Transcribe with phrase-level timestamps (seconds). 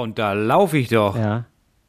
[0.00, 1.14] Und da laufe ich doch.
[1.14, 1.44] Ja.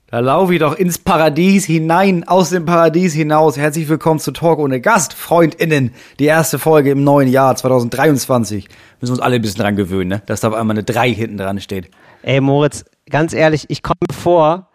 [0.07, 3.55] Da laufe ich doch ins Paradies hinein, aus dem Paradies hinaus.
[3.55, 5.93] Herzlich willkommen zu Talk ohne Gast, FreundInnen.
[6.19, 8.67] Die erste Folge im neuen Jahr 2023.
[8.99, 10.21] Müssen uns alle ein bisschen dran gewöhnen, ne?
[10.25, 11.89] dass da auf einmal eine 3 hinten dran steht.
[12.21, 14.67] Ey, Moritz, ganz ehrlich, ich komme vor,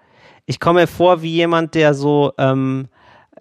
[0.47, 2.89] ich komme vor wie jemand, der so ähm,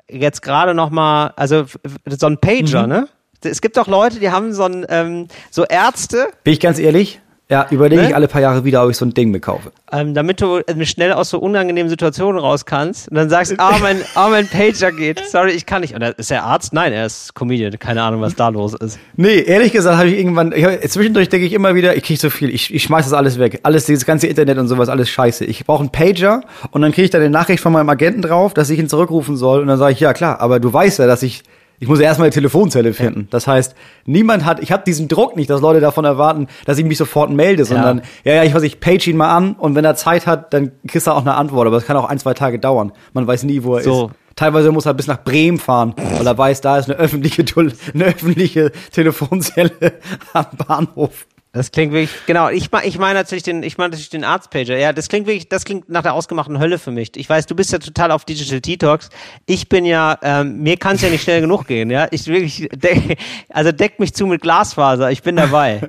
[0.09, 1.63] jetzt gerade noch mal, also
[2.05, 2.89] so ein Pager, mhm.
[2.89, 3.07] ne?
[3.45, 6.27] Es gibt doch Leute, die haben so ein, ähm, so Ärzte.
[6.43, 7.21] Bin ich ganz ehrlich?
[7.47, 8.07] Ja, überlege ne?
[8.09, 9.71] ich alle paar Jahre wieder, ob ich so ein Ding mir kaufe.
[9.91, 13.77] Ähm, damit du äh, schnell aus so unangenehmen Situationen raus kannst und dann sagst, ah,
[13.79, 15.21] mein, ah, mein Pager geht.
[15.27, 15.93] Sorry, ich kann nicht.
[15.93, 16.73] Und ist er Arzt?
[16.73, 17.77] Nein, er ist Comedian.
[17.77, 18.97] Keine Ahnung, was da los ist.
[19.15, 22.19] Nee, ehrlich gesagt habe ich irgendwann, ich hab, zwischendurch denke ich immer wieder, ich kriege
[22.19, 23.59] so viel, ich, ich schmeiß das alles weg.
[23.61, 25.45] Alles, dieses ganze Internet und sowas, alles scheiße.
[25.45, 26.41] Ich brauche einen Pager
[26.71, 29.37] und dann kriege ich da eine Nachricht von meinem Agenten drauf, dass ich ihn zurückrufen
[29.37, 31.43] soll und dann sage ich, ja klar, aber du weißt ja, dass ich
[31.79, 33.27] ich muss ja erstmal eine Telefonzelle finden.
[33.31, 33.75] Das heißt,
[34.05, 37.29] niemand hat, ich habe diesen Druck nicht, dass Leute davon erwarten, dass ich mich sofort
[37.31, 40.27] melde, sondern ja, ja, ich weiß, ich page ihn mal an und wenn er Zeit
[40.27, 41.67] hat, dann kriegst du auch eine Antwort.
[41.67, 42.91] Aber es kann auch ein, zwei Tage dauern.
[43.13, 44.05] Man weiß nie, wo er so.
[44.07, 44.15] ist.
[44.35, 47.45] Teilweise muss er bis nach Bremen fahren, weil er weiß, da ist eine öffentliche,
[47.93, 49.93] eine öffentliche Telefonzelle
[50.33, 51.25] am Bahnhof.
[51.55, 54.77] Das klingt wirklich, genau, ich, ich meine natürlich den, ich meine natürlich den Arztpager.
[54.77, 57.15] Ja, das klingt wirklich, das klingt nach der ausgemachten Hölle für mich.
[57.15, 59.07] Ich weiß, du bist ja total auf Digital Detox.
[59.45, 62.09] Ich bin ja, ähm, mir kann es ja nicht schnell genug gehen, ja.
[62.11, 63.15] Ich wirklich, de
[63.47, 65.79] also deckt mich zu mit Glasfaser, ich bin dabei.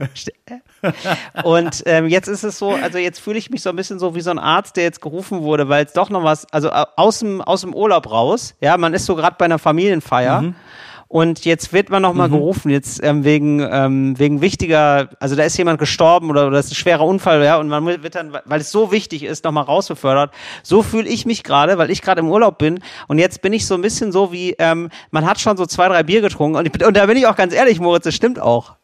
[1.42, 4.14] Und ähm, jetzt ist es so, also jetzt fühle ich mich so ein bisschen so
[4.14, 7.18] wie so ein Arzt, der jetzt gerufen wurde, weil es doch noch was, also aus
[7.18, 10.42] dem, aus dem Urlaub raus, ja, man ist so gerade bei einer Familienfeier.
[10.42, 10.54] Mhm.
[11.08, 12.32] Und jetzt wird man nochmal mhm.
[12.32, 16.66] gerufen, jetzt ähm, wegen, ähm, wegen wichtiger, also da ist jemand gestorben oder, oder das
[16.66, 19.64] ist ein schwerer Unfall, ja, und man wird dann, weil es so wichtig ist, nochmal
[19.64, 20.32] rausbefördert.
[20.64, 23.66] So fühle ich mich gerade, weil ich gerade im Urlaub bin und jetzt bin ich
[23.66, 26.66] so ein bisschen so wie, ähm, man hat schon so zwei, drei Bier getrunken und,
[26.66, 28.74] ich, und da bin ich auch ganz ehrlich, Moritz, das stimmt auch.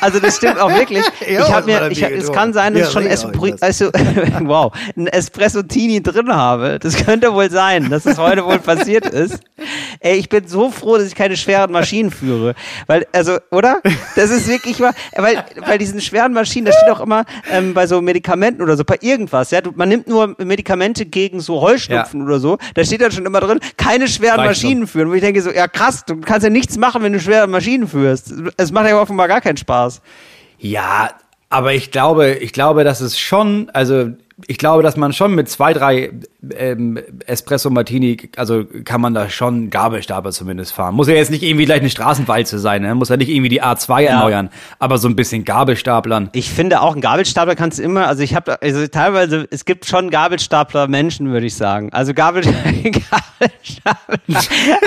[0.00, 1.04] Also das stimmt auch wirklich.
[1.26, 3.86] ich habe mir, ich, es kann sein, dass ich schon Espri also,
[4.40, 6.78] wow, ein Espresso-Tini drin habe.
[6.78, 9.40] Das könnte wohl sein, dass es heute wohl passiert ist.
[10.00, 12.54] Ey, ich bin so froh, dass ich keine schweren Maschinen führe.
[12.86, 13.80] Weil, also, oder?
[14.16, 17.86] Das ist wirklich mal, weil bei diesen schweren Maschinen, da steht auch immer ähm, bei
[17.86, 22.26] so Medikamenten oder so, bei irgendwas, ja, man nimmt nur Medikamente gegen so Heuschnupfen ja.
[22.26, 25.10] oder so, da steht dann schon immer drin, keine schweren Maschinen führen.
[25.10, 27.88] Wo ich denke so, ja krass, du kannst ja nichts machen, wenn du schwere Maschinen
[27.88, 28.32] führst.
[28.56, 30.02] Es macht ja offenbar gar keinen Spaß.
[30.58, 31.10] Ja,
[31.50, 34.10] aber ich glaube, ich glaube, dass es schon, also
[34.48, 36.10] ich glaube, dass man schon mit zwei, drei
[36.56, 40.96] ähm, Espresso Martini, also kann man da schon Gabelstapler zumindest fahren.
[40.96, 42.94] Muss ja jetzt nicht irgendwie gleich eine Straßenwalze sein, ne?
[42.96, 44.10] muss ja nicht irgendwie die A2 ja.
[44.10, 44.50] erneuern,
[44.80, 46.30] aber so ein bisschen Gabelstaplern.
[46.32, 49.86] Ich finde auch, ein Gabelstapler kannst du immer, also ich habe, also teilweise, es gibt
[49.86, 51.92] schon Gabelstapler Menschen, würde ich sagen.
[51.92, 54.18] Also Gabel, Gabelstapler.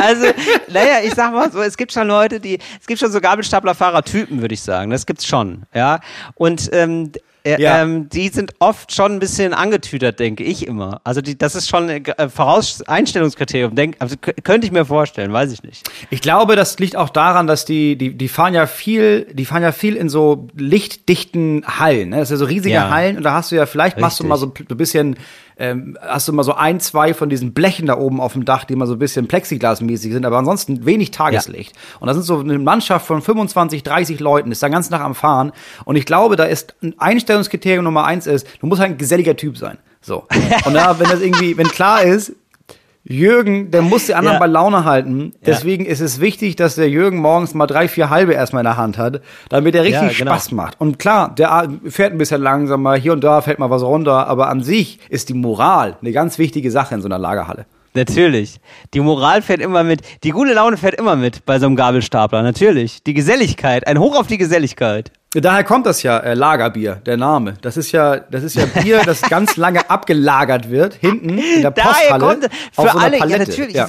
[0.02, 0.26] also,
[0.68, 4.42] naja, ich sag mal so, es gibt schon Leute, die, es gibt schon so Gabelstapler-Fahrertypen,
[4.42, 4.92] würde ich sagen.
[4.92, 6.02] Das gibt's schon, ja.
[6.36, 7.12] Und ähm,
[7.48, 7.82] äh, ja.
[7.82, 11.00] ähm, die sind oft schon ein bisschen angetütert, denke ich immer.
[11.04, 15.52] Also die, das ist schon ein äh, Vorauseinstellungskriterium, denk, also könnte ich mir vorstellen, weiß
[15.52, 15.90] ich nicht.
[16.10, 19.64] Ich glaube, das liegt auch daran, dass die, die, die fahren ja viel, die fahren
[19.64, 22.10] ja viel in so lichtdichten Hallen.
[22.10, 22.18] Ne?
[22.18, 22.90] Das sind ja so riesige ja.
[22.90, 24.02] Hallen und da hast du ja, vielleicht Richtig.
[24.02, 25.18] machst du mal so ein bisschen
[25.60, 28.64] ähm, hast du mal so ein, zwei von diesen Blechen da oben auf dem Dach,
[28.64, 31.76] die mal so ein bisschen Plexiglasmäßig sind, aber ansonsten wenig Tageslicht.
[31.76, 31.82] Ja.
[32.00, 35.16] Und da sind so eine Mannschaft von 25, 30 Leuten, ist da ganz nach am
[35.16, 35.52] Fahren.
[35.86, 39.36] Und ich glaube, da ist ein Einstellungskriterium Nummer eins ist, du musst halt ein geselliger
[39.36, 39.78] Typ sein.
[40.02, 40.26] So.
[40.66, 42.34] Und da, wenn das irgendwie, wenn klar ist,
[43.10, 44.40] Jürgen, der muss die anderen ja.
[44.40, 45.34] bei Laune halten.
[45.46, 45.92] Deswegen ja.
[45.92, 48.98] ist es wichtig, dass der Jürgen morgens mal drei, vier halbe erstmal in der Hand
[48.98, 50.32] hat, damit er richtig ja, genau.
[50.32, 50.80] Spaß macht.
[50.82, 54.50] Und klar, der fährt ein bisschen langsamer, hier und da fällt mal was runter, aber
[54.50, 57.66] an sich ist die Moral eine ganz wichtige Sache in so einer Lagerhalle.
[57.94, 58.60] Natürlich.
[58.94, 60.02] Die Moral fährt immer mit.
[60.24, 62.44] Die gute Laune fährt immer mit bei so einem Gabelstapler.
[62.44, 63.02] Natürlich.
[63.04, 63.88] Die Geselligkeit.
[63.88, 65.12] Ein Hoch auf die Geselligkeit.
[65.34, 67.56] Daher kommt das ja, äh, Lagerbier, der Name.
[67.62, 71.72] Das ist ja, das ist ja Bier, das ganz lange abgelagert wird, hinten in der
[71.72, 71.98] Posthalle.
[72.08, 73.88] Daher kommt, für so alle, ja natürlich, ja.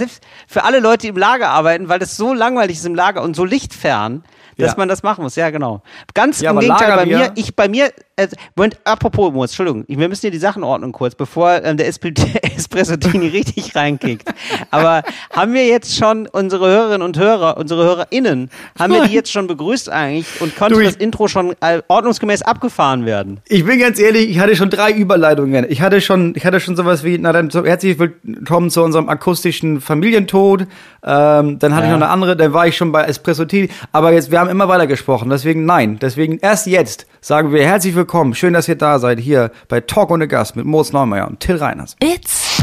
[0.49, 3.37] für alle Leute, die im Lager arbeiten, weil das so langweilig ist im Lager und
[3.37, 4.25] so lichtfern,
[4.59, 4.75] dass ja.
[4.77, 5.37] man das machen muss.
[5.37, 5.83] Ja, genau.
[6.15, 8.27] Ganz im Gegenteil bei mir, ich bei mir, äh,
[8.57, 13.29] Moment, apropos, Moritz, Entschuldigung, wir müssen hier die Sachen ordnen kurz, bevor ähm, der Espresso-Tini
[13.33, 14.29] richtig reinkickt.
[14.73, 19.31] Aber haben wir jetzt schon unsere Hörerinnen und Hörer, unsere HörerInnen, haben wir die jetzt
[19.31, 23.41] schon begrüßt eigentlich und konnte du, das Intro schon äh, ordnungsgemäß abgefahren werden?
[23.49, 25.67] Ich bin ganz ehrlich, ich hatte schon drei Überleitungen.
[25.69, 29.09] Ich hatte schon, ich hatte schon sowas wie, na dann so, herzlich willkommen zu unserem
[29.09, 30.63] akustischen Familientod.
[31.03, 31.95] Ähm, dann hatte ja.
[31.95, 33.69] ich noch eine andere, dann war ich schon bei Espresso-Tini.
[33.93, 35.99] Aber jetzt, wir haben immer weiter gesprochen, deswegen nein.
[36.01, 38.35] Deswegen erst jetzt sagen wir herzlich willkommen.
[38.35, 41.57] Schön, dass ihr da seid hier bei Talk ohne Gast mit Moritz Neumeier und Till
[41.57, 41.97] Reiners.
[42.03, 42.63] It's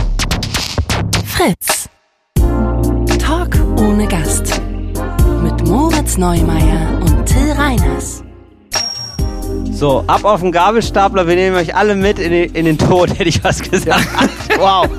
[1.25, 1.89] Fritz.
[3.19, 4.61] Talk ohne Gast
[5.43, 8.24] mit Moritz Neumeier und Till Reiners.
[9.71, 13.09] So, ab auf den Gabelstapler, wir nehmen euch alle mit in den, in den Tod,
[13.19, 14.07] hätte ich was gesagt.
[14.57, 14.87] wow.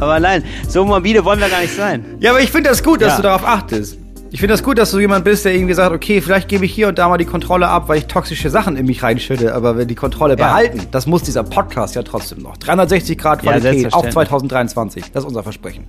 [0.00, 2.04] aber nein, so morbide wollen wir gar nicht sein.
[2.20, 3.16] Ja, aber ich finde das gut, dass Ja.
[3.18, 3.98] du darauf achtest.
[4.30, 6.72] Ich finde das gut, dass du jemand bist, der irgendwie sagt, okay, vielleicht gebe ich
[6.72, 9.76] hier und da mal die Kontrolle ab, weil ich toxische Sachen in mich reinschütte, aber
[9.76, 10.46] wenn die Kontrolle Ja.
[10.46, 12.56] behalten, das muss dieser Podcast ja trotzdem noch.
[12.56, 14.12] 360 Grad Ja, Qualität, auch selbstverständlich.
[14.14, 15.04] 2023.
[15.12, 15.84] Das ist unser Versprechen.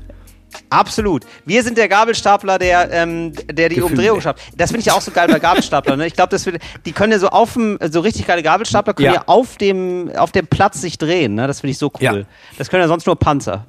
[0.70, 1.26] Absolut.
[1.46, 3.86] Wir sind der Gabelstapler, der, ähm, der die Gefühle.
[3.86, 4.42] Umdrehung schafft.
[4.58, 6.00] Das finde ich ja auch so geil bei Gabelstaplern.
[6.00, 6.08] Ne?
[6.08, 9.08] Ich glaube, das wird, die können ja so auf dem, so richtig geile Gabelstapler können
[9.08, 9.24] ja, Ja.
[9.28, 11.36] auf dem, auf dem Platz sich drehen.
[11.36, 11.48] Ne?
[11.48, 12.02] Das finde ich so cool.
[12.02, 12.16] Ja.
[12.58, 13.66] Das können ja sonst nur Panzer.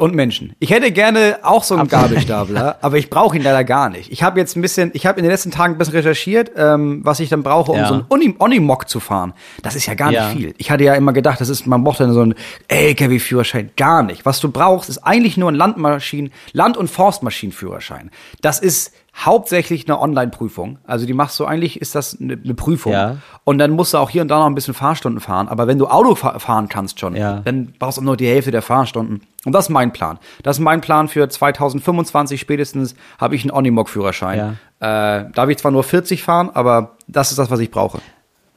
[0.00, 0.52] Und Menschen.
[0.60, 4.12] Ich hätte gerne auch so einen Gabelstapler, aber ich brauche ihn leider gar nicht.
[4.12, 7.00] Ich habe jetzt ein bisschen, ich habe in den letzten Tagen ein bisschen recherchiert, ähm,
[7.02, 7.88] was ich dann brauche, um Ja.
[7.88, 9.34] so einen Uni- Onimog zu fahren.
[9.60, 10.28] Das ist ja gar Ja.
[10.28, 10.54] nicht viel.
[10.56, 12.36] Ich hatte ja immer gedacht, das ist, man braucht dann so einen
[12.68, 13.70] LKW-Führerschein.
[13.76, 14.24] Gar nicht.
[14.24, 18.12] Was du brauchst, ist eigentlich nur ein Landmaschinen, Land- und Forstmaschinenführerschein.
[18.40, 18.92] Das ist
[19.24, 20.78] hauptsächlich eine Online-Prüfung.
[20.86, 22.92] Also die machst du eigentlich, ist das eine, eine Prüfung.
[22.92, 23.16] Ja.
[23.44, 25.48] Und dann musst du auch hier und da noch ein bisschen Fahrstunden fahren.
[25.48, 27.40] Aber wenn du Auto fa fahren kannst schon, Ja.
[27.44, 29.22] dann brauchst du nur die Hälfte der Fahrstunden.
[29.44, 30.18] Und das ist mein Plan.
[30.42, 34.58] Das ist mein Plan für 2025 spätestens habe ich einen Onimog-Führerschein.
[34.80, 37.98] Äh, darf ich zwar nur 40 fahren, aber das ist das, was ich brauche.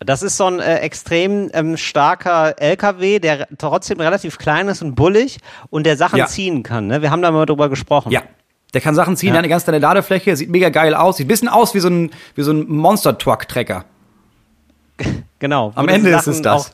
[0.03, 4.95] Das ist so ein äh, extrem ähm, starker LKW, der trotzdem relativ klein ist und
[4.95, 5.37] bullig
[5.69, 6.25] und der Sachen Ja.
[6.25, 6.87] ziehen kann.
[6.87, 7.01] Ne?
[7.03, 8.11] Wir haben da mal drüber gesprochen.
[8.11, 8.21] Ja.
[8.73, 9.33] Der kann Sachen ziehen, Ja.
[9.33, 11.79] der hat eine ganz kleine Ladefläche, sieht mega geil aus, sieht ein bisschen aus wie
[11.79, 13.85] so ein, wie so ein Monster-Truck-Trecker.
[15.39, 15.71] Genau.
[15.73, 16.71] Am Ende ist Sachen es das.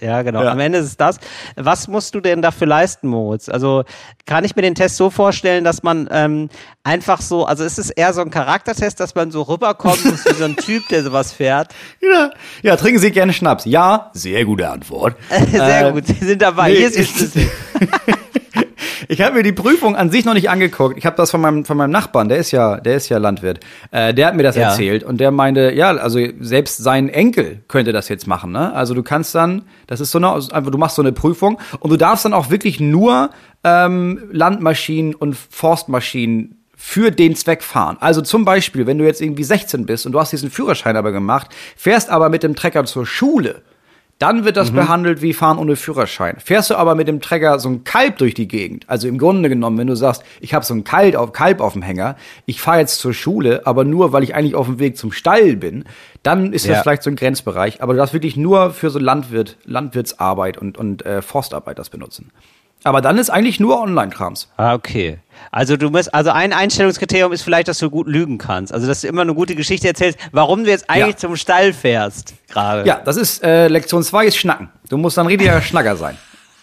[0.00, 0.42] Ja, genau.
[0.42, 0.50] Ja.
[0.50, 1.18] Am Ende ist es das.
[1.54, 3.48] Was musst du denn dafür leisten, Moritz?
[3.48, 3.84] Also
[4.26, 6.48] kann ich mir den Test so vorstellen, dass man ähm,
[6.82, 10.34] einfach so, also ist es eher so ein Charaktertest, dass man so rüberkommen muss wie
[10.34, 11.72] so ein Typ, der sowas fährt?
[12.00, 12.30] Ja.
[12.62, 13.64] ja, trinken Sie gerne Schnaps.
[13.66, 15.14] Ja, sehr gute Antwort.
[15.52, 16.70] Sehr Äh, gut, Sie sind dabei.
[16.70, 17.36] nee, Hier ist ist-.
[19.10, 20.98] Ich habe mir die Prüfung an sich noch nicht angeguckt.
[20.98, 23.60] Ich habe das von meinem, von meinem Nachbarn, der ist ja, der ist ja Landwirt.
[23.90, 24.68] Äh, der hat mir das Ja.
[24.68, 28.52] erzählt und der meinte, ja, also selbst sein Enkel könnte das jetzt machen.
[28.52, 28.72] Ne?
[28.74, 31.90] Also du kannst dann, das ist so eine, einfach, du machst so eine Prüfung und
[31.90, 33.30] du darfst dann auch wirklich nur
[33.64, 35.36] ähm, Landmaschinen und
[35.82, 37.96] Forstmaschinen für den Zweck fahren.
[38.00, 41.12] Also zum Beispiel, wenn du jetzt irgendwie 16 bist und du hast diesen Führerschein aber
[41.12, 43.62] gemacht, fährst aber mit dem Trecker zur Schule,
[44.18, 44.60] dann wird Mhm.
[44.60, 46.36] das behandelt wie Fahren ohne Führerschein.
[46.44, 49.48] Fährst du aber mit dem Trecker so ein Kalb durch die Gegend, also im Grunde
[49.48, 52.16] genommen, wenn du sagst, ich habe so ein Kalb auf, Kalb auf dem Hänger,
[52.46, 55.56] ich fahre jetzt zur Schule, aber nur, weil ich eigentlich auf dem Weg zum Stall
[55.56, 55.84] bin,
[56.24, 56.82] dann ist das Ja.
[56.82, 57.80] vielleicht so ein Grenzbereich.
[57.82, 62.30] Aber du darfst wirklich nur für so Landwirt, Landwirtsarbeit und, und äh, Forstarbeit das benutzen.
[62.84, 64.50] Aber dann ist eigentlich nur Online-Krams.
[64.56, 65.18] Ah, okay.
[65.50, 68.72] Also du musst, also ein Einstellungskriterium ist vielleicht, dass du gut lügen kannst.
[68.72, 71.16] Also dass du immer eine gute Geschichte erzählst, warum du jetzt eigentlich Ja.
[71.16, 72.86] zum Stall fährst gerade.
[72.86, 74.68] Ja, das ist äh, Lektion 2 ist Schnacken.
[74.88, 76.16] Du musst dann richtiger Schnacker sein.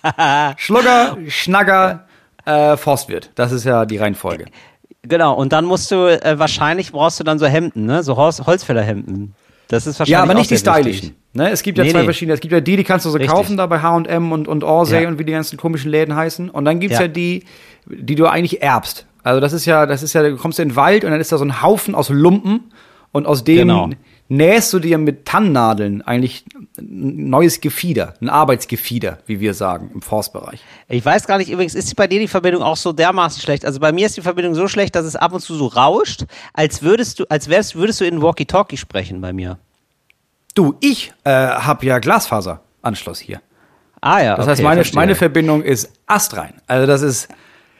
[0.58, 2.06] Schlugger, Schnacker,
[2.46, 3.32] äh, Forstwirt.
[3.36, 4.46] Das ist ja die Reihenfolge.
[5.04, 5.34] Genau.
[5.34, 8.04] Und dann musst du äh, wahrscheinlich brauchst du dann so Hemden, ne?
[8.04, 9.34] So Holz, Holzfällerhemden.
[9.68, 11.16] Das ist wahrscheinlich Ja, aber nicht die stylischen.
[11.34, 11.50] Ne?
[11.50, 12.06] Es gibt ja Nee, zwei nee.
[12.06, 12.34] verschiedene.
[12.36, 13.34] Es gibt ja die, die kannst du so Richtig.
[13.34, 15.08] kaufen, da bei H&M und, und Orsay Ja.
[15.10, 16.50] und wie die ganzen komischen Läden heißen.
[16.52, 17.04] Und dann gibt's Ja.
[17.04, 17.08] ja.
[17.08, 17.46] die,
[17.88, 19.06] die du eigentlich erbst.
[19.24, 21.32] Also das ist ja, das ist ja, du kommst in den Wald und dann ist
[21.32, 22.72] da so ein Haufen aus Lumpen
[23.12, 23.90] und aus dem Genau.
[24.28, 26.46] nähst du dir mit Tannennadeln eigentlich
[26.78, 30.60] ein neues Gefieder, ein Arbeitsgefieder, wie wir sagen, im Forstbereich.
[30.90, 33.66] Ich weiß gar nicht, übrigens, ist bei dir die Verbindung auch so dermaßen schlecht?
[33.66, 36.26] Also bei mir ist die Verbindung so schlecht, dass es ab und zu so rauscht,
[36.54, 39.58] als würdest du, als wärst, würdest du in Walkie-Talkie sprechen bei mir.
[40.54, 43.42] Du, ich äh, habe ja Glasfaseranschluss hier.
[44.02, 44.36] Ah ja.
[44.36, 44.96] Das heißt, okay, meine, verstehe.
[44.98, 46.54] meine Verbindung ist astrein.
[46.68, 47.28] Also das ist,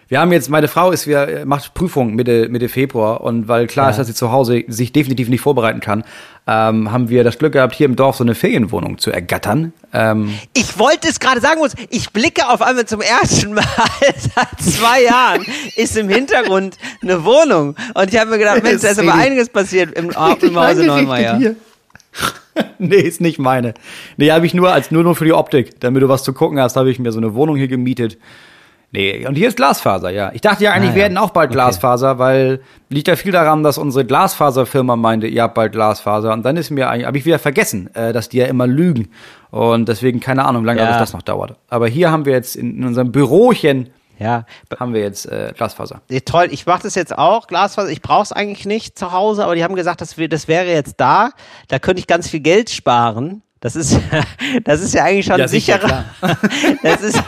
[0.08, 3.88] wir haben jetzt, meine Frau ist, wir macht Prüfung Mitte, Mitte Februar und weil klar
[3.88, 3.90] Ja.
[3.92, 6.04] ist, dass sie zu Hause sich definitiv nicht vorbereiten kann,
[6.48, 9.74] ähm, haben wir das Glück gehabt, hier im Dorf so eine Ferienwohnung zu ergattern.
[9.94, 11.60] Ähm, Ich wollte es gerade sagen,
[11.90, 13.64] ich blicke auf einmal zum ersten Mal
[14.00, 15.44] seit zwei Jahren
[15.76, 17.76] ist im Hintergrund eine Wohnung.
[17.96, 20.10] Und ich habe mir gedacht, Mensch, da ist aber einiges passiert im,
[20.42, 21.38] im Hause Neumeier.
[21.38, 21.56] Hier.
[22.78, 23.74] nee, ist nicht meine.
[24.18, 26.60] Nee, habe ich nur als nur, nur für die Optik, damit du was zu gucken
[26.60, 28.18] hast, habe ich mir so eine Wohnung hier gemietet.
[28.96, 30.32] Nee, und hier ist Glasfaser, ja.
[30.34, 30.96] Ich dachte ja eigentlich, Ah, ja.
[30.96, 31.56] wir hätten auch bald Okay.
[31.56, 36.34] Glasfaser, weil liegt ja viel daran, dass unsere Glasfaserfirma meinte, ihr habt bald Glasfaser.
[36.34, 39.10] Und dann ist mir eigentlich, habe ich wieder vergessen, äh, dass die ja immer lügen.
[39.52, 40.98] Und deswegen keine Ahnung, wie lange Ja.
[41.00, 41.56] das noch dauert.
[41.70, 44.46] Aber hier haben wir jetzt in, in unserem Bürochen Ja,
[44.80, 46.00] haben wir jetzt äh, Glasfaser.
[46.10, 47.90] Ja, toll, ich mache das jetzt auch, Glasfaser.
[47.90, 50.68] Ich brauche es eigentlich nicht zu Hause, aber die haben gesagt, das, wär- das wäre
[50.68, 51.32] jetzt da.
[51.68, 53.42] Da könnte ich ganz viel Geld sparen.
[53.66, 54.00] Das ist,
[54.64, 56.06] das ist ja eigentlich schon Ja, sicher, sicherer.
[56.84, 57.20] Das ist,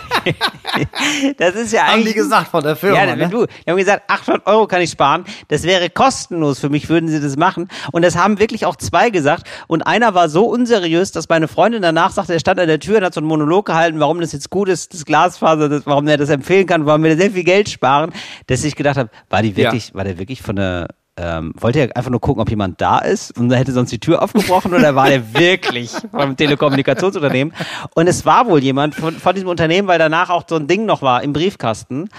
[1.37, 2.13] das ist ja Haben eigentlich.
[2.13, 3.29] die gesagt von der Firma, Ja, wenn ne?
[3.29, 5.25] du, die haben gesagt, 800 Euro kann ich sparen.
[5.47, 7.69] Das wäre kostenlos für mich, würden sie das machen.
[7.91, 9.47] Und das haben wirklich auch zwei gesagt.
[9.65, 12.99] Und einer war so unseriös, dass meine Freundin danach sagte, er stand an der Tür
[12.99, 16.07] und hat so einen Monolog gehalten, warum das jetzt gut ist, das Glasfaser, das, warum
[16.07, 18.11] er das empfehlen kann, warum wir sehr viel Geld sparen,
[18.45, 20.87] dass ich gedacht habe, war die wirklich, war der wirklich von der,
[21.17, 24.21] ähm, wollte er einfach nur gucken, ob jemand da ist und hätte sonst die Tür
[24.21, 27.53] aufgebrochen oder war der wirklich vom Telekommunikationsunternehmen?
[27.95, 30.85] Und es war wohl jemand von, von diesem Unternehmen, weil danach auch so ein Ding
[30.85, 32.09] noch war im Briefkasten.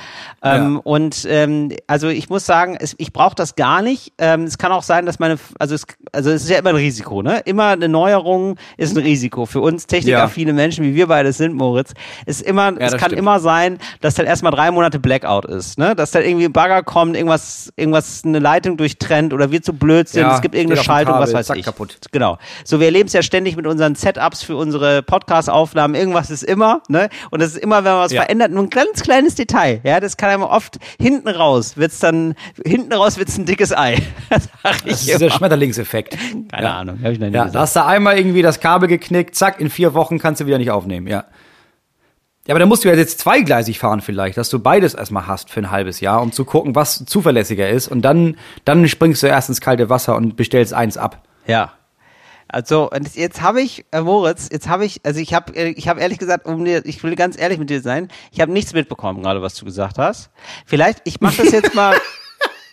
[0.43, 0.81] Ähm, ja.
[0.83, 4.13] Und ähm, also ich muss sagen, es, ich brauche das gar nicht.
[4.19, 6.77] Ähm, es kann auch sein, dass meine, also es, also es ist ja immer ein
[6.77, 7.41] Risiko, ne?
[7.45, 10.55] Immer eine Neuerung ist ein Risiko für uns technikaffine ja.
[10.55, 11.93] Menschen, wie wir beide sind, Moritz.
[12.27, 13.19] Es ist immer, ja, es kann stimmt.
[13.19, 15.95] immer sein, dass dann erstmal drei Monate Blackout ist, ne?
[15.95, 20.09] Dass dann irgendwie ein Bagger kommt, irgendwas, irgendwas eine Leitung durchtrennt oder wir zu blöd
[20.09, 21.65] sind, ja, es gibt irgendeine Schaltung, Kabel, was weiß zack, ich.
[21.65, 21.97] Kaputt.
[22.13, 22.39] Genau.
[22.65, 25.95] So, wir erleben es ja ständig mit unseren Setups für unsere Podcast-Aufnahmen.
[25.95, 27.09] Irgendwas ist immer, ne?
[27.31, 28.23] Und das ist immer, wenn man was ja.
[28.23, 29.81] verändert, nur ein ganz kleines Detail.
[29.85, 33.97] Ja, das kann einem oft hinten raus wird's dann, hinten raus wird's ein dickes Ei.
[34.31, 35.19] das, das ist immer.
[35.19, 36.17] der Schmetterlingseffekt.
[36.51, 36.79] Keine ja.
[36.79, 36.99] Ahnung.
[37.03, 39.71] Hab ich noch nie ja, da hast du einmal irgendwie das Kabel geknickt, zack, in
[39.71, 41.25] vier Wochen kannst du wieder nicht aufnehmen, ja.
[42.49, 45.51] Ja, aber dann musst du ja jetzt zweigleisig fahren vielleicht, dass du beides erstmal hast
[45.51, 47.89] für ein halbes Jahr, um zu gucken, was zuverlässiger ist.
[47.89, 51.23] Und dann, dann springst du erst ins kalte Wasser und bestellst eins ab.
[51.47, 51.75] Ja.
[52.49, 55.89] Also, und jetzt habe ich, äh, Moritz, jetzt habe ich, also ich habe äh, ich
[55.89, 58.73] habe ehrlich gesagt, um dir, ich will ganz ehrlich mit dir sein, ich habe nichts
[58.73, 60.31] mitbekommen, gerade was du gesagt hast.
[60.65, 61.97] Vielleicht, ich mache das jetzt mal.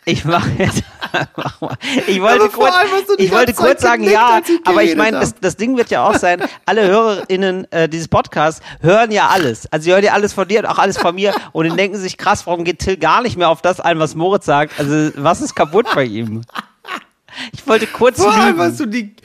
[0.05, 0.83] Ich mache jetzt.
[1.35, 1.77] Mach mal.
[2.07, 2.73] Ich wollte kurz,
[3.17, 6.43] ich wollte kurz sagen, ja, aber ich meine, das, das Ding wird ja auch sein,
[6.65, 9.71] alle HörerInnen äh, dieses Podcasts hören ja alles.
[9.71, 11.97] Also sie hören ja alles von dir und auch alles von mir und dann denken
[11.97, 14.79] sich, krass, warum geht Till gar nicht mehr auf das ein, was Moritz sagt?
[14.79, 16.41] Also was ist kaputt bei ihm?
[17.53, 19.15] Ich wollte kurz Vor allem hast du die,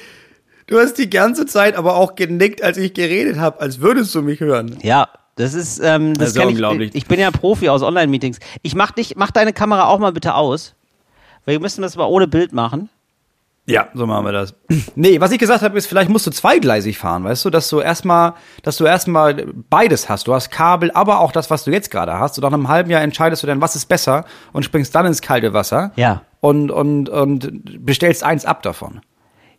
[0.67, 4.23] du hast die ganze Zeit aber auch genickt, als ich geredet habe, als würdest du
[4.23, 4.79] mich hören.
[4.83, 5.09] Ja,
[5.41, 6.91] das ist, ähm, das, das ist unglaublich.
[6.91, 8.39] Ich, ich bin ja Profi aus Online-Meetings.
[8.63, 10.75] Ich mach dich, mach deine Kamera auch mal bitte aus.
[11.47, 12.91] Weil wir müssen das mal ohne Bild machen.
[13.65, 14.55] Ja, so machen wir das.
[14.97, 17.81] Nee, was ich gesagt habe, ist, vielleicht musst du zweigleisig fahren, weißt du, dass du
[17.81, 20.27] erstmal, dass du erstmal beides hast.
[20.27, 22.37] Du hast Kabel, aber auch das, was du jetzt gerade hast.
[22.37, 25.23] Und nach einem halben Jahr entscheidest du dann, was ist besser und springst dann ins
[25.23, 25.93] kalte Wasser.
[25.97, 26.23] Ja.
[26.41, 29.01] Und, und, und bestellst eins ab davon.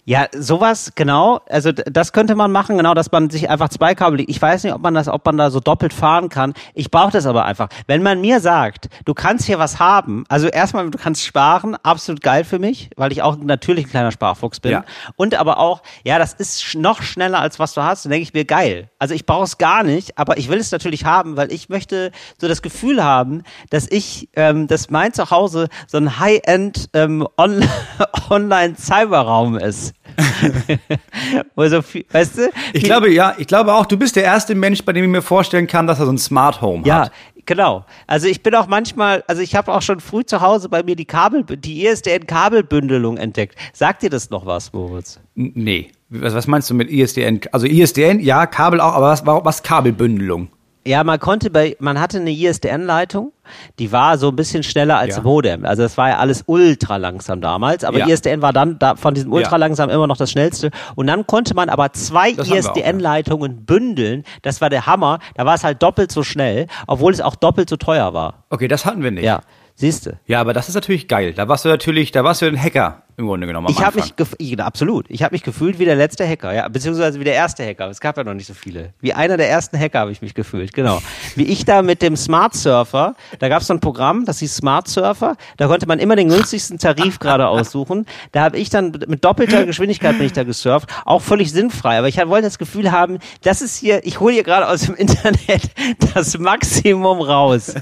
[0.04, 1.42] Ja, sowas, genau.
[1.48, 4.24] Also das könnte man machen, genau, dass man sich einfach zwei Kabel.
[4.28, 6.54] Ich weiß nicht, ob man das, ob man da so doppelt fahren kann.
[6.74, 7.70] Ich brauche das aber einfach.
[7.86, 12.22] Wenn man mir sagt, du kannst hier was haben, also erstmal, du kannst sparen, absolut
[12.22, 14.72] geil für mich, weil ich auch natürlich ein kleiner Sparfuchs bin.
[14.72, 14.86] Ja.
[15.18, 18.06] Und aber auch, ja, das ist noch schneller als was du hast.
[18.06, 18.90] Dann denke ich mir, geil.
[18.98, 22.12] Also ich brauche es gar nicht, aber ich will es natürlich haben, weil ich möchte
[22.40, 27.64] so das Gefühl haben, dass ich, ähm, dass mein Zuhause so ein High-End ähm, On
[28.32, 29.94] Online-Cyberraum ist.
[31.70, 32.50] so viel, weißt du?
[32.74, 35.22] Ich glaube, ja, ich glaube auch, du bist der erste Mensch, bei dem ich mir
[35.22, 37.08] vorstellen kann, dass er so ein Smart Home ja, hat.
[37.08, 37.86] Ja, genau.
[38.08, 40.96] Also ich bin auch manchmal, also ich habe auch schon früh zu Hause bei mir
[40.96, 43.56] die Kabel, die ISDN-Kabelbündelung entdeckt.
[43.74, 45.20] Sagt dir das noch was, Moritz?
[45.36, 45.92] N nee.
[46.10, 47.40] Was, was meinst du mit ISDN?
[47.52, 50.50] Also ISDN, ja, Kabel auch, aber was, was Kabelbündelung?
[50.84, 53.34] Ja, man konnte bei, man hatte eine ISDN-Leitung,
[53.78, 55.22] die war so ein bisschen schneller als ja.
[55.22, 55.64] Modem.
[55.64, 58.08] Also das war ja alles ultra langsam damals, aber ja.
[58.08, 60.72] ISDN war dann da von diesem ultra langsam immer noch das schnellste.
[60.96, 63.58] Und dann konnte man aber zwei ISDN-Leitungen ja.
[63.64, 64.24] bündeln.
[64.42, 65.20] Das war der Hammer.
[65.36, 68.46] Da war es halt doppelt so schnell, obwohl es auch doppelt so teuer war.
[68.50, 69.24] Okay, das hatten wir nicht.
[69.24, 69.42] Ja.
[69.76, 70.20] Siehst du?
[70.26, 71.34] Ja, aber das ist natürlich geil.
[71.34, 73.68] Da warst du natürlich, da warst du ein Hacker im Grunde genommen.
[73.70, 75.06] ich habe mich, ich, absolut.
[75.10, 77.90] Ich habe mich gefühlt wie der letzte Hacker, ja, beziehungsweise wie der erste Hacker.
[77.90, 78.94] Es gab ja noch nicht so viele.
[79.00, 81.02] Wie einer der ersten Hacker habe ich mich gefühlt, genau.
[81.36, 84.56] wie ich da mit dem Smart Surfer, da gab es so ein Programm, das hieß
[84.56, 85.36] Smart Surfer.
[85.58, 88.06] Da konnte man immer den günstigsten Tarif gerade aussuchen.
[88.32, 91.98] Da habe ich dann mit doppelter Geschwindigkeit bin ich da gesurft, auch völlig sinnfrei.
[91.98, 94.96] Aber ich wollte das Gefühl haben, das ist hier, ich hole hier gerade aus dem
[95.02, 95.72] Internet
[96.14, 97.74] das Maximum raus.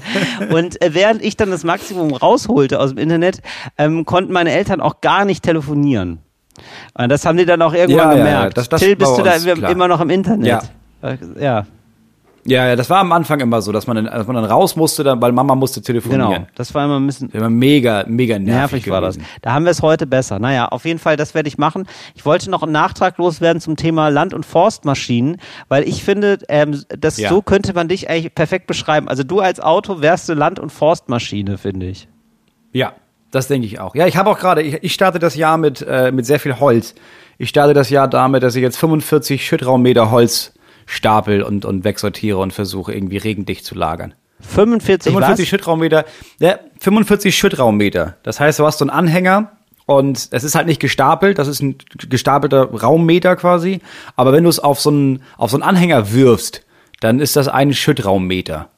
[0.50, 3.40] Und äh, während ich dann das Maximum rausholte aus dem Internet,
[3.78, 6.18] ähm, konnten meine Eltern auch gar nicht nicht telefonieren.
[6.94, 8.44] Und das haben die dann auch irgendwann ja, gemerkt.
[8.44, 9.70] Ja, das, das Till, bist du da klar.
[9.70, 10.46] immer noch im Internet?
[10.46, 10.62] Ja.
[11.40, 11.66] ja.
[12.46, 14.74] Ja, ja, das war am Anfang immer so, dass man dann, dass man dann raus
[14.74, 16.32] musste, dann, weil Mama musste telefonieren.
[16.32, 19.18] Genau, das war immer ein bisschen immer mega, mega nervig, nervig war das.
[19.42, 20.38] Da haben wir es heute besser.
[20.38, 21.86] Naja, auf jeden Fall, das werde ich machen.
[22.14, 25.36] Ich wollte noch einen Nachtrag loswerden zum Thema Land- und Forstmaschinen,
[25.68, 27.28] weil ich finde, ähm, das ja.
[27.28, 29.06] so könnte man dich eigentlich perfekt beschreiben.
[29.06, 32.08] Also du als Auto wärst du Land- und Forstmaschine, finde ich.
[32.72, 32.94] Ja,
[33.30, 33.94] das denke ich auch.
[33.94, 36.58] Ja, ich habe auch gerade, ich, ich starte das Jahr mit, äh, mit sehr viel
[36.58, 36.94] Holz.
[37.38, 40.52] Ich starte das Jahr damit, dass ich jetzt 45 Schüttraummeter Holz
[40.86, 44.14] stapel und, und wegsortiere und versuche irgendwie regendicht zu lagern.
[44.40, 45.48] 45 45 was?
[45.48, 46.04] Schüttraummeter.
[46.38, 48.16] Ja, 45 Schüttraummeter.
[48.22, 49.52] Das heißt, du hast so einen Anhänger
[49.86, 51.76] und es ist halt nicht gestapelt, das ist ein
[52.08, 53.80] gestapelter Raummeter quasi.
[54.16, 56.64] Aber wenn du es auf so einen, auf so einen Anhänger wirfst,
[57.00, 58.68] dann ist das ein Schüttraummeter.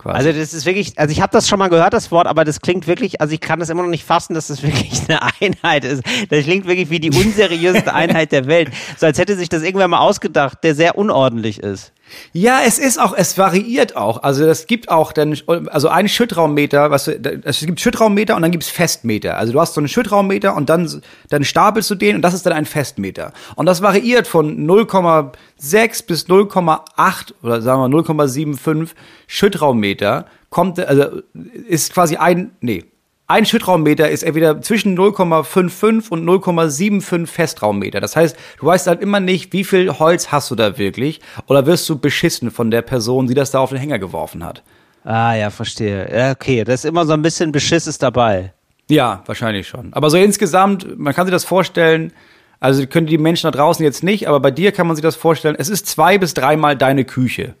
[0.00, 0.16] Quasi.
[0.16, 2.62] Also das ist wirklich, also ich habe das schon mal gehört, das Wort, aber das
[2.62, 5.84] klingt wirklich, also ich kann das immer noch nicht fassen, dass das wirklich eine Einheit
[5.84, 6.02] ist.
[6.30, 8.70] Das klingt wirklich wie die unseriöseste Einheit der Welt.
[8.96, 11.92] So als hätte sich das irgendwer mal ausgedacht, der sehr unordentlich ist.
[12.32, 14.22] Ja, es ist auch, es variiert auch.
[14.22, 17.12] Also es gibt auch dann, also ein Schüttraummeter, was du,
[17.44, 19.36] es gibt Schüttraummeter und dann gibt's Festmeter.
[19.36, 22.46] Also du hast so einen Schüttraummeter und dann, dann stapelst du den und das ist
[22.46, 23.32] dann ein Festmeter.
[23.56, 28.90] Und das variiert von 0,6 bis 0,8 oder sagen wir 0,75
[29.26, 31.22] Schüttraummeter kommt, also
[31.68, 32.84] ist quasi ein, nee,
[33.30, 38.00] ein Schüttraummeter ist entweder zwischen 0,55 und 0,75 Festraummeter.
[38.00, 41.64] Das heißt, du weißt halt immer nicht, wie viel Holz hast du da wirklich oder
[41.64, 44.64] wirst du beschissen von der Person, die das da auf den Hänger geworfen hat.
[45.04, 46.32] Ah ja, verstehe.
[46.32, 48.52] Okay, das ist immer so ein bisschen Beschiss ist dabei.
[48.90, 49.92] Ja, wahrscheinlich schon.
[49.94, 52.12] Aber so insgesamt, man kann sich das vorstellen,
[52.58, 55.14] also können die Menschen da draußen jetzt nicht, aber bei dir kann man sich das
[55.14, 57.54] vorstellen, es ist zwei bis dreimal deine Küche.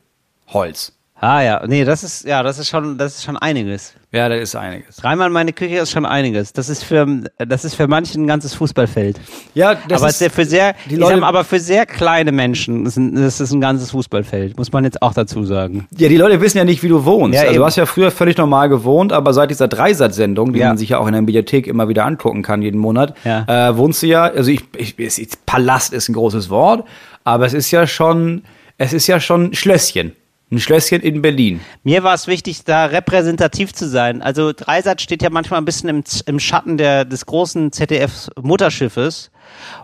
[0.48, 0.99] Holz.
[1.22, 3.92] Ah ja, nee, das ist ja, das ist schon, das ist schon einiges.
[4.10, 4.96] Ja, da ist einiges.
[4.96, 6.54] Dreimal meine Küche ist schon einiges.
[6.54, 9.20] Das ist für, das ist für manchen ein ganzes Fußballfeld.
[9.54, 12.96] Ja, das aber ist für sehr, die Leute, sag, aber für sehr kleine Menschen ist
[12.96, 14.56] ein, das ist ein ganzes Fußballfeld.
[14.56, 15.86] Muss man jetzt auch dazu sagen.
[15.96, 17.34] Ja, die Leute wissen ja nicht, wie du wohnst.
[17.34, 17.60] Ja, also eben.
[17.60, 20.68] du hast ja früher völlig normal gewohnt, aber seit dieser Dreisatz-Sendung, die ja.
[20.68, 23.68] man sich ja auch in der Mediathek immer wieder angucken kann jeden Monat, ja.
[23.68, 24.22] äh, wohnst du ja.
[24.24, 26.86] Also ich, ich, ich, Palast ist ein großes Wort,
[27.24, 28.42] aber es ist ja schon,
[28.78, 30.14] es ist ja schon Schlösschen.
[30.52, 31.60] Ein Schlösschen in Berlin.
[31.84, 34.20] Mir war es wichtig, da repräsentativ zu sein.
[34.20, 39.30] Also Dreisat steht ja manchmal ein bisschen im, im Schatten der, des großen ZDF-Mutterschiffes.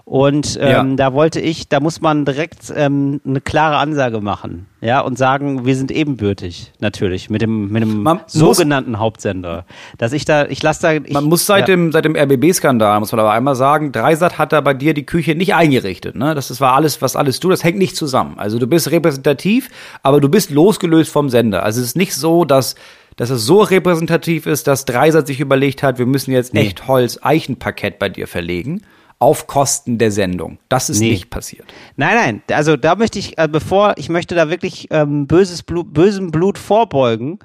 [0.05, 0.97] Und ähm, ja.
[0.97, 5.67] da wollte ich, da muss man direkt ähm, eine klare Ansage machen, ja, und sagen,
[5.67, 9.65] wir sind ebenbürtig, natürlich, mit dem, mit dem man sogenannten muss, Hauptsender.
[9.99, 10.93] Dass ich da, ich lasse da.
[10.93, 11.75] Ich, man muss seit ja.
[11.75, 15.05] dem, seit dem RBB-Skandal, muss man aber einmal sagen, Dreisat hat da bei dir die
[15.05, 16.37] Küche nicht eingerichtet, ne?
[16.37, 18.39] Das, das war alles, was alles du, das hängt nicht zusammen.
[18.39, 19.71] Also du bist repräsentativ,
[20.05, 21.65] aber du bist losgelöst vom Sender.
[21.65, 22.77] Also es ist nicht so, dass
[23.17, 27.99] dass es so repräsentativ ist, dass Dreisat sich überlegt hat, wir müssen jetzt echt Holz-Eichenparkett
[27.99, 28.83] bei dir verlegen
[29.19, 30.59] auf Kosten der Sendung.
[30.69, 31.11] Das ist nee.
[31.11, 31.65] nicht passiert.
[31.97, 32.43] Nein, nein.
[32.57, 36.59] Also da möchte ich, äh, bevor ich möchte da wirklich ähm, böses Blut, bösem Blut
[36.59, 37.39] vorbeugen.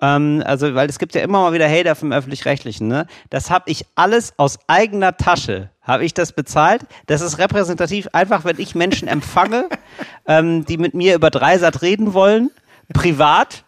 [0.00, 2.88] Ähm, also, weil es gibt ja immer mal wieder Hater vom öffentlich-rechtlichen.
[2.88, 3.06] Ne?
[3.30, 5.70] Das habe ich alles aus eigener Tasche.
[5.80, 6.82] Habe ich das bezahlt?
[7.06, 8.08] Das ist repräsentativ.
[8.12, 9.68] Einfach, wenn ich Menschen empfange,
[10.26, 12.50] ähm, die mit mir über Dreisat reden wollen,
[12.92, 13.64] privat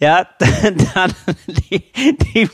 [0.00, 0.26] ja,
[0.94, 1.12] dann
[1.46, 2.48] die, die,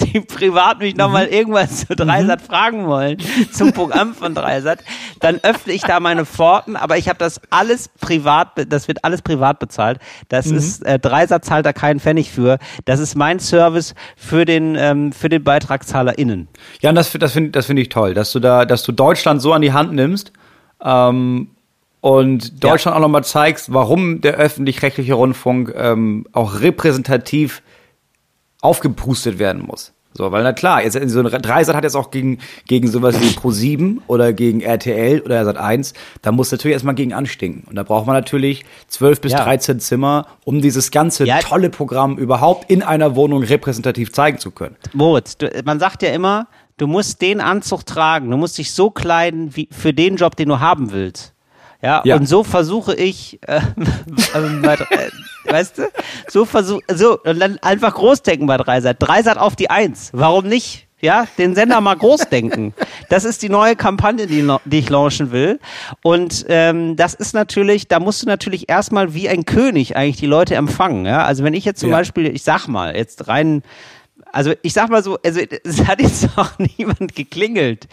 [0.00, 1.32] die privat mich nochmal mhm.
[1.32, 2.46] irgendwas zu Dreisat mhm.
[2.46, 3.18] fragen wollen,
[3.52, 4.84] zum Programm von Dreisat,
[5.20, 9.20] dann öffne ich da meine Pforten, aber ich habe das alles privat, das wird alles
[9.20, 9.98] privat bezahlt.
[10.28, 10.58] Das mhm.
[10.58, 12.58] ist, äh, Dreisat zahlt da keinen Pfennig für.
[12.84, 16.46] Das ist mein Service für den, ähm, für den BeitragszahlerInnen.
[16.82, 19.42] Ja, und das, das finde das finde ich toll, dass du da, dass du Deutschland
[19.42, 20.32] so an die Hand nimmst,
[20.84, 21.48] ähm,
[22.06, 22.98] und Deutschland ja.
[22.98, 27.62] auch nochmal zeigst, warum der öffentlich-rechtliche Rundfunk ähm, auch repräsentativ
[28.60, 29.92] aufgepustet werden muss.
[30.12, 32.38] So, weil na klar, jetzt so ein Dreisat hat jetzt auch gegen,
[32.68, 37.12] gegen sowas wie Pro7 oder gegen RTL oder Sat 1, da muss natürlich erstmal gegen
[37.12, 37.64] anstinken.
[37.68, 39.42] Und da braucht man natürlich 12 bis ja.
[39.42, 41.40] 13 Zimmer, um dieses ganze ja.
[41.40, 44.76] tolle Programm überhaupt in einer Wohnung repräsentativ zeigen zu können.
[44.92, 48.90] Moritz, du, man sagt ja immer, du musst den Anzug tragen, du musst dich so
[48.90, 51.32] kleiden wie für den Job, den du haben willst.
[51.86, 53.58] Ja, ja, und so versuche ich, äh,
[54.34, 55.88] äh, weißt du,
[56.26, 58.96] so versuche, so, und dann einfach großdenken bei Dreisat.
[58.98, 60.10] Dreisat auf die Eins.
[60.12, 60.88] Warum nicht?
[61.00, 62.74] Ja, den Sender mal groß denken.
[63.08, 65.60] Das ist die neue Kampagne, die, die ich launchen will.
[66.02, 70.26] Und ähm, das ist natürlich, da musst du natürlich erstmal wie ein König eigentlich die
[70.26, 71.06] Leute empfangen.
[71.06, 71.24] Ja?
[71.24, 71.98] Also wenn ich jetzt zum ja.
[71.98, 73.62] Beispiel, ich sag mal, jetzt rein
[74.36, 77.88] also ich sag mal so, also es hat jetzt noch niemand geklingelt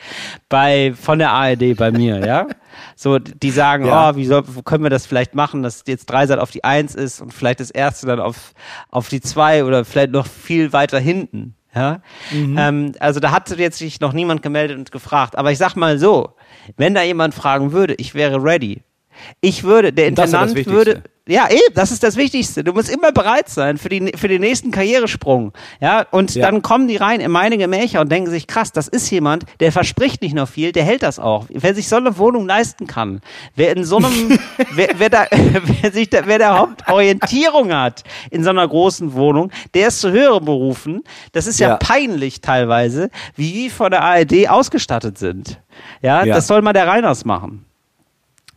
[0.49, 2.47] bei von der ARD bei mir, ja.
[2.95, 4.09] So, die sagen, ja.
[4.09, 6.95] oh, wie soll, wo können wir das vielleicht machen, dass jetzt Dreisat auf die Eins
[6.95, 8.53] ist und vielleicht das erste dann auf,
[8.89, 11.55] auf die Zwei oder vielleicht noch viel weiter hinten.
[11.75, 12.01] Ja?
[12.31, 12.57] Mhm.
[12.57, 15.37] Ähm, also da hat jetzt sich noch niemand gemeldet und gefragt.
[15.37, 16.33] Aber ich sag mal so,
[16.75, 18.81] wenn da jemand fragen würde, ich wäre ready.
[19.41, 22.65] Ich würde, der Intendant würde, ja, eben, das ist das Wichtigste.
[22.65, 25.53] Du musst immer bereit sein für, die, für den nächsten Karrieresprung.
[25.79, 26.51] Ja, und ja.
[26.51, 29.71] dann kommen die rein in meine Gemächer und denken sich, krass, das ist jemand, der
[29.71, 31.45] verspricht nicht noch viel, der hält das auch.
[31.49, 33.21] Wer sich so eine Wohnung leisten kann,
[33.55, 34.37] wer in so einem,
[34.73, 35.25] wer, wer, da,
[35.81, 40.11] wer sich da, wer da Hauptorientierung hat in so einer großen Wohnung, der ist zu
[40.11, 41.03] höheren Berufen.
[41.31, 41.77] Das ist ja, ja.
[41.77, 45.61] peinlich teilweise, wie die von der ARD ausgestattet sind.
[46.01, 46.35] Ja, ja.
[46.35, 47.65] das soll mal der Reiners machen.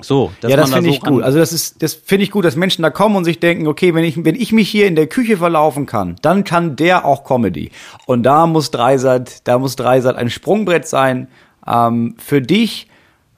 [0.02, 1.22] So, ja, das finde da so ich gut.
[1.22, 3.94] Also das ist, das finde ich gut, dass Menschen da kommen und sich denken, okay,
[3.94, 7.24] wenn ich, wenn ich mich hier in der Küche verlaufen kann, dann kann der auch
[7.24, 7.70] Comedy.
[8.04, 11.28] Und da muss Dreisat, da muss Dreisat ein Sprungbrett sein
[11.66, 12.88] ähm, für dich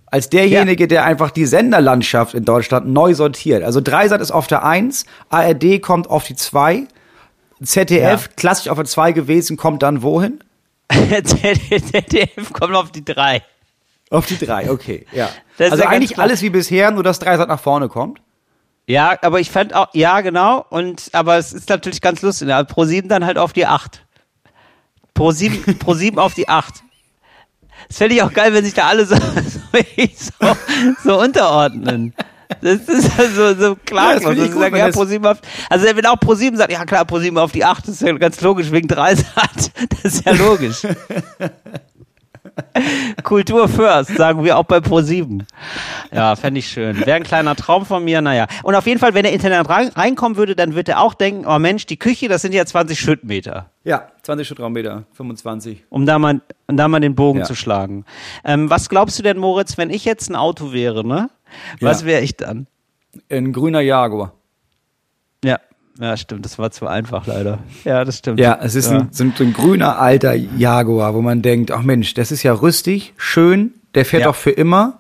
[0.07, 0.89] als derjenige, ja.
[0.89, 3.63] der einfach die Senderlandschaft in Deutschland neu sortiert.
[3.63, 6.89] Also Dreisat ist auf der Eins, ARD kommt auf die Zwei,
[7.63, 8.33] ZDF ja.
[8.37, 10.41] klassisch auf der Zwei gewesen, kommt dann wohin?
[10.91, 13.43] ZDF kommt auf die Drei.
[14.11, 15.29] Auf die drei, okay, ja.
[15.59, 18.21] also eigentlich alles wie bisher, nur dass Dreisat nach vorne kommt.
[18.89, 20.65] Ja, aber ich fand auch, ja, genau.
[20.71, 22.49] Und, aber es ist natürlich ganz lustig.
[22.49, 24.03] Ja, Pro 7 dann halt auf die 8.
[25.13, 26.83] Pro 7, Pro 7 auf die 8.
[27.89, 29.15] Das fände ich auch geil, wenn sich da alle so,
[30.41, 30.57] so,
[31.05, 32.15] so unterordnen.
[32.63, 34.15] Das ist also so klar.
[34.21, 37.05] Ja, das sagen, ja, Pro 7 auf, also wenn auch Pro 7 sagt, ja klar,
[37.05, 39.71] Pro 7 auf die 8, das ist ja ganz logisch, wegen Dreisat.
[40.03, 40.83] Das ist ja logisch.
[43.23, 45.43] Kultur first, sagen wir auch bei Pro7.
[46.13, 46.99] Ja, fände ich schön.
[47.05, 48.47] Wäre ein kleiner Traum von mir, naja.
[48.63, 51.47] Und auf jeden Fall, wenn der Internet rein, reinkommen würde, dann würde er auch denken,
[51.47, 53.71] oh Mensch, die Küche, das sind ja 20 Schrittmeter.
[53.85, 55.85] Ja, 20 Schrittraummeter, 25.
[55.89, 57.45] Um da mal, um da mal den Bogen ja.
[57.45, 58.05] zu schlagen.
[58.45, 61.31] Ähm, was glaubst du denn, Moritz, wenn ich jetzt ein Auto wäre, ne?
[61.81, 62.07] Was ja.
[62.07, 62.67] wäre ich dann?
[63.31, 64.35] Ein grüner Jaguar.
[65.45, 65.59] Ja,
[66.01, 67.59] ja, stimmt, das war zu einfach leider.
[67.85, 68.39] Ja, das stimmt.
[68.39, 68.99] Ja, es ist ja.
[68.99, 73.15] Ein, so ein grüner alter Jaguar, wo man denkt, ach Mensch, das ist ja rüstig,
[73.17, 74.31] schön, der fährt ja.
[74.31, 74.99] auch für immer.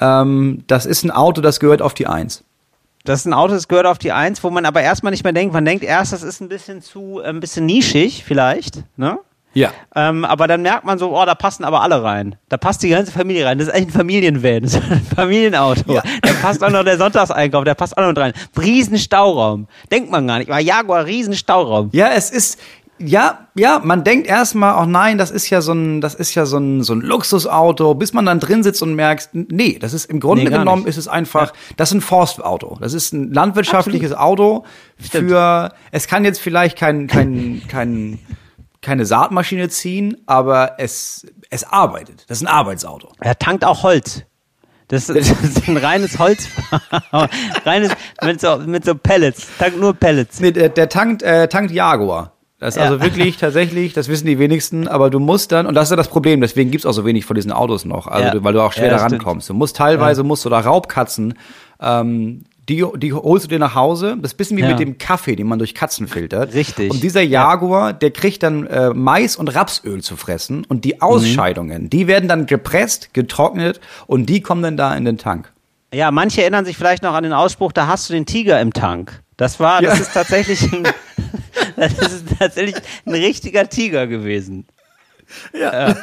[0.00, 2.42] Ähm, das ist ein Auto, das gehört auf die Eins.
[3.04, 5.32] Das ist ein Auto, das gehört auf die Eins, wo man aber erstmal nicht mehr
[5.32, 5.54] denkt.
[5.54, 9.18] Man denkt erst, das ist ein bisschen zu, äh, ein bisschen nischig vielleicht, ne?
[9.56, 9.72] Ja.
[9.94, 12.36] Ähm, aber dann merkt man so, oh, da passen aber alle rein.
[12.50, 13.58] Da passt die ganze Familie rein.
[13.58, 15.94] Das ist eigentlich ein Familienvan, das ist ein Familienauto.
[15.94, 16.02] Ja.
[16.20, 18.34] Da passt auch noch der Sonntagseinkauf, der passt auch noch rein.
[18.60, 19.66] Riesen Stauraum.
[19.90, 20.50] Denkt man gar nicht.
[20.50, 21.88] Aber Jaguar, riesen Stauraum.
[21.92, 22.60] Ja, es ist,
[22.98, 26.44] ja, ja, man denkt erstmal, oh nein, das ist ja so ein, das ist ja
[26.44, 30.06] so ein, so ein Luxusauto, bis man dann drin sitzt und merkt, nee, das ist
[30.06, 30.90] im Grunde nee, genommen nicht.
[30.90, 31.60] ist es einfach, ja.
[31.78, 32.76] das ist ein Forstauto.
[32.80, 34.38] Das ist ein landwirtschaftliches Absolut.
[34.38, 34.64] Auto
[34.98, 35.82] für, Stimmt.
[35.92, 38.18] es kann jetzt vielleicht kein, kein, kein,
[38.80, 42.24] keine Saatmaschine ziehen, aber es, es arbeitet.
[42.28, 43.08] Das ist ein Arbeitsauto.
[43.20, 44.22] Er tankt auch Holz.
[44.88, 46.48] Das, das ist ein reines Holz,
[47.64, 50.40] reines mit so, mit so Pellets, tankt nur Pellets.
[50.40, 52.32] Nee, der, der tankt, äh, tankt Jaguar.
[52.58, 52.88] Das ist ja.
[52.88, 55.96] also wirklich tatsächlich, das wissen die wenigsten, aber du musst dann, und das ist ja
[55.96, 58.44] das Problem, deswegen gibt's auch so wenig von diesen Autos noch, also ja.
[58.44, 59.50] weil du auch schwer ja, da rankommst.
[59.50, 61.34] Du musst teilweise, musst du da Raubkatzen
[61.80, 64.16] ähm, die, die holst du dir nach Hause.
[64.20, 64.70] Das ist ein bisschen wie ja.
[64.70, 66.54] mit dem Kaffee, den man durch Katzen filtert.
[66.54, 66.90] Richtig.
[66.90, 70.64] Und dieser Jaguar, der kriegt dann äh, Mais und Rapsöl zu fressen.
[70.64, 71.90] Und die Ausscheidungen, mhm.
[71.90, 75.52] die werden dann gepresst, getrocknet und die kommen dann da in den Tank.
[75.94, 78.72] Ja, manche erinnern sich vielleicht noch an den Ausspruch, da hast du den Tiger im
[78.72, 79.22] Tank.
[79.36, 80.02] Das war, das ja.
[80.02, 80.82] ist tatsächlich ein,
[81.76, 84.66] das ist tatsächlich ein richtiger Tiger gewesen.
[85.52, 85.88] Ja.
[85.88, 85.96] ja.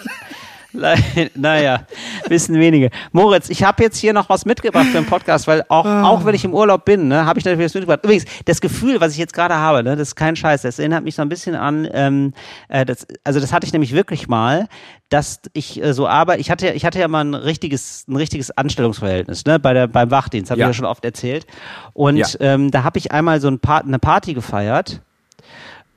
[1.36, 1.86] naja,
[2.28, 2.90] wissen wenige.
[3.12, 6.04] Moritz, ich habe jetzt hier noch was mitgebracht für den Podcast, weil auch, ah.
[6.04, 8.04] auch wenn ich im Urlaub bin, ne, habe ich natürlich was mitgebracht.
[8.04, 11.04] Übrigens, das Gefühl, was ich jetzt gerade habe, ne, das ist kein Scheiß, das erinnert
[11.04, 12.34] mich so ein bisschen an, ähm,
[12.70, 14.68] äh, das, also das hatte ich nämlich wirklich mal,
[15.10, 18.50] dass ich äh, so arbeite, ich hatte, ich hatte ja mal ein richtiges, ein richtiges
[18.52, 20.68] Anstellungsverhältnis, ne, bei der, beim Wachdienst, habe ja.
[20.68, 21.46] ich ja schon oft erzählt.
[21.94, 22.28] Und ja.
[22.40, 25.02] ähm, da habe ich einmal so ein Part, eine Party gefeiert.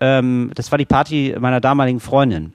[0.00, 2.52] Ähm, das war die Party meiner damaligen Freundin.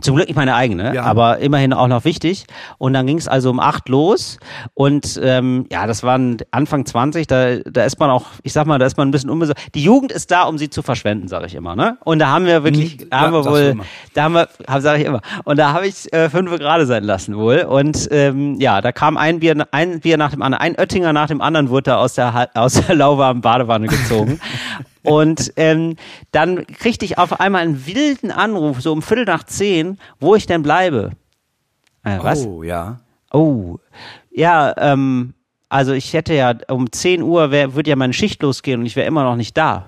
[0.00, 1.02] Zum Glück nicht meine eigene, ja.
[1.02, 2.44] aber immerhin auch noch wichtig.
[2.78, 4.38] Und dann ging es also um acht los.
[4.74, 8.78] Und ähm, ja, das waren Anfang 20, da, da ist man auch, ich sag mal,
[8.78, 9.74] da ist man ein bisschen unbesorgt.
[9.74, 11.74] Die Jugend ist da, um sie zu verschwenden, sage ich immer.
[11.74, 11.98] Ne?
[12.04, 13.78] Und da haben wir wirklich, hm, haben wir wohl,
[14.14, 14.48] da haben wir,
[14.80, 17.62] sage ich immer, und da habe ich äh, fünf gerade sein lassen wohl.
[17.62, 21.26] Und ähm, ja, da kam ein Bier, ein Bier nach dem anderen, ein Oettinger nach
[21.26, 24.40] dem anderen wurde da aus der, aus der lauwarmen Badewanne gezogen.
[25.10, 25.96] Und ähm,
[26.30, 30.46] dann kriegte ich auf einmal einen wilden Anruf, so um Viertel nach zehn, wo ich
[30.46, 31.12] denn bleibe.
[32.04, 32.44] Äh, was?
[32.46, 33.00] Oh, ja.
[33.32, 33.78] Oh,
[34.30, 35.34] ja, ähm,
[35.68, 38.96] also ich hätte ja um 10 Uhr wär, würde ja meine Schicht losgehen und ich
[38.96, 39.86] wäre immer noch nicht da.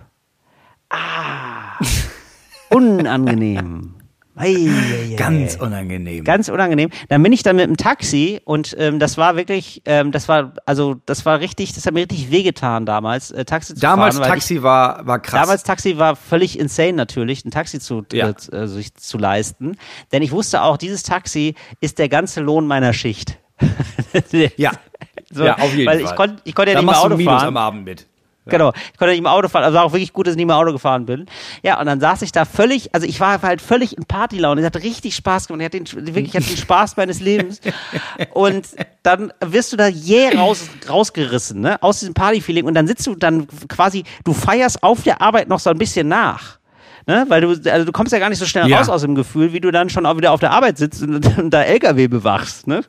[0.88, 1.79] Ah,
[2.70, 3.94] unangenehm.
[4.42, 6.24] Hey, hey, Ganz unangenehm.
[6.24, 6.90] Ganz unangenehm.
[7.09, 10.55] Dann bin ich dann mit dem Taxi und ähm, das war wirklich, ähm, das war,
[10.66, 14.28] also das war richtig, das hat mir richtig wehgetan damals, äh, Taxi zu damals fahren.
[14.28, 15.42] Taxi ich, war, war krass.
[15.42, 18.31] Damals Taxi war völlig insane natürlich, ein Taxi zu, ja.
[18.31, 19.76] äh, sich zu leisten.
[20.11, 23.38] Denn ich wusste auch, dieses Taxi ist der ganze Lohn meiner Schicht.
[24.57, 24.72] ja.
[25.31, 26.11] So, ja, auf jeden weil Fall.
[26.11, 27.46] Ich konnte ich konnt ja da nicht mehr Auto fahren.
[27.46, 28.09] am Abend mit.
[28.46, 28.72] Genau.
[28.92, 29.64] Ich konnte nicht mehr Auto fahren.
[29.64, 31.26] Also war auch wirklich gut, dass ich nicht mehr Auto gefahren bin.
[31.62, 34.61] Ja, und dann saß ich da völlig, also ich war halt völlig in Partylaune.
[34.61, 35.61] Es hat richtig Spaß gemacht.
[35.61, 37.61] Ich hatte den, wirklich, ich hatte den Spaß meines Lebens.
[38.35, 38.66] Und
[39.02, 42.64] dann wirst du da jäh raus, rausgerissen, ne, aus diesem Partyfeeling.
[42.64, 46.09] Und dann sitzt du dann quasi, du feierst auf der Arbeit noch so ein bisschen
[46.09, 46.59] nach.
[47.07, 47.24] Ne?
[47.28, 48.78] Weil du, also du kommst ja gar nicht so schnell ja.
[48.78, 51.38] raus aus dem Gefühl, wie du dann schon auch wieder auf der Arbeit sitzt und,
[51.38, 52.83] und da LKW bewachst, ne?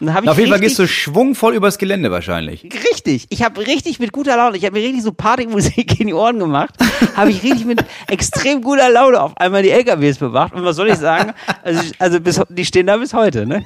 [0.00, 2.64] Und hab ich auf jeden Fall gehst du schwungvoll übers Gelände wahrscheinlich.
[2.64, 3.26] Richtig.
[3.30, 6.38] Ich habe richtig mit guter Laune, ich habe mir richtig so Partymusik in die Ohren
[6.38, 6.74] gemacht,
[7.16, 10.54] habe ich richtig mit extrem guter Laune auf einmal die LKWs bewacht.
[10.54, 11.32] Und was soll ich sagen?
[11.62, 13.64] Also, also bis, die stehen da bis heute, ne?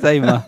[0.00, 0.42] Sag ich mal.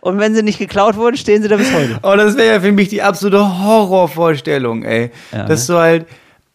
[0.00, 1.98] Und wenn sie nicht geklaut wurden, stehen sie da bis heute.
[2.02, 5.10] Oh, das wäre ja für mich die absolute Horrorvorstellung, ey.
[5.32, 5.74] Ja, Dass ne?
[5.74, 6.06] du halt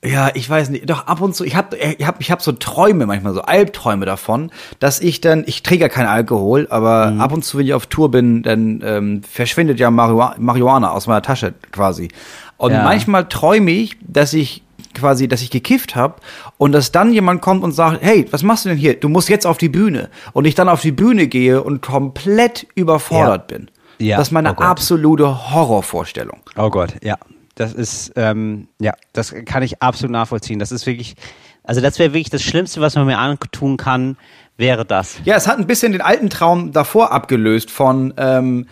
[0.06, 0.90] Ja, ich weiß nicht.
[0.90, 4.06] Doch ab und zu, ich habe ich hab, ich hab so Träume manchmal, so Albträume
[4.06, 7.22] davon, dass ich dann, ich träge ja keinen Alkohol, aber mhm.
[7.22, 11.08] ab und zu, wenn ich auf Tour bin, dann ähm, verschwindet ja Marihuana, Marihuana aus
[11.08, 12.10] meiner Tasche quasi.
[12.58, 12.84] Und ja.
[12.84, 14.64] manchmal träume ich, dass ich
[14.94, 16.16] quasi, dass ich gekifft habe
[16.58, 19.00] und dass dann jemand kommt und sagt, hey, was machst du denn hier?
[19.00, 20.10] Du musst jetzt auf die Bühne.
[20.34, 23.58] Und ich dann auf die Bühne gehe und komplett überfordert ja.
[23.58, 23.72] bin.
[24.00, 24.18] Ja.
[24.18, 26.42] Das ist meine oh absolute Horrorvorstellung.
[26.58, 27.18] Oh Gott, ja.
[27.56, 30.60] Das ist, ähm, ja, das kann ich absolut nachvollziehen.
[30.60, 31.16] Das ist wirklich,
[31.64, 34.18] also das wäre wirklich das Schlimmste, was man mir antun kann,
[34.58, 35.18] wäre das.
[35.24, 38.68] Ja, es hat ein bisschen den alten Traum davor abgelöst von, ähm,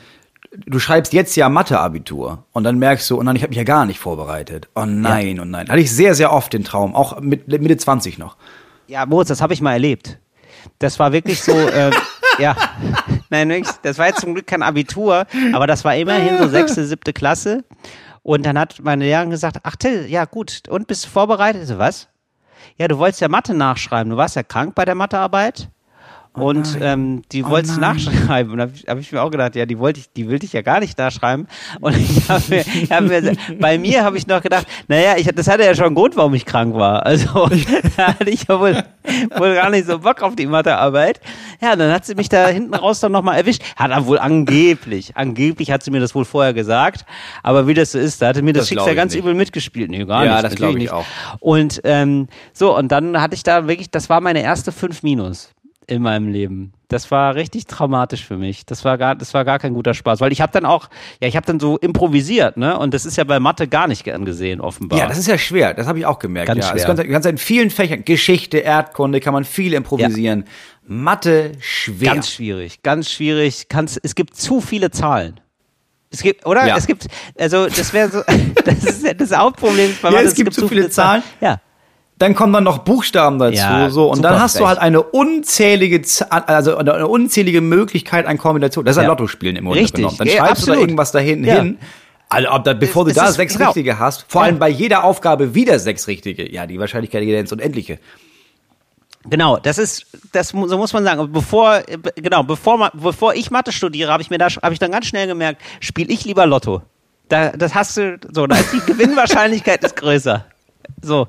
[0.52, 3.63] du schreibst jetzt ja Mathe-Abitur und dann merkst du, oh nein, ich habe mich ja
[3.63, 4.67] gar nicht vorbereitet.
[4.76, 5.41] Oh nein, ja.
[5.44, 5.70] oh nein.
[5.70, 8.38] Hatte ich sehr, sehr oft den Traum, auch mit Mitte 20 noch.
[8.88, 10.17] Ja, Moritz, das habe ich mal erlebt.
[10.80, 11.91] Das war wirklich so, äh,
[12.39, 12.56] ja,
[13.30, 17.13] nein, das war jetzt zum Glück kein Abitur, aber das war immerhin so sechste, siebte
[17.13, 17.63] Klasse.
[18.23, 21.67] Und dann hat meine Lehrerin gesagt, ach Till, ja gut, und bist du vorbereitet?
[21.67, 22.07] So, was?
[22.77, 24.12] Ja, du wolltest ja Mathe nachschreiben.
[24.12, 25.69] Du warst ja krank bei der Mathearbeit.
[26.34, 28.54] Oh und ähm, die oh wolltest du nachschreiben.
[28.54, 30.41] Und da habe ich, hab ich, mir auch gedacht, ja, die wollte ich, die will
[30.41, 31.46] ich ja gar nicht nachschreiben.
[31.82, 35.50] Und ich habe mir, hab mir, bei mir habe ich noch gedacht, naja, ich, das
[35.50, 37.06] hatte ja schon einen Grund, warum ich krank war.
[37.06, 37.50] Also
[37.98, 38.82] da hatte ich ja wohl,
[39.38, 41.20] wohl gar nicht so Bock auf die Mathearbeit.
[41.62, 43.63] Ja, dann hat sie mich da hinten raus dann nochmal erwischt.
[43.76, 47.06] Hat er wohl angeblich, angeblich hat sie mir das wohl vorher gesagt.
[47.44, 49.91] Aber wie das so ist, da hatte mir das, das Schicksal ganz übel mitgespielt.
[49.91, 50.44] Nee, gar ja, nicht.
[50.44, 50.94] Ja, das glaube ich nicht.
[50.94, 51.06] auch.
[51.41, 55.50] Und ähm, so, und dann hatte ich da wirklich, das war meine erste fünf Minus
[55.88, 56.74] in meinem Leben.
[56.88, 58.65] Das war richtig traumatisch für mich.
[58.65, 60.89] Das war gar, das war gar kein guter Spaß, weil ich habe dann auch,
[61.22, 62.78] ja, ich habe dann so improvisiert, ne?
[62.78, 65.00] Und das ist ja bei Mathe gar nicht gern gesehen, offenbar.
[65.00, 65.74] Ja, das ist ja schwer.
[65.74, 66.48] Das habe ich auch gemerkt.
[66.48, 66.94] Ganz ja, schwer.
[66.94, 70.41] Du kannst in vielen Fächern, Geschichte, Erdkunde, kann man viel improvisieren.
[70.41, 70.52] Ja.
[70.88, 72.13] Mathe schwer.
[72.13, 73.67] Ganz schwierig, ganz schwierig.
[73.70, 75.39] Kannst, es gibt zu viele Zahlen.
[76.10, 76.67] Es gibt, oder?
[76.67, 76.76] Ja.
[76.76, 77.08] Es gibt,
[77.39, 78.22] also das wäre so,
[78.65, 80.24] das ist das Hauptproblem bei Mathe.
[80.24, 81.24] Ja, es, es gibt, gibt zu viele, viele Zahlen.
[81.24, 81.36] Zahlen.
[81.39, 81.62] Ja
[82.21, 84.62] dann kommen dann noch Buchstaben dazu, ja, so und dann hast frech.
[84.62, 88.86] du halt eine unzählige, also eine unzählige Möglichkeit an Kombination.
[88.86, 89.10] Das ist ein ja.
[89.10, 89.97] Lottospielen im Grunde Richtig.
[89.97, 90.17] genommen.
[90.17, 90.67] Dann schreibst absolut.
[90.67, 91.55] du da irgendwas da hinten ja.
[91.55, 91.79] hin.
[92.29, 93.67] Also, ob da, bevor das, du da sechs genau.
[93.67, 96.49] Richtige hast, vor allem bei jeder Aufgabe wieder sechs Richtige.
[96.49, 97.99] Ja, die Wahrscheinlichkeit geht ins Unendliche.
[99.29, 101.31] Genau, das ist, das so muss man sagen.
[101.31, 101.81] Bevor,
[102.15, 105.27] genau, bevor, bevor ich Mathe studiere, habe ich mir da, habe ich dann ganz schnell
[105.27, 106.81] gemerkt, spiele ich lieber Lotto.
[107.29, 110.45] Da, das hast du, so, da ist die Gewinnwahrscheinlichkeit ist größer.
[111.01, 111.27] So.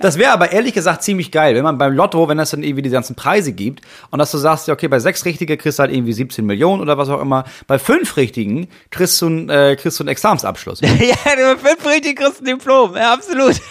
[0.00, 2.82] Das wäre aber ehrlich gesagt ziemlich geil, wenn man beim Lotto, wenn es dann irgendwie
[2.82, 5.82] die ganzen Preise gibt und dass du sagst, ja, okay, bei sechs Richtige kriegst du
[5.82, 7.44] halt irgendwie 17 Millionen oder was auch immer.
[7.66, 10.80] Bei fünf Richtigen kriegst du, einen, äh, kriegst du einen Examensabschluss.
[10.80, 10.88] ja,
[11.24, 13.60] bei fünf Richtigen kriegst du ein Diplom, ja, absolut.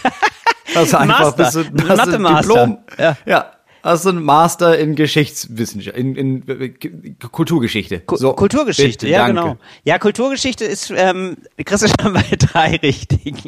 [0.74, 1.62] Das ist einfach Master.
[1.62, 2.78] Bist du, hast ein Diplom.
[2.98, 3.18] Ja.
[3.26, 3.52] ja.
[3.86, 8.02] Hast du einen Master in Geschichtswissenschaft, in, in, in Kulturgeschichte.
[8.14, 9.42] So, Kulturgeschichte, bitte, ja, danke.
[9.42, 9.58] genau.
[9.84, 13.48] Ja, Kulturgeschichte ist, ähm, kriegst du schon bei drei Richtigen.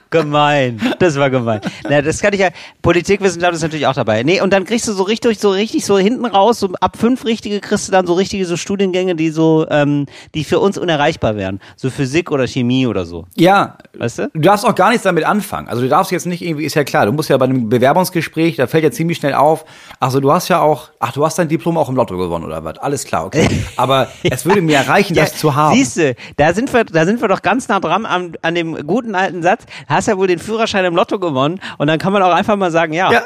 [0.11, 0.79] gemein.
[0.99, 1.61] Das war gemein.
[1.89, 2.49] Na, das kann ich ja.
[2.81, 4.21] Politikwissenschaft ist natürlich auch dabei.
[4.23, 7.25] Nee, und dann kriegst du so richtig, so richtig, so hinten raus, so ab fünf
[7.25, 11.35] richtige kriegst du dann so richtige so Studiengänge, die so, ähm, die für uns unerreichbar
[11.35, 11.59] wären.
[11.75, 13.25] So Physik oder Chemie oder so.
[13.35, 13.77] Ja.
[13.97, 14.29] Weißt du?
[14.33, 15.67] Du darfst auch gar nichts damit anfangen.
[15.67, 18.57] Also du darfst jetzt nicht irgendwie, ist ja klar, du musst ja bei einem Bewerbungsgespräch,
[18.57, 19.65] da fällt ja ziemlich schnell auf,
[19.99, 22.63] also du hast ja auch, ach, du hast dein Diplom auch im Lotto gewonnen oder
[22.63, 22.77] was?
[22.77, 23.47] Alles klar, okay.
[23.77, 25.75] Aber es würde mir erreichen, ja, das zu haben.
[25.75, 28.85] Siehst du, da sind wir, da sind wir doch ganz nah dran an, an dem
[28.85, 29.63] guten alten Satz.
[29.87, 32.71] Hast ja wohl den Führerschein im Lotto gewonnen und dann kann man auch einfach mal
[32.71, 33.11] sagen, ja.
[33.11, 33.23] Ja,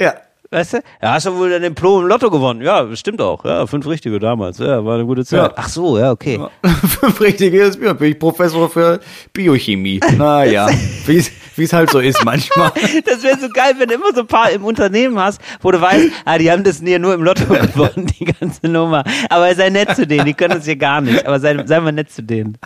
[0.00, 0.14] ja.
[0.50, 0.76] Weißt du?
[1.02, 2.62] Ja, hast du wohl den Diplom im Lotto gewonnen?
[2.62, 3.44] Ja, stimmt auch.
[3.44, 4.56] Ja, fünf Richtige damals.
[4.56, 5.50] Ja, war eine gute Zeit.
[5.50, 5.52] Ja.
[5.54, 6.38] Ach so, ja, okay.
[6.38, 6.70] Ja.
[6.70, 8.98] fünf Richtige ist mir, bin ich Professor für
[9.34, 10.00] Biochemie.
[10.16, 10.66] Naja,
[11.06, 11.18] wie
[11.62, 12.72] es halt so ist manchmal.
[13.04, 15.82] das wäre so geil, wenn du immer so ein paar im Unternehmen hast, wo du
[15.82, 19.04] weißt, ah, die haben das hier nur im Lotto gewonnen, die ganze Nummer.
[19.28, 21.26] Aber sei nett zu denen, die können das hier gar nicht.
[21.26, 22.56] Aber sei, sei mal nett zu denen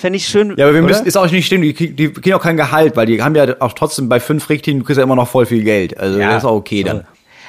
[0.00, 0.54] fände ich schön.
[0.56, 3.06] Ja, aber wir müssen, ist auch nicht stimmen, die, die kriegen auch kein Gehalt, weil
[3.06, 5.62] die haben ja auch trotzdem bei fünf Richtigen, du kriegst ja immer noch voll viel
[5.62, 5.98] Geld.
[5.98, 7.04] Also ja, das ist auch okay dann.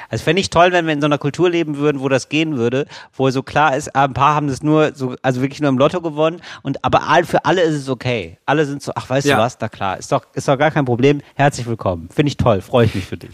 [0.08, 2.58] Also fände ich toll, wenn wir in so einer Kultur leben würden, wo das gehen
[2.58, 2.86] würde,
[3.16, 6.02] wo so klar ist, ein paar haben das nur so, also wirklich nur im Lotto
[6.02, 8.36] gewonnen und aber für alle ist es okay.
[8.44, 9.36] Alle sind so, ach weißt ja.
[9.36, 11.22] du was, da klar, ist doch, ist doch gar kein Problem.
[11.34, 12.10] Herzlich willkommen.
[12.14, 13.30] Finde ich toll, freue ich mich für dich.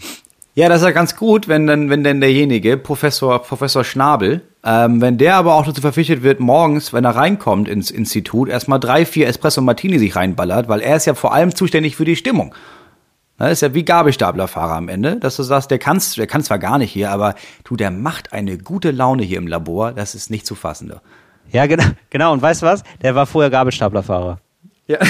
[0.55, 5.01] Ja, das ist ja ganz gut, wenn dann, wenn denn derjenige, Professor, Professor Schnabel, ähm,
[5.01, 9.05] wenn der aber auch dazu verpflichtet wird, morgens, wenn er reinkommt ins Institut, erstmal drei,
[9.05, 12.53] vier Espresso Martini sich reinballert, weil er ist ja vor allem zuständig für die Stimmung.
[13.37, 16.59] Das ist ja wie Gabelstaplerfahrer am Ende, dass du sagst, der kann's, der kann zwar
[16.59, 20.29] gar nicht hier, aber du, der macht eine gute Laune hier im Labor, das ist
[20.29, 20.91] nicht zu fassen.
[21.49, 22.33] Ja, genau, genau.
[22.33, 22.83] Und weißt du was?
[23.01, 24.39] Der war vorher Gabelstaplerfahrer.
[24.87, 24.97] Ja.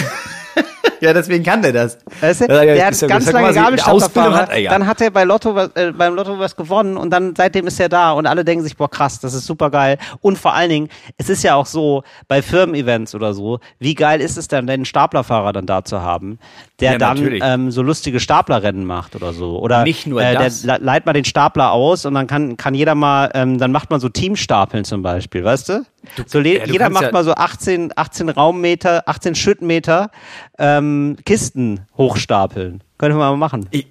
[1.02, 1.98] Ja, deswegen kann der das.
[2.22, 2.48] Weißt du?
[2.48, 4.36] Der hat ganz lange Gabelstaplerfahrer.
[4.36, 4.72] hat er ja.
[4.72, 7.80] Dann hat er bei Lotto was, äh, beim Lotto was gewonnen und dann seitdem ist
[7.80, 9.98] er da und alle denken sich, boah krass, das ist super geil.
[10.22, 14.20] Und vor allen Dingen, es ist ja auch so, bei Firmen-Events oder so, wie geil
[14.22, 16.40] ist es dann, den Staplerfahrer dann da zu haben,
[16.80, 19.60] der Ja, dann ähm, so lustige Staplerrennen macht oder so.
[19.60, 20.64] Oder Nicht nur äh, das.
[20.64, 23.72] Der le- leiht mal den Stapler aus und dann kann, kann jeder mal, ähm, dann
[23.72, 25.86] macht man so Teamstapeln zum Beispiel, weißt du?
[26.28, 30.10] so le- ja, du jeder kannst macht mal so 18, 18 Raummeter, 18 Schüttmeter
[30.58, 30.89] ähm,
[31.26, 32.84] Kisten hochstapeln.
[32.98, 33.68] Können wir mal machen.
[33.72, 33.88] Ich,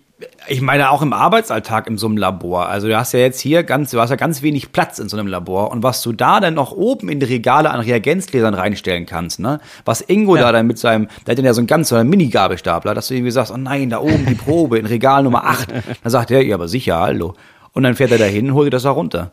[0.49, 2.69] ich meine auch im Arbeitsalltag in so einem Labor.
[2.69, 5.17] Also du hast ja jetzt hier ganz, du hast ja ganz wenig Platz in so
[5.17, 9.07] einem Labor und was du da dann noch oben in die Regale an Reagenzgläsern reinstellen
[9.07, 9.61] kannst, ne?
[9.85, 10.43] Was Ingo Ja.
[10.43, 13.09] da dann mit seinem, der hat dann ja so einen ganz so einen Mini-Gabelstapler, dass
[13.09, 15.69] du irgendwie sagst, oh nein, da oben die Probe in Regal Nummer 8.
[16.03, 17.35] Dann sagt er, ja, aber sicher, hallo.
[17.73, 19.31] Und dann fährt er dahin, holt dir das da runter.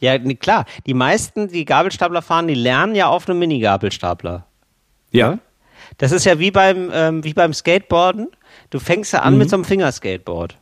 [0.00, 0.64] Ja, nee, klar.
[0.86, 4.46] Die meisten, die Gabelstapler fahren, die lernen ja auf einem Mini-Gabelstapler.
[5.10, 5.38] Ja.
[6.02, 8.26] Das ist ja wie beim, ähm, wie beim Skateboarden.
[8.70, 10.56] Du fängst ja an mit so einem Fingerskateboard.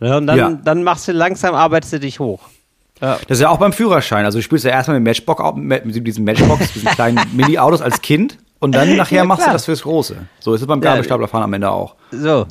[0.00, 0.50] Ja, und dann, Ja.
[0.64, 2.40] dann machst du langsam, arbeitest du dich hoch.
[3.00, 3.18] Ja.
[3.28, 4.24] Das ist ja auch beim Führerschein.
[4.24, 8.38] Also du spielst ja erstmal mit Matchbox, mit diesen Matchbox, diesen kleinen Mini-Autos als Kind
[8.58, 10.16] und dann nachher Ja, machst du das fürs Große.
[10.40, 10.80] So ist es beim.
[10.80, 11.94] Gabelstaplerfahren am Ende auch.
[12.10, 12.46] So.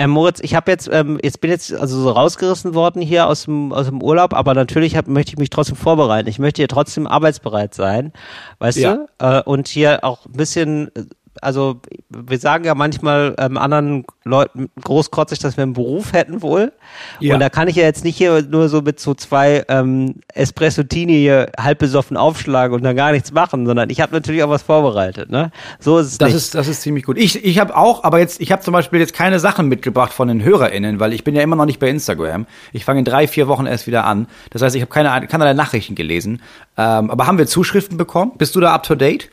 [0.00, 3.46] Ähm, Moritz, ich habe jetzt, ähm, jetzt bin jetzt also so rausgerissen worden hier aus
[3.46, 6.28] dem, aus dem Urlaub, aber natürlich hab, möchte ich mich trotzdem vorbereiten.
[6.28, 8.12] Ich möchte hier trotzdem arbeitsbereit sein,
[8.60, 8.94] weißt Ja.
[8.94, 9.08] du?
[9.18, 11.02] Äh, und hier auch ein bisschen, äh,
[11.42, 16.72] also wir sagen ja manchmal ähm, anderen Leuten großkotzig, dass wir einen Beruf hätten wohl.
[17.20, 17.34] Ja.
[17.34, 21.14] Und da kann ich ja jetzt nicht hier nur so mit so zwei ähm, Espresso-Tini
[21.14, 24.62] hier halb besoffen aufschlagen und dann gar nichts machen, sondern ich habe natürlich auch was
[24.62, 25.30] vorbereitet.
[25.30, 25.50] Ne?
[25.80, 26.36] So ist es Das nicht.
[26.36, 27.18] ist, das ist ziemlich gut.
[27.18, 30.28] Ich, ich habe auch, aber jetzt, ich habe zum Beispiel jetzt keine Sachen mitgebracht von
[30.28, 32.46] den HörerInnen, weil ich bin ja immer noch nicht bei Instagram.
[32.72, 34.26] Ich fange in drei, vier Wochen erst wieder an.
[34.50, 36.42] Das heißt, ich habe keine, keinerlei Nachrichten gelesen.
[36.76, 38.32] Ähm, aber haben wir Zuschriften bekommen?
[38.38, 39.30] Bist du da up to date?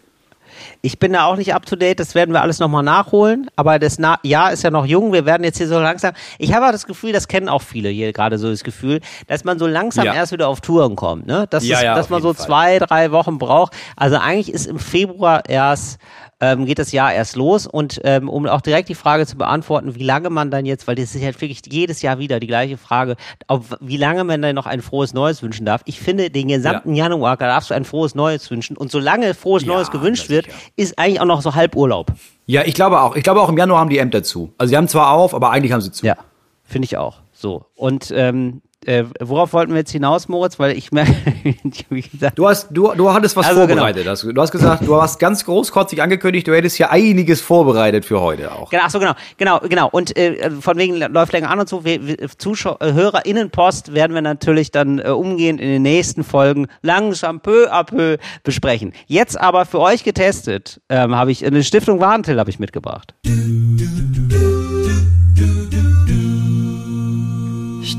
[0.81, 3.47] Ich bin da auch nicht up to date, das werden wir alles nochmal nachholen.
[3.55, 6.13] Aber das Na Jahr ist ja noch jung, wir werden jetzt hier so langsam.
[6.39, 9.43] Ich habe auch das Gefühl, das kennen auch viele hier gerade so das Gefühl, dass
[9.43, 10.13] man so langsam Ja.
[10.13, 11.45] erst wieder auf Touren kommt, ne?
[11.49, 12.45] Dass, Ja, es, ja, dass man so Fall.
[12.45, 13.73] zwei, drei Wochen braucht.
[13.95, 15.99] Also eigentlich ist im Februar erst
[16.41, 19.95] ähm, geht das Jahr erst los und ähm, um auch direkt die Frage zu beantworten,
[19.95, 22.77] wie lange man dann jetzt, weil das ist ja wirklich jedes Jahr wieder die gleiche
[22.77, 23.15] Frage,
[23.47, 25.81] ob, wie lange man dann noch ein frohes Neues wünschen darf.
[25.85, 29.73] Ich finde, den gesamten Januar darfst du ein frohes Neues wünschen und solange frohes Ja,
[29.73, 32.11] Neues gewünscht wird, ist eigentlich auch noch so halb Urlaub.
[32.47, 33.15] Ja, ich glaube auch.
[33.15, 34.53] Ich glaube auch im Januar haben die Ämter zu.
[34.57, 36.05] Also sie haben zwar auf, aber eigentlich haben sie zu.
[36.05, 36.15] Ja,
[36.63, 37.21] finde ich auch.
[37.31, 37.65] So.
[37.75, 40.59] Und ähm, äh, worauf wollten wir jetzt hinaus, Moritz?
[40.59, 41.15] Weil ich merke,
[42.35, 44.05] Du hast, du, du hattest was Also, vorbereitet.
[44.05, 48.21] Du, du hast gesagt, du hast ganz großkotzig angekündigt, du hättest hier einiges vorbereitet für
[48.21, 48.69] heute auch.
[48.69, 49.89] Genau, ach so, genau, genau, genau.
[49.89, 51.85] Und äh, von wegen läuft länger an und so.
[51.85, 56.67] Wir, wir, Zuschauer, äh, HörerInnenpost werden wir natürlich dann äh, umgehend in den nächsten Folgen
[56.81, 58.93] langsam peu à peu besprechen.
[59.07, 63.13] Jetzt aber für euch getestet ähm, habe ich eine Stiftung Warntil habe ich mitgebracht.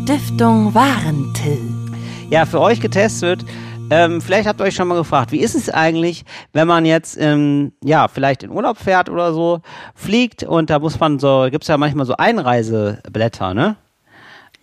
[0.06, 1.58] Stiftung Warentil.
[2.30, 3.44] Ja, für euch getestet.
[3.90, 7.16] Ähm, vielleicht habt ihr euch schon mal gefragt, wie ist es eigentlich, wenn man jetzt,
[7.20, 9.62] ähm, ja, vielleicht in Urlaub fährt oder so,
[9.96, 13.74] fliegt und da muss man so, gibt's ja manchmal so Einreiseblätter, ne?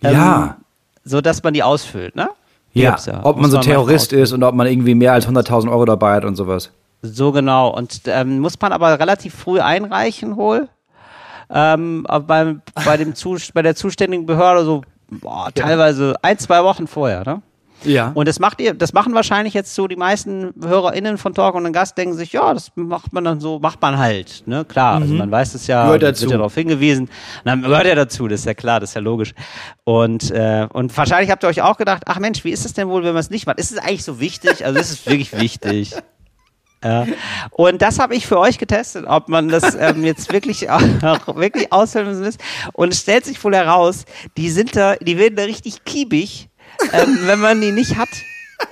[0.00, 0.56] ja.
[1.04, 2.30] So, dass man die ausfüllt, ne?
[2.74, 5.12] Die Ja, gibt's ob man Muss so manchmal Terrorist ist und ob man irgendwie mehr
[5.12, 6.70] als 100.000 Euro dabei hat und sowas.
[7.02, 7.68] So genau.
[7.68, 10.70] Und ähm, muss man aber relativ früh einreichen wohl.
[11.50, 16.62] Ähm, aber beim, bei, dem Zus- bei der zuständigen Behörde so boah, teilweise ein, zwei
[16.64, 17.42] Wochen vorher, ne?
[17.84, 18.12] Ja.
[18.14, 21.64] Und das macht ihr, das machen wahrscheinlich jetzt so die meisten HörerInnen von Talk und
[21.64, 24.64] den Gast denken sich, ja, das macht man dann so, macht man halt, ne?
[24.64, 26.00] Klar, also man weiß es ja, Mhm.
[26.00, 27.04] Wird ja darauf hingewiesen.
[27.04, 27.10] Und
[27.44, 29.34] dann gehört ja dazu, das ist ja klar, das ist ja logisch.
[29.84, 32.88] Und, äh, und wahrscheinlich habt ihr euch auch gedacht, ach Mensch, wie ist es denn
[32.88, 33.58] wohl, wenn man es nicht macht?
[33.58, 34.64] Ist es eigentlich so wichtig?
[34.64, 35.94] Also ist es wirklich wichtig?
[36.84, 37.06] Ja.
[37.50, 40.82] Und das habe ich für euch getestet, ob man das ähm, jetzt wirklich auch,
[41.34, 42.36] wirklich ausfüllen muss.
[42.74, 44.04] Und es stellt sich wohl heraus,
[44.36, 46.50] die sind da, die werden da richtig kiebig,
[46.92, 48.10] ähm, wenn man die nicht hat.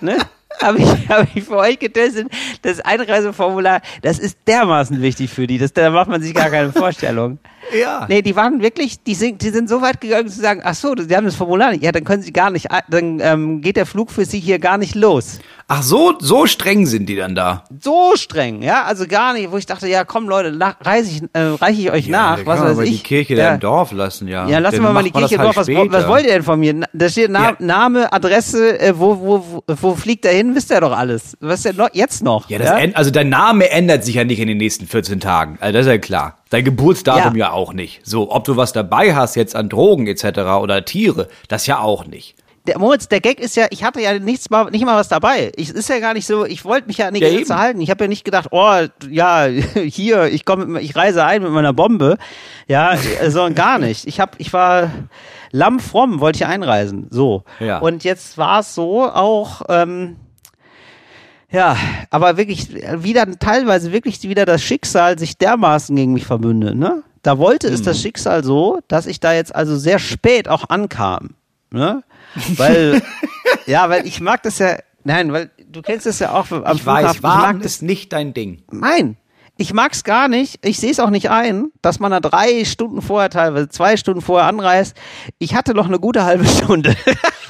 [0.00, 0.18] Ne?
[0.62, 2.28] Habe ich, hab ich für euch getestet.
[2.62, 5.58] Das Einreiseformular, das ist dermaßen wichtig für die.
[5.58, 7.38] Das, da macht man sich gar keine Vorstellung.
[7.78, 8.06] ja.
[8.08, 10.94] Nee, die waren wirklich, die sind, die sind so weit gegangen zu sagen, ach so,
[10.94, 11.82] die haben das Formular nicht.
[11.82, 14.78] Ja, dann können sie gar nicht, dann ähm, geht der Flug für sie hier gar
[14.78, 15.38] nicht los.
[15.68, 17.64] Ach, so, so streng sind die dann da.
[17.80, 21.22] so streng, ja, also gar nicht, wo ich dachte, ja, komm Leute, nach, reiche ich,
[21.32, 22.90] äh, reiche ich euch nach, da was weiß aber ich.
[22.98, 23.48] die Kirche ja.
[23.48, 24.46] da im Dorf lassen, ja.
[24.48, 25.56] Ja, lassen Dann wir mal die Kirche halt Dorf.
[25.56, 26.08] Was, wo- was später.
[26.08, 26.74] wollt ihr denn von mir?
[26.92, 27.56] Da steht Na Ja.
[27.60, 30.51] Name, Adresse, äh, wo, wo, wo, wo fliegt er hin?
[30.54, 31.36] Wisst ihr doch alles.
[31.40, 32.48] Was ist denn noch, jetzt noch?
[32.50, 35.58] Ja, das änd- also dein Name ändert sich ja nicht in den nächsten 14 Tagen.
[35.60, 36.38] Also das ist ja klar.
[36.50, 37.46] Dein Geburtsdatum ja.
[37.46, 37.52] Ja.
[37.52, 38.00] auch nicht.
[38.06, 40.24] So, ob du was dabei hast jetzt an Drogen etc.
[40.60, 42.34] oder Tiere, das ja auch nicht.
[42.68, 45.50] der Moritz, der Gag ist ja, ich hatte ja nichts mal, nicht mal was dabei.
[45.56, 47.80] Ich ist ja gar nicht so, ich wollte mich ja an die ja, Gesetze halten.
[47.80, 51.72] Ich habe ja nicht gedacht, oh, ja, hier, ich komme, ich reise ein mit meiner
[51.72, 52.18] Bombe.
[52.68, 52.96] Ja,
[53.28, 54.06] sondern gar nicht.
[54.06, 54.90] Ich habe, ich war
[55.50, 57.08] lammfromm, wollte ich einreisen.
[57.10, 57.42] So.
[57.60, 57.78] Ja.
[57.78, 60.16] Und jetzt war es so auch, ähm,
[61.52, 61.76] ja,
[62.10, 67.02] aber wirklich wieder teilweise wirklich wieder das Schicksal sich dermaßen gegen mich verbündet, ne?
[67.22, 68.02] Da wollte es das mhm.
[68.02, 71.30] Schicksal so, dass ich da jetzt also sehr spät auch ankam,
[71.70, 72.02] ne?
[72.56, 73.02] Weil
[73.66, 76.82] ja, weil ich mag das ja, nein, weil du kennst es ja auch am ich
[76.82, 77.08] Flughafen.
[77.08, 78.62] Weiß, warm ich ist nicht dein Ding.
[78.70, 79.18] Nein,
[79.58, 80.64] ich mag's gar nicht.
[80.64, 84.22] Ich sehe es auch nicht ein, dass man da drei Stunden vorher, teilweise zwei Stunden
[84.22, 84.96] vorher anreist.
[85.38, 86.96] Ich hatte noch eine gute halbe Stunde.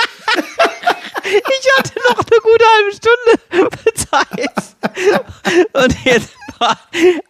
[1.72, 5.72] Ich hatte noch eine gute halbe Stunde Zeit.
[5.72, 6.78] Und jetzt war,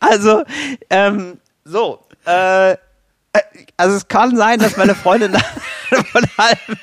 [0.01, 0.43] also,
[0.90, 2.76] ähm, so, äh,
[3.76, 5.32] also es kann sein, dass meine Freundin
[6.12, 6.78] von halben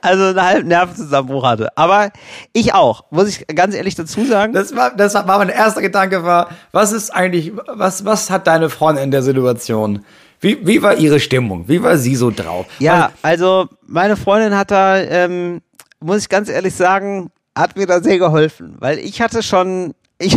[0.00, 1.76] also einen halben Nervenzusammenbruch hatte.
[1.76, 2.10] Aber
[2.52, 4.52] ich auch, muss ich ganz ehrlich dazu sagen.
[4.52, 8.70] Das war, das war mein erster Gedanke war, was ist eigentlich, was, was hat deine
[8.70, 10.04] Freundin in der Situation?
[10.40, 11.68] Wie, wie war ihre Stimmung?
[11.68, 12.66] Wie war sie so drauf?
[12.78, 15.62] Ja, also meine Freundin hat da, ähm,
[16.04, 20.36] muss ich ganz ehrlich sagen, hat mir da sehr geholfen, weil ich hatte schon, ich,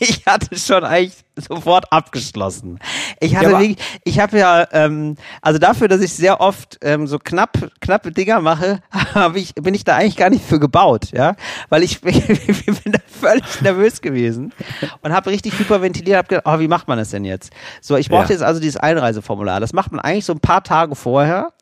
[0.00, 2.78] ich hatte schon eigentlich sofort abgeschlossen.
[3.20, 7.06] Ich hatte ja, wirklich, ich habe ja, ähm, also dafür, dass ich sehr oft ähm,
[7.06, 8.80] so knapp, knappe Dinger mache,
[9.14, 11.36] habe ich, bin ich da eigentlich gar nicht für gebaut, ja,
[11.68, 14.52] weil ich, ich bin da völlig nervös gewesen
[15.00, 17.50] und habe richtig hyperventiliert, habe gedacht, oh, wie macht man das denn jetzt?
[17.80, 18.38] So, ich brauchte ja.
[18.38, 19.60] jetzt also dieses Einreiseformular.
[19.60, 21.52] Das macht man eigentlich so ein paar Tage vorher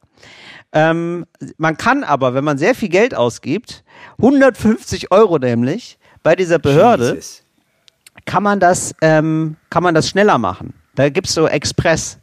[0.72, 1.26] ähm,
[1.58, 3.84] man kann aber, wenn man sehr viel Geld ausgibt,
[4.18, 7.42] 150 Euro nämlich bei dieser Behörde, Jesus.
[8.24, 10.74] kann man das, ähm, kann man das schneller machen.
[10.94, 12.18] Da gibt's so Express.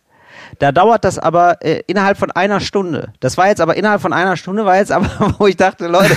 [0.60, 3.14] Da dauert das aber äh, innerhalb von einer Stunde.
[3.20, 6.16] Das war jetzt aber innerhalb von einer Stunde, war jetzt aber, wo ich dachte, Leute,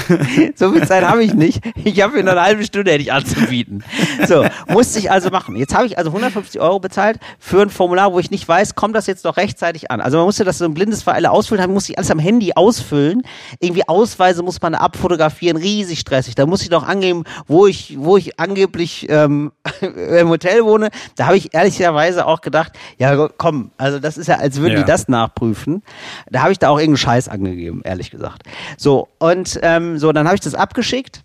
[0.54, 1.62] so viel Zeit habe ich nicht.
[1.76, 3.84] Ich habe mir eine halbe Stunde hätte ich anzubieten.
[4.26, 5.56] So, musste ich also machen.
[5.56, 8.94] Jetzt habe ich also 150 Euro bezahlt für ein Formular, wo ich nicht weiß, kommt
[8.94, 10.00] das jetzt doch rechtzeitig an.
[10.00, 12.52] Also man musste das so ein blindes alle ausfüllen, dann muss ich alles am Handy
[12.54, 13.22] ausfüllen.
[13.60, 16.34] Irgendwie Ausweise muss man abfotografieren, riesig stressig.
[16.34, 20.90] Da muss ich doch angeben, wo ich, wo ich angeblich ähm, im Hotel wohne.
[21.16, 24.74] Da habe ich ehrlicherweise auch gedacht, ja komm, also das ist ist ja, als würden
[24.74, 24.78] ja.
[24.80, 25.82] die das nachprüfen.
[26.30, 28.42] Da habe ich da auch irgendeinen Scheiß angegeben, ehrlich gesagt.
[28.76, 31.22] So, und ähm, so, dann habe ich das abgeschickt.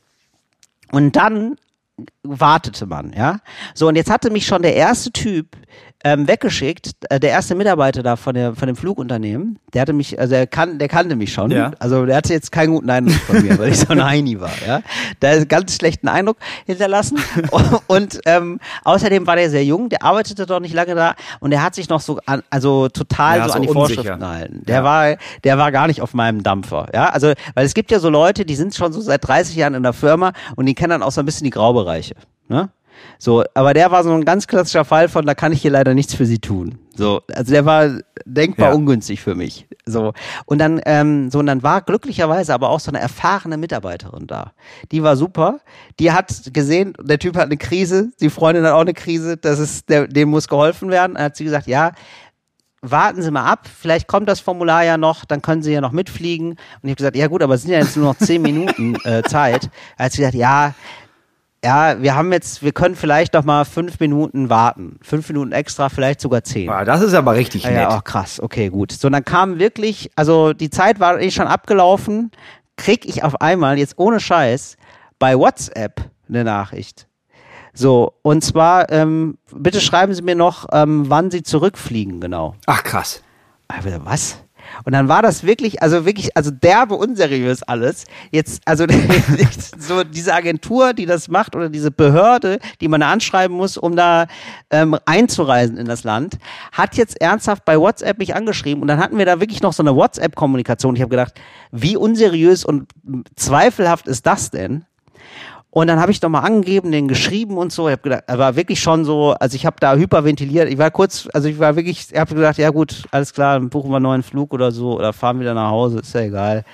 [0.91, 1.55] Und dann
[2.23, 3.39] wartete man, ja.
[3.73, 5.55] So, und jetzt hatte mich schon der erste Typ
[6.03, 10.19] ähm, weggeschickt, äh, der erste Mitarbeiter da von, der, von dem Flugunternehmen, der hatte mich,
[10.19, 11.71] also er kan der kannte mich schon, ja.
[11.79, 14.51] also der hatte jetzt keinen guten Eindruck von mir, weil ich so ein Heini war,
[14.65, 14.75] ja.
[14.75, 14.83] Hat
[15.23, 17.19] einen ganz schlechten Eindruck hinterlassen
[17.87, 21.63] und ähm, außerdem war der sehr jung, der arbeitete doch nicht lange da und der
[21.63, 23.95] hat sich noch so an, also total ja, so, so, an die unsicher.
[23.95, 24.63] Vorschriften gehalten.
[24.65, 24.83] Der ja.
[24.83, 27.09] war, der war gar nicht auf meinem Dampfer, ja.
[27.09, 29.83] Also, weil es gibt ja so Leute, die sind schon so seit 30 Jahren in
[29.83, 32.15] der Firma und die kennen dann auch so ein bisschen die Graubereiche.
[32.47, 32.69] Ne?
[33.17, 35.93] So, aber der war so ein ganz klassischer Fall von, da kann ich hier leider
[35.93, 36.77] nichts für sie tun.
[36.95, 38.75] So, also der war denkbar ja.
[38.75, 39.67] ungünstig für mich.
[39.85, 40.13] So
[40.45, 44.53] und dann, ähm, so und dann war glücklicherweise aber auch so eine erfahrene Mitarbeiterin da.
[44.91, 45.59] Die war super.
[45.99, 49.37] Die hat gesehen, der Typ hat eine Krise, die Freundin hat auch eine Krise.
[49.37, 51.15] Das ist, der, dem muss geholfen werden.
[51.15, 51.93] Dann hat sie gesagt, ja,
[52.81, 55.91] warten Sie mal ab, vielleicht kommt das Formular ja noch, dann können Sie ja noch
[55.91, 56.49] mitfliegen.
[56.49, 58.95] Und ich habe gesagt, ja gut, aber es sind ja jetzt nur noch zehn Minuten
[59.03, 59.69] äh, Zeit.
[59.97, 60.73] Er hat sie gesagt, ja,
[61.63, 64.97] ja, wir haben jetzt, wir können vielleicht noch mal fünf Minuten warten.
[65.01, 66.65] Fünf Minuten extra, vielleicht sogar zehn.
[66.65, 67.75] Ja, das ist aber richtig nett.
[67.75, 68.91] Ja, oh, krass, okay, gut.
[68.91, 72.31] So, dann kam wirklich, also die Zeit war eh schon abgelaufen,
[72.77, 74.77] krieg ich auf einmal, jetzt ohne Scheiß,
[75.19, 77.07] bei WhatsApp eine Nachricht.
[77.73, 82.55] So, und zwar, ähm, bitte schreiben Sie mir noch, ähm, wann Sie zurückfliegen, genau.
[82.65, 83.21] Ach, krass.
[83.67, 84.43] Aber was?
[84.83, 88.05] Und dann war das wirklich, also wirklich, also derbe unseriös alles.
[88.31, 88.85] Jetzt, also
[89.79, 93.95] so diese Agentur, die das macht oder diese Behörde, die man da anschreiben muss, um
[93.95, 94.27] da
[94.69, 96.37] ähm, einzureisen in das Land,
[96.71, 99.83] hat jetzt ernsthaft bei WhatsApp mich angeschrieben und dann hatten wir da wirklich noch so
[99.83, 100.95] eine WhatsApp-Kommunikation.
[100.95, 101.33] Ich habe gedacht,
[101.71, 102.89] wie unseriös und
[103.35, 104.85] zweifelhaft ist das denn?
[105.73, 107.87] Und dann habe ich nochmal angegeben, den geschrieben und so.
[107.87, 110.69] Ich habe gedacht, er war wirklich schon so, also ich habe da hyperventiliert.
[110.69, 113.69] Ich war kurz, also ich war wirklich, ich habe gedacht, ja gut, alles klar, dann
[113.69, 116.65] buchen wir einen neuen Flug oder so oder fahren wieder nach Hause, ist ja egal.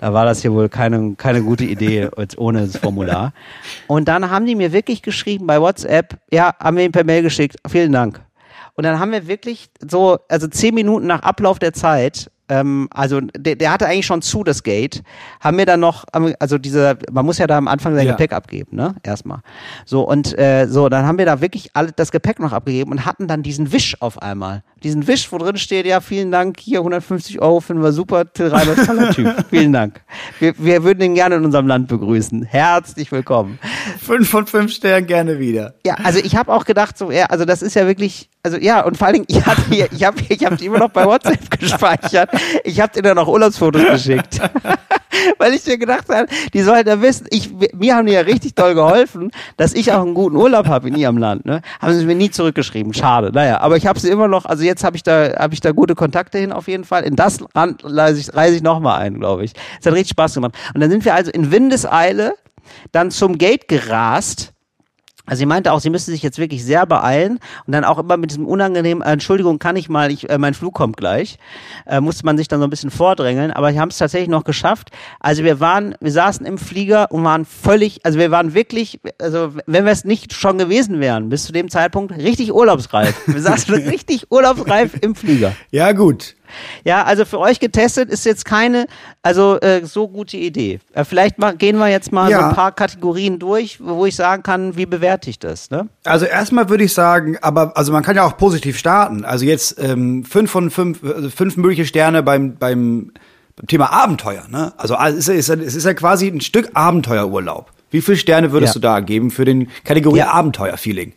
[0.00, 3.32] Da war das hier wohl keine, keine gute Idee ohne das Formular.
[3.86, 7.22] Und dann haben die mir wirklich geschrieben bei WhatsApp, ja, haben wir ihn per Mail
[7.22, 8.20] geschickt, vielen Dank.
[8.74, 13.20] Und dann haben wir wirklich so, also zehn Minuten nach Ablauf der Zeit, ähm, also
[13.20, 15.02] der, der hatte eigentlich schon zu, das Gate,
[15.40, 16.04] haben wir dann noch,
[16.38, 18.12] also diese, man muss ja da am Anfang sein ja.
[18.12, 18.96] Gepäck abgeben, ne?
[19.02, 19.38] Erstmal.
[19.86, 23.06] So, und äh, so, dann haben wir da wirklich alle das Gepäck noch abgegeben und
[23.06, 24.62] hatten dann diesen Wisch auf einmal.
[24.82, 28.48] Diesen Wisch, wo drin steht, ja, vielen Dank, hier 150 Euro, finden wir super, Till
[28.48, 29.32] Reimer, toller Typ.
[29.50, 30.00] vielen Dank.
[30.38, 32.42] Wir, wir würden ihn gerne in unserem Land begrüßen.
[32.42, 33.58] Herzlich willkommen.
[34.00, 35.74] Fünf von fünf Sternen gerne wieder.
[35.86, 38.82] Ja, also ich habe auch gedacht, so, ja, also das ist ja wirklich, also ja,
[38.84, 41.50] und vor allen Dingen, ich habe ich hab, ich hab die immer noch bei WhatsApp
[41.58, 42.30] gespeichert.
[42.64, 44.40] Ich habe dir dann noch Urlaubsfotos geschickt.
[45.38, 48.54] Weil ich dir gedacht habe, die sollten ja wissen, ich, mir haben die ja richtig
[48.54, 51.44] toll geholfen, dass ich auch einen guten Urlaub habe in ihrem Land.
[51.44, 51.62] Ne?
[51.80, 52.94] Haben sie mir nie zurückgeschrieben.
[52.94, 53.30] Schade.
[53.32, 55.72] Naja, aber ich habe sie immer noch, also jetzt habe ich da habe ich da
[55.72, 57.02] gute Kontakte hin auf jeden Fall.
[57.02, 59.52] In das Land reise ich, reise ich nochmal ein, glaube ich.
[59.80, 60.54] Es hat richtig Spaß gemacht.
[60.74, 62.34] Und dann sind wir also in Windeseile
[62.92, 64.52] dann zum Gate gerast
[65.30, 68.16] also sie meinte auch, sie müsste sich jetzt wirklich sehr beeilen und dann auch immer
[68.16, 71.38] mit diesem unangenehmen, äh, Entschuldigung, kann ich mal, ich, äh, mein Flug kommt gleich,
[71.86, 74.42] äh, musste man sich dann so ein bisschen vordrängeln, aber wir haben es tatsächlich noch
[74.42, 74.90] geschafft.
[75.20, 79.54] Also wir waren, wir saßen im Flieger und waren völlig, also wir waren wirklich, also
[79.66, 83.14] wenn wir es nicht schon gewesen wären, bis zu dem Zeitpunkt, richtig urlaubsreif.
[83.28, 85.52] Wir saßen richtig urlaubsreif im Flieger.
[85.70, 86.34] Ja gut,
[86.84, 88.86] ja, also für euch getestet ist jetzt keine,
[89.22, 90.80] also äh, so gute Idee.
[90.92, 92.38] Äh, vielleicht mal, gehen wir jetzt mal ja.
[92.38, 95.70] so ein paar Kategorien durch, wo ich sagen kann, wie bewerte ich das.
[95.70, 95.88] Ne?
[96.04, 99.24] Also erstmal würde ich sagen, aber also man kann ja auch positiv starten.
[99.24, 103.12] Also jetzt ähm, fünf von fünf, also fünf mögliche Sterne beim beim
[103.66, 104.44] Thema Abenteuer.
[104.48, 104.72] Ne?
[104.76, 107.72] Also es ist, es ist ja quasi ein Stück Abenteuerurlaub.
[107.90, 108.80] Wie viele Sterne würdest ja.
[108.80, 110.30] du da geben für den Kategorie ja.
[110.30, 111.14] Abenteuer-Feeling?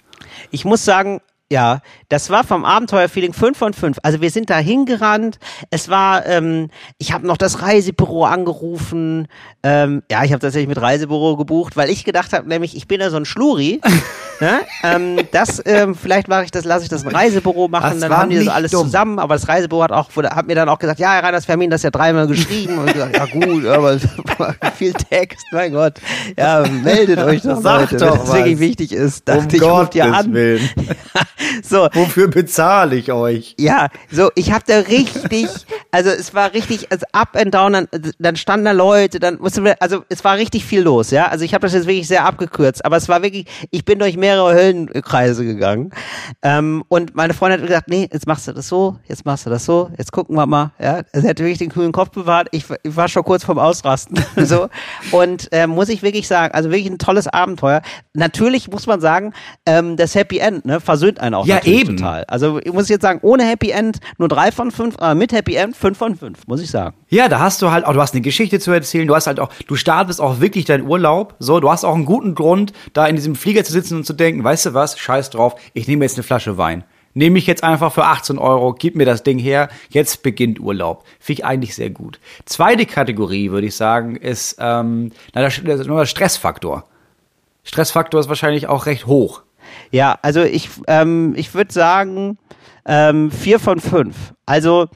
[0.51, 1.21] Ich muss sagen,
[1.51, 1.81] ja,
[2.14, 3.97] das war vom Abenteuerfeeling 5 von 5.
[4.03, 5.39] Also wir sind da hingerannt.
[5.72, 9.28] Es war, ähm, ich habe noch das Reisebüro angerufen.
[9.64, 13.01] Ähm, ja, ich habe tatsächlich mit Reisebüro gebucht, weil ich gedacht habe, nämlich ich bin
[13.01, 13.82] ja so ein Schluri.
[14.39, 14.59] ne?
[14.84, 17.99] ähm, das, ähm, vielleicht mache ich das, lasse ich das Reisebüro machen.
[17.99, 18.84] Das dann haben die das alles dumm.
[18.84, 19.18] zusammen.
[19.18, 21.80] Aber das Reisebüro hat auch, hat mir dann auch gesagt, ja, Herr Reiners Fermin, das
[21.80, 22.78] ist ja dreimal geschrieben.
[22.78, 23.97] Und ich gesagt, ja gut, aber
[24.76, 25.95] viel Text, mein Gott.
[26.38, 29.28] Ja, meldet euch doch, Sag Leute, doch wenn es wirklich wichtig ist.
[29.28, 30.32] Dachte um ich, ruft ihr an.
[31.64, 31.89] so.
[32.05, 33.55] Wofür bezahle ich euch?
[33.59, 35.47] Ja, so, ich habe da richtig,
[35.91, 37.87] also es war richtig, also up and down, dann,
[38.19, 41.27] dann standen da Leute, dann musste, also es war richtig viel los, ja.
[41.27, 44.17] Also ich habe das jetzt wirklich sehr abgekürzt, aber es war wirklich, ich bin durch
[44.17, 45.91] mehrere Höllenkreise gegangen.
[46.41, 49.49] Ähm, und meine Freundin hat gesagt, nee, jetzt machst du das so, jetzt machst du
[49.49, 51.01] das so, jetzt gucken wir mal, ja.
[51.13, 52.47] Sie hat wirklich den kühlen Kopf bewahrt.
[52.51, 54.17] Ich, ich war schon kurz vorm Ausrasten.
[54.37, 54.67] so.
[55.11, 57.81] Und äh, muss ich wirklich sagen, also wirklich ein tolles Abenteuer.
[58.13, 59.33] Natürlich muss man sagen,
[59.65, 61.45] ähm, das Happy End, ne, versöhnt einen auch.
[61.45, 61.92] Ja, eben.
[61.97, 62.23] Total.
[62.25, 65.55] Also ich muss jetzt sagen, ohne Happy End nur drei von fünf, äh, mit Happy
[65.55, 66.95] End fünf von fünf, muss ich sagen.
[67.09, 69.39] Ja, da hast du halt auch, du hast eine Geschichte zu erzählen, du hast halt
[69.39, 73.05] auch, du startest auch wirklich deinen Urlaub, so, du hast auch einen guten Grund, da
[73.07, 76.05] in diesem Flieger zu sitzen und zu denken, weißt du was, scheiß drauf, ich nehme
[76.05, 76.83] jetzt eine Flasche Wein.
[77.15, 81.03] Nehme ich jetzt einfach für 18 Euro, gib mir das Ding her, jetzt beginnt Urlaub.
[81.19, 82.19] Finde ich eigentlich sehr gut.
[82.45, 86.85] Zweite Kategorie, würde ich sagen, ist ähm, na, der, der Stressfaktor.
[87.63, 89.43] Stressfaktor ist wahrscheinlich auch recht hoch.
[89.91, 92.38] Ja, also ich, ähm, ich würde sagen,
[92.86, 94.34] ähm, vier von fünf.
[94.45, 94.88] Also,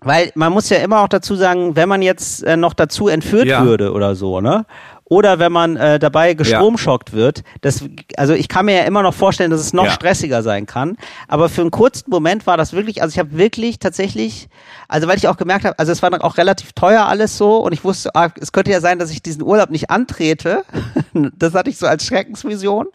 [0.00, 3.46] weil man muss ja immer auch dazu sagen, wenn man jetzt äh, noch dazu entführt
[3.46, 3.64] ja.
[3.64, 4.66] würde oder so, ne?
[5.08, 7.16] Oder wenn man äh, dabei gestromschockt ja.
[7.16, 7.44] wird.
[7.60, 7.84] Das,
[8.16, 9.90] also ich kann mir ja immer noch vorstellen, dass es noch ja.
[9.92, 10.96] stressiger sein kann.
[11.28, 14.48] Aber für einen kurzen Moment war das wirklich, also ich habe wirklich tatsächlich,
[14.88, 17.58] also weil ich auch gemerkt habe, also es war dann auch relativ teuer alles so
[17.58, 20.64] und ich wusste, ah, es könnte ja sein, dass ich diesen Urlaub nicht antrete.
[21.14, 22.86] das hatte ich so als Schreckensvision.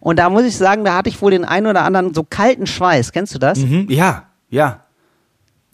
[0.00, 2.66] Und da muss ich sagen, da hatte ich wohl den einen oder anderen so kalten
[2.66, 3.12] Schweiß.
[3.12, 3.58] Kennst du das?
[3.58, 4.83] Mhm, ja, ja.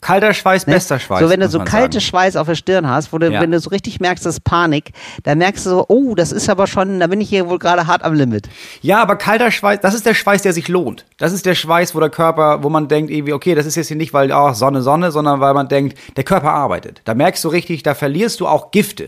[0.01, 0.73] Kalter Schweiß, ne?
[0.73, 1.19] bester Schweiß.
[1.19, 2.01] So, wenn du so kalte sagen.
[2.01, 3.39] Schweiß auf der Stirn hast, wo du, ja.
[3.39, 4.93] wenn du so richtig merkst, das ist Panik,
[5.23, 7.85] dann merkst du so, oh, das ist aber schon, da bin ich hier wohl gerade
[7.85, 8.49] hart am Limit.
[8.81, 11.05] Ja, aber kalter Schweiß, das ist der Schweiß, der sich lohnt.
[11.17, 13.89] Das ist der Schweiß, wo der Körper, wo man denkt, irgendwie, okay, das ist jetzt
[13.89, 17.01] hier nicht, weil, oh, Sonne, Sonne, sondern weil man denkt, der Körper arbeitet.
[17.05, 19.07] Da merkst du richtig, da verlierst du auch Gifte.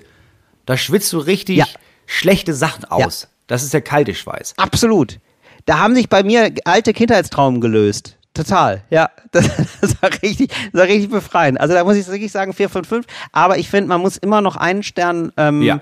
[0.67, 1.65] Da schwitzt du richtig ja.
[2.05, 3.23] schlechte Sachen aus.
[3.23, 3.27] Ja.
[3.47, 4.53] Das ist der kalte Schweiß.
[4.57, 5.19] Absolut.
[5.65, 8.17] Da haben sich bei mir alte Kindheitstraumen gelöst.
[8.33, 9.09] Total, ja.
[9.31, 9.49] Das,
[9.81, 11.59] das, war richtig, das war richtig befreiend.
[11.59, 13.07] Also da muss ich wirklich sagen, vier von fünf.
[13.31, 15.79] Aber ich finde, man muss immer noch einen Stern ähm, ja.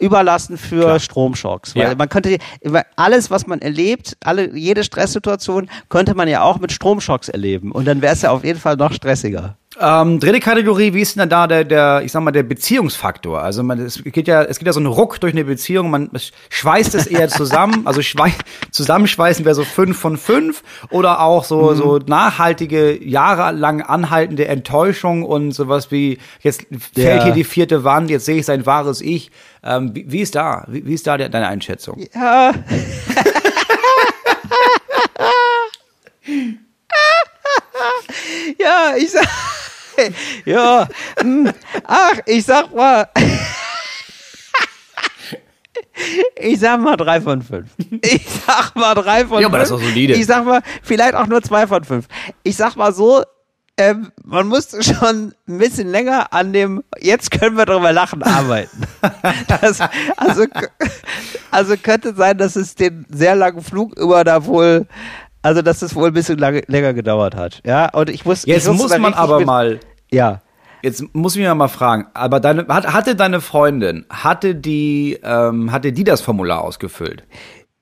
[0.00, 0.98] überlassen für Klar.
[0.98, 1.76] Stromschocks.
[1.76, 1.94] Weil ja.
[1.94, 2.38] man könnte
[2.96, 7.70] alles, was man erlebt, alle, jede Stresssituation könnte man ja auch mit Stromschocks erleben.
[7.70, 9.56] Und dann wäre es ja auf jeden Fall noch stressiger.
[9.78, 13.42] Ähm, dritte Kategorie, wie ist denn da der, der, ich sag mal, der Beziehungsfaktor?
[13.42, 16.10] Also man, es geht ja, es geht ja so ein Ruck durch eine Beziehung, man
[16.48, 18.32] schweißt es eher zusammen, also schwei
[18.70, 21.76] zusammenschweißen wäre so fünf von fünf oder auch so, mhm.
[21.76, 27.24] so nachhaltige, jahrelang anhaltende Enttäuschung und sowas wie, jetzt fällt ja.
[27.24, 29.30] hier die vierte Wand, jetzt sehe ich sein wahres Ich.
[29.62, 32.02] Ähm, wie, wie, ist da, wie, wie ist da deine Einschätzung?
[32.14, 32.52] Ja.
[38.58, 39.26] ja, ich sag
[40.44, 40.88] ja,
[41.18, 41.52] hm.
[41.84, 43.08] ach, ich sag mal.
[46.38, 47.70] Ich sag mal drei von fünf.
[48.02, 49.40] Ich sag mal drei von fünf.
[49.40, 50.12] Ja, aber das ist doch solide.
[50.12, 52.06] Ich sag mal, vielleicht auch nur zwei von fünf.
[52.42, 53.24] Ich sag mal so,
[53.78, 58.82] ähm, man musste schon ein bisschen länger an dem, jetzt können wir drüber lachen, arbeiten.
[59.48, 59.80] Das,
[60.16, 60.44] also,
[61.50, 64.86] also könnte sein, dass es den sehr langen Flug über da wohl,
[65.46, 67.60] also dass es wohl ein bisschen lange, länger gedauert hat.
[67.64, 68.44] Ja, und ich muss.
[68.44, 69.80] Jetzt ich muss man aber mit, mal.
[70.10, 70.42] Ja.
[70.82, 75.92] Jetzt muss ich mich mal fragen, aber deine, hatte deine Freundin, hatte die, ähm, hatte
[75.92, 77.24] die das Formular ausgefüllt?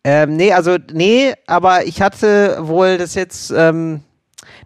[0.04, 4.02] Ähm, nee, also, nee, aber ich hatte wohl das jetzt, ähm,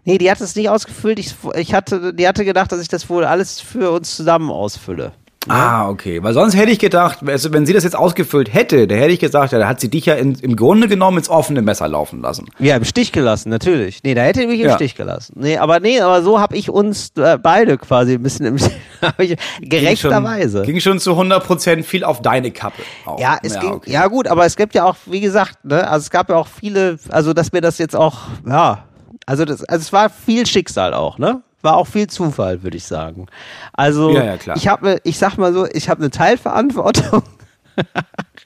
[0.05, 1.19] Nee, die hat es nicht ausgefüllt.
[1.19, 5.11] Ich, ich hatte, die hatte gedacht, dass ich das wohl alles für uns zusammen ausfülle.
[5.47, 5.53] Ja?
[5.53, 6.21] Ah, okay.
[6.21, 9.53] Weil sonst hätte ich gedacht, wenn sie das jetzt ausgefüllt hätte, dann hätte ich gesagt,
[9.53, 12.49] ja, da hat sie dich ja in, im Grunde genommen ins offene Messer laufen lassen.
[12.59, 14.03] Ja, im Stich gelassen, natürlich.
[14.03, 14.75] Nee, da hätte ich mich im ja.
[14.75, 15.35] Stich gelassen.
[15.37, 18.55] Nee, aber nee, aber so habe ich uns äh, beide quasi ein bisschen im
[19.17, 20.63] ich, gerechterweise.
[20.63, 22.81] Ging schon, ging schon zu 100 Prozent viel auf deine Kappe.
[23.05, 23.19] Auch.
[23.19, 23.91] Ja, es ja, ging, okay.
[23.91, 26.47] ja gut, aber es gibt ja auch, wie gesagt, ne, also es gab ja auch
[26.47, 28.83] viele, also dass mir das jetzt auch, ja,
[29.29, 31.43] also, das, also es war viel Schicksal auch, ne?
[31.61, 33.27] War auch viel Zufall, würde ich sagen.
[33.73, 37.23] Also ja, ja, ich habe, ich sag mal so, ich habe eine Teilverantwortung.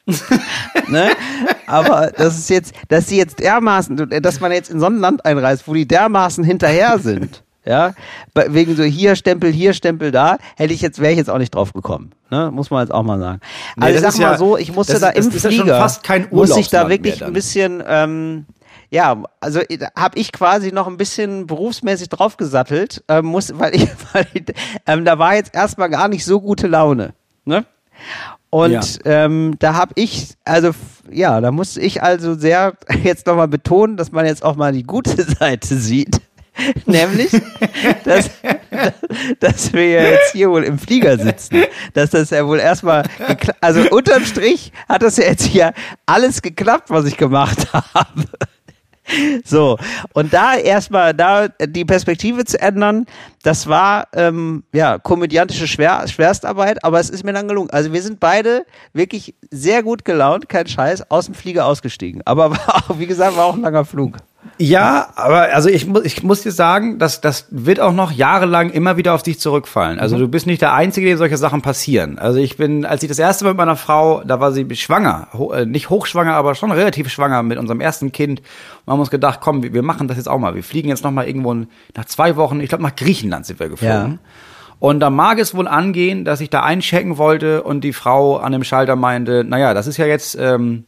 [0.88, 1.12] ne?
[1.68, 5.26] Aber das ist jetzt, dass sie jetzt dermaßen, dass man jetzt in so ein Land
[5.26, 7.44] einreist, wo die dermaßen hinterher sind.
[7.66, 7.94] Ja,
[8.34, 11.56] wegen so hier Stempel, hier Stempel da, hätte ich jetzt, wäre ich jetzt auch nicht
[11.56, 12.12] drauf gekommen.
[12.30, 12.52] Ne?
[12.52, 13.40] Muss man jetzt auch mal sagen.
[13.78, 16.04] Nee, also ich sag mal ja, so, ich musste das, da im Flieger, ja fast
[16.04, 18.46] kein muss ich da wirklich ein bisschen, ähm,
[18.94, 23.88] ja, also äh, habe ich quasi noch ein bisschen berufsmäßig draufgesattelt, äh, muss, weil ich,
[24.14, 24.44] weil ich,
[24.86, 27.16] ähm, da war jetzt erstmal gar nicht so gute Laune.
[27.44, 27.66] Ne?
[28.52, 28.72] Und
[29.04, 29.26] ja.
[29.26, 30.72] ähm, da habe ich, also
[31.10, 34.84] ja, da musste ich also sehr jetzt nochmal betonen, dass man jetzt auch mal die
[34.84, 36.22] gute Seite sieht.
[36.86, 37.32] Nämlich,
[38.04, 38.30] dass,
[39.40, 41.64] dass wir jetzt hier wohl im Flieger sitzen.
[41.96, 43.10] Dass das ja wohl erstmal,
[43.60, 45.74] also unterm Strich hat das ja jetzt hier
[46.06, 48.28] alles geklappt, was ich gemacht habe.
[49.46, 49.78] So,
[50.14, 53.06] und da erstmal da die Perspektive zu ändern,
[53.44, 57.70] das war ähm, ja komödiantische Schwer Schwerstarbeit, aber es ist mir dann gelungen.
[57.70, 62.22] Also wir sind beide wirklich sehr gut gelaunt, kein Scheiß, aus dem Flieger ausgestiegen.
[62.26, 64.18] Aber war auch, wie gesagt, war auch ein langer Flug.
[64.60, 68.70] Ja, aber also ich muss, ich muss dir sagen, dass das wird auch noch jahrelang
[68.70, 70.00] immer wieder auf dich zurückfallen.
[70.00, 70.22] Also mhm.
[70.22, 72.20] du bist nicht der Einzige, dem solche Sachen passieren.
[72.20, 75.28] Also ich bin, als ich das erste Mal mit meiner Frau, da war sie schwanger,
[75.34, 78.42] ho, äh, nicht hochschwanger, aber schon relativ schwanger mit unserem ersten Kind.
[78.86, 80.56] Und haben uns gedacht, komm, wir, wir machen das jetzt auch mal.
[80.56, 83.70] Wir fliegen jetzt noch mal irgendwo nach zwei Wochen, ich glaube nach Griechenland sind wir
[83.70, 84.12] geflogen.
[84.14, 84.20] Ja.
[84.80, 88.52] Und da mag es wohl angehen, dass ich da einchecken wollte und die Frau an
[88.52, 90.84] dem Schalter meinte, naja, das ist ja jetzt ähm,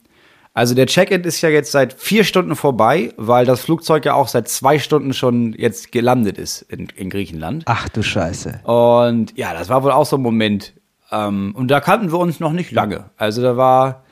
[0.55, 4.29] also der Check-in ist ja jetzt seit vier Stunden vorbei, weil das Flugzeug ja auch
[4.29, 7.63] seit zwei Stunden schon jetzt gelandet ist in, in Griechenland.
[7.65, 8.61] Ach du Scheiße.
[8.63, 10.73] Und ja, das war wohl auch so ein Moment.
[11.11, 13.09] Ähm, und da kannten wir uns noch nicht lange.
[13.17, 14.03] Also da war.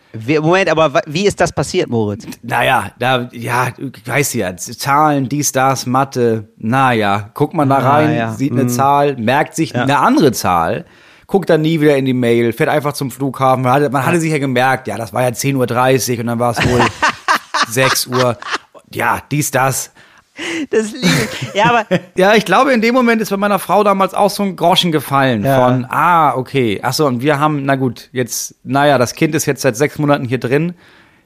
[0.41, 2.27] Moment, aber wie ist das passiert, Moritz?
[2.43, 3.69] Naja, da, ja,
[4.05, 8.33] weißt du ja, Zahlen, dies, das, Mathe, naja, guckt man da ah, rein, ja.
[8.33, 8.69] sieht eine mhm.
[8.69, 9.83] Zahl, merkt sich ja.
[9.83, 10.85] eine andere Zahl
[11.33, 13.63] guckt dann nie wieder in die Mail, fährt einfach zum Flughafen.
[13.63, 16.37] Man hatte, man hatte sich ja gemerkt, ja, das war ja 10.30 Uhr und dann
[16.37, 16.79] war es wohl
[17.69, 18.37] 6 Uhr.
[18.93, 19.93] Ja, dies, das.
[20.69, 21.55] Das liegt.
[21.55, 21.85] Ja, aber.
[22.15, 24.91] ja, ich glaube, in dem Moment ist bei meiner Frau damals auch so ein Groschen
[24.91, 25.65] gefallen ja.
[25.65, 26.79] von, ah, okay.
[26.83, 30.25] Achso, und wir haben, na gut, jetzt, naja, das Kind ist jetzt seit sechs Monaten
[30.25, 30.75] hier drin.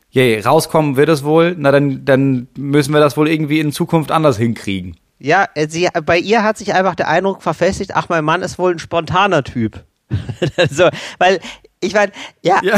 [0.09, 1.53] Je, rauskommen wird es wohl.
[1.59, 4.95] Na, dann, dann müssen wir das wohl irgendwie in Zukunft anders hinkriegen.
[5.19, 8.71] Ja, sie, bei ihr hat sich einfach der Eindruck verfestigt, ach, mein Mann ist wohl
[8.71, 9.83] ein spontaner Typ.
[10.71, 11.39] so, weil
[11.79, 12.75] ich meine, ja, ja.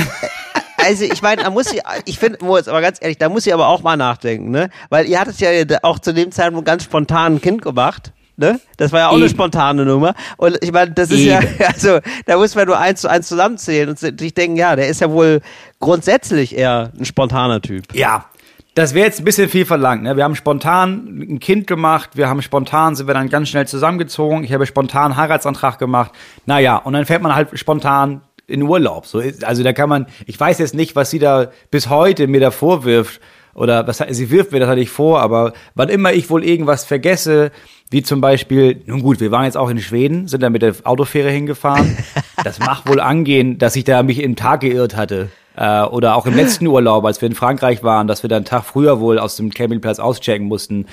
[0.78, 3.54] also ich meine, da muss sie, ich finde, Moritz, aber ganz ehrlich, da muss sie
[3.54, 4.70] aber auch mal nachdenken, ne?
[4.90, 5.50] Weil ihr hattet ja
[5.84, 8.14] auch zu dem Zeitpunkt ganz spontan ein Kind gemacht.
[8.40, 8.58] Ne?
[8.78, 9.24] Das war ja auch Eben.
[9.24, 10.16] eine spontane Nummer.
[10.38, 11.30] Und ich meine, das ist Eben.
[11.60, 14.88] ja, also da muss man nur eins zu eins zusammenzählen und sich denken, ja, der
[14.88, 15.42] ist ja wohl
[15.82, 17.94] grundsätzlich eher ein spontaner Typ.
[17.94, 18.30] Ja,
[18.76, 20.04] das wäre jetzt ein bisschen viel verlangt.
[20.04, 20.16] Ne?
[20.16, 24.44] Wir haben spontan ein Kind gemacht, wir haben spontan, sind wir dann ganz schnell zusammengezogen.
[24.44, 26.12] Ich habe spontan einen Heiratsantrag gemacht.
[26.46, 29.06] Naja, und dann fährt man halt spontan in Urlaub.
[29.06, 32.40] So, also da kann man, ich weiß jetzt nicht, was sie da bis heute mir
[32.40, 33.20] da vorwirft.
[33.56, 36.86] Oder was sie wirft mir das halt nicht vor, aber wann immer ich wohl irgendwas
[36.86, 37.52] vergesse,
[37.90, 40.76] wie zum Beispiel, nun gut, wir waren jetzt auch in Schweden, sind da mit der
[40.84, 41.98] Autofähre hingefahren.
[42.42, 45.28] Das macht wohl angehen, dass ich da mich im Tag geirrt hatte.
[45.60, 48.46] Äh, oder auch im letzten Urlaub, als wir in Frankreich waren, dass wir dann einen
[48.46, 50.86] Tag früher wohl aus dem Campingplatz auschecken mussten.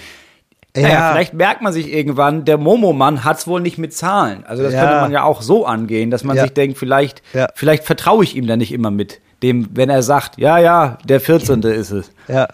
[0.75, 0.83] Ja.
[0.83, 4.45] Naja, vielleicht merkt man sich irgendwann, der Momo-Mann hat's wohl nicht mit Zahlen.
[4.45, 4.81] Also das ja.
[4.81, 6.43] könnte man ja auch so angehen, dass man ja.
[6.43, 7.47] sich denkt, vielleicht, ja.
[7.55, 9.21] vielleicht vertraue ich ihm da nicht immer mit.
[9.43, 11.63] Dem, wenn er sagt, ja, ja, der 14.
[11.63, 12.11] ist es.
[12.27, 12.49] Ja.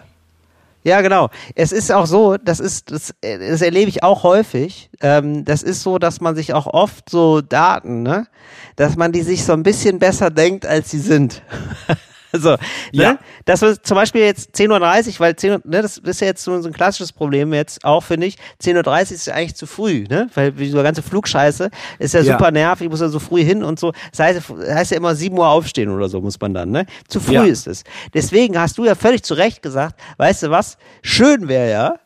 [0.83, 1.29] Ja, genau.
[1.55, 4.89] Es ist auch so, das ist, das, das erlebe ich auch häufig.
[5.01, 8.27] Ähm, das ist so, dass man sich auch oft so Daten, ne,
[8.75, 11.41] dass man die sich so ein bisschen besser denkt, als sie sind.
[12.35, 12.57] So, ne?
[12.93, 13.19] ja.
[13.45, 14.69] Das war zum Beispiel jetzt 10.30
[15.07, 18.01] Uhr, weil 10 Uhr, ne, das ist ja jetzt so ein klassisches Problem jetzt auch,
[18.01, 18.37] finde ich.
[18.59, 20.31] 10.30 Uhr ist ja eigentlich zu früh, ne?
[20.33, 21.69] Weil diese ganze Flugscheiße
[21.99, 22.33] ist ja, ja.
[22.33, 23.93] super nervig, ich muss ja so früh hin und so.
[24.09, 26.87] Das heißt, das heißt ja immer 7 Uhr aufstehen oder so muss man dann, ne?
[27.07, 27.43] Zu früh ja.
[27.43, 27.83] ist es.
[28.15, 30.79] Deswegen hast du ja völlig zu Recht gesagt, weißt du was?
[31.03, 31.99] Schön wäre ja,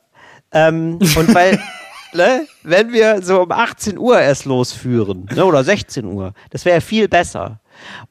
[0.51, 1.59] ähm, und weil,
[2.17, 6.81] ne, wenn wir so um 18 Uhr erst losführen, ne, oder 16 Uhr, das wäre
[6.81, 7.59] viel besser.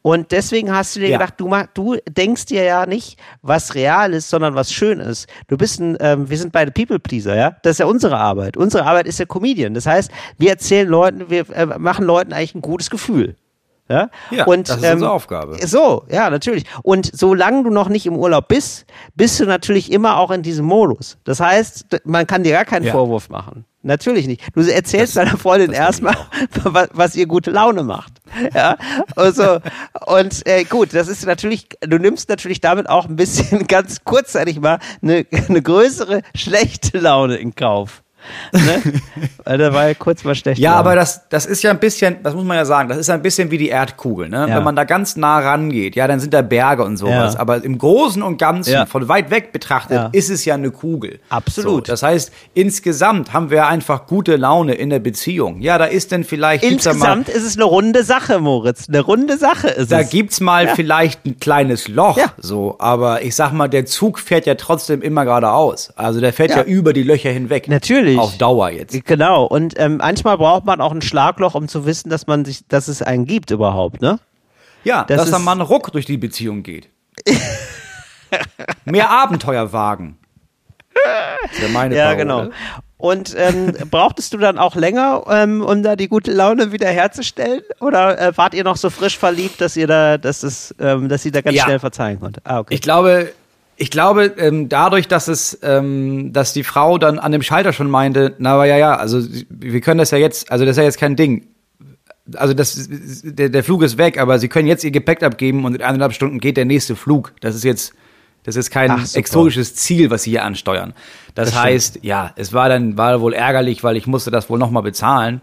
[0.00, 1.18] Und deswegen hast du dir ja.
[1.18, 5.28] gedacht, du, du denkst dir ja nicht, was real ist, sondern was schön ist.
[5.48, 7.56] Du bist ein, ähm, wir sind beide People Pleaser, ja?
[7.62, 8.56] Das ist ja unsere Arbeit.
[8.56, 9.74] Unsere Arbeit ist ja Comedian.
[9.74, 13.34] Das heißt, wir erzählen Leuten, wir äh, machen Leuten eigentlich ein gutes Gefühl.
[13.88, 15.64] Ja, ja und, das ist ähm, unsere Aufgabe.
[15.66, 16.64] So, ja, natürlich.
[16.82, 20.66] Und solange du noch nicht im Urlaub bist, bist du natürlich immer auch in diesem
[20.66, 21.18] Modus.
[21.24, 22.92] Das heißt, man kann dir gar keinen ja.
[22.92, 23.64] Vorwurf machen.
[23.86, 24.42] Natürlich nicht.
[24.54, 26.16] Du erzählst das, deiner Freundin erstmal,
[26.64, 28.14] was, was ihr gute Laune macht.
[28.52, 28.76] Ja,
[29.14, 29.60] also,
[30.06, 34.58] und äh, gut, das ist natürlich, du nimmst natürlich damit auch ein bisschen ganz kurzzeitig
[34.58, 38.02] mal eine, eine größere schlechte Laune in Kauf
[38.52, 38.82] ne?
[39.44, 40.58] Weil da war ja kurz mal schlecht.
[40.58, 43.10] Ja, aber das, das ist ja ein bisschen, das muss man ja sagen, das ist
[43.10, 44.28] ein bisschen wie die Erdkugel.
[44.28, 44.46] Ne?
[44.48, 44.56] Ja.
[44.56, 47.34] Wenn man da ganz nah rangeht, ja, dann sind da Berge und sowas.
[47.34, 47.40] Ja.
[47.40, 48.86] Aber im Großen und Ganzen, ja.
[48.86, 51.20] von weit weg betrachtet, ist es ja eine Kugel.
[51.28, 51.86] Absolut.
[51.86, 55.60] So, das heißt, insgesamt haben wir einfach gute Laune in der Beziehung.
[55.60, 56.64] Ja, da ist denn vielleicht.
[56.64, 58.88] Insgesamt mal, ist es eine runde Sache, Moritz.
[58.88, 60.06] Eine runde Sache ist da es.
[60.06, 62.76] Da gibt's mal vielleicht ein kleines Loch, so.
[62.78, 65.92] Aber ich sag mal, der Zug fährt ja trotzdem immer geradeaus.
[65.96, 67.68] Also der fährt ja über die Löcher hinweg.
[67.68, 68.15] Natürlich.
[68.16, 68.34] Natürlich.
[68.34, 69.04] Auf Dauer jetzt.
[69.04, 69.44] Genau.
[69.44, 72.88] Und ähm, manchmal braucht man auch ein Schlagloch, um zu wissen, dass man sich, dass
[72.88, 74.18] es einen gibt überhaupt, ne?
[74.84, 76.88] Ja, das dass dann mal ein Ruck durch die Beziehung geht.
[78.84, 80.18] Mehr Abenteuer wagen.
[81.42, 82.18] Das ist ja meine Ja, Parole.
[82.18, 82.48] genau.
[82.98, 87.60] Und ähm, brauchtest du dann auch länger, ähm, um da die gute Laune wiederherzustellen?
[87.80, 91.22] Oder äh, wart ihr noch so frisch verliebt, dass ihr da, dass es, ähm, dass
[91.22, 91.64] sie da ganz ja.
[91.64, 92.40] schnell verzeihen konnte?
[92.44, 92.74] Ah, okay.
[92.74, 93.32] Ich glaube,
[93.76, 97.90] ich glaube, ähm, dadurch, dass es, ähm, dass die Frau dann an dem Schalter schon
[97.90, 99.20] meinte, na aber ja, ja, also
[99.50, 101.48] wir können das ja jetzt, also das ist ja jetzt kein Ding.
[102.34, 102.88] Also das,
[103.22, 106.12] der, der Flug ist weg, aber sie können jetzt ihr Gepäck abgeben und in eineinhalb
[106.12, 107.34] Stunden geht der nächste Flug.
[107.40, 107.92] Das ist jetzt,
[108.44, 110.94] das ist kein Ach, exotisches Ziel, was sie hier ansteuern.
[111.34, 112.04] Das, das heißt, stimmt.
[112.04, 115.40] ja, es war dann, war wohl ärgerlich, weil ich musste das wohl nochmal bezahlen.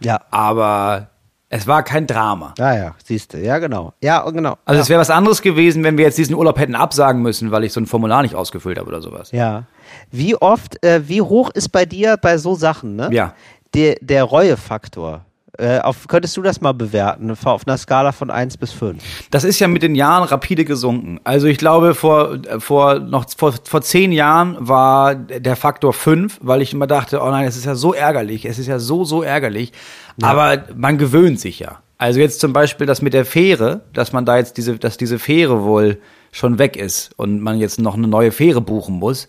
[0.00, 0.20] Ja.
[0.30, 1.08] Aber
[1.52, 2.54] es war kein Drama.
[2.56, 3.38] Ja, ja, siehst du.
[3.38, 3.92] Ja, genau.
[4.00, 4.56] Ja, genau.
[4.64, 4.82] Also ja.
[4.82, 7.74] es wäre was anderes gewesen, wenn wir jetzt diesen Urlaub hätten absagen müssen, weil ich
[7.74, 9.32] so ein Formular nicht ausgefüllt habe oder sowas.
[9.32, 9.64] Ja.
[10.10, 13.10] Wie oft, äh, wie hoch ist bei dir bei so Sachen, ne?
[13.12, 13.34] Ja.
[13.74, 15.26] Der, der Reuefaktor.
[15.58, 19.02] Äh, auf, könntest du das mal bewerten, auf einer Skala von 1 bis 5?
[19.30, 21.20] Das ist ja mit den Jahren rapide gesunken.
[21.24, 26.62] Also ich glaube, vor, vor, noch, vor, vor zehn Jahren war der Faktor 5, weil
[26.62, 29.22] ich immer dachte, oh nein, es ist ja so ärgerlich, es ist ja so, so
[29.22, 29.72] ärgerlich.
[30.16, 30.28] Ja.
[30.28, 31.82] Aber man gewöhnt sich ja.
[31.98, 35.18] Also jetzt zum Beispiel das mit der Fähre, dass man da jetzt diese, dass diese
[35.18, 35.98] Fähre wohl
[36.32, 39.28] schon weg ist und man jetzt noch eine neue Fähre buchen muss.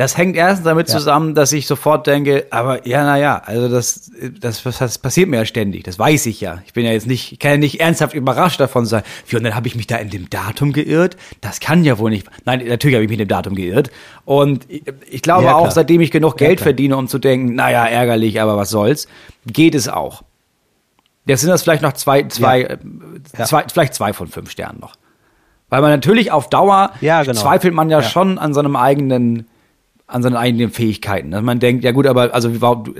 [0.00, 0.94] Das hängt erstens damit ja.
[0.94, 5.44] zusammen, dass ich sofort denke, aber ja, naja, also das, das, das passiert mir ja
[5.44, 6.62] ständig, das weiß ich ja.
[6.64, 9.02] Ich bin ja jetzt nicht, ich kann ja nicht ernsthaft überrascht davon sein.
[9.26, 11.18] Wie, und dann habe ich mich da in dem Datum geirrt?
[11.42, 12.26] Das kann ja wohl nicht.
[12.46, 13.90] Nein, natürlich habe ich mich in dem Datum geirrt.
[14.24, 17.54] Und ich, ich glaube ja, auch, seitdem ich genug Geld ja, verdiene, um zu denken,
[17.54, 19.06] naja, ärgerlich, aber was soll's,
[19.44, 20.22] geht es auch.
[21.26, 22.78] Jetzt sind das vielleicht noch zwei, zwei,
[23.34, 24.94] zwei vielleicht zwei von fünf Sternen noch.
[25.68, 27.38] Weil man natürlich auf Dauer ja, genau.
[27.38, 29.44] zweifelt man ja, schon an seinem eigenen
[30.10, 31.30] an seinen eigenen Fähigkeiten.
[31.30, 32.50] Dass man denkt, ja gut, aber also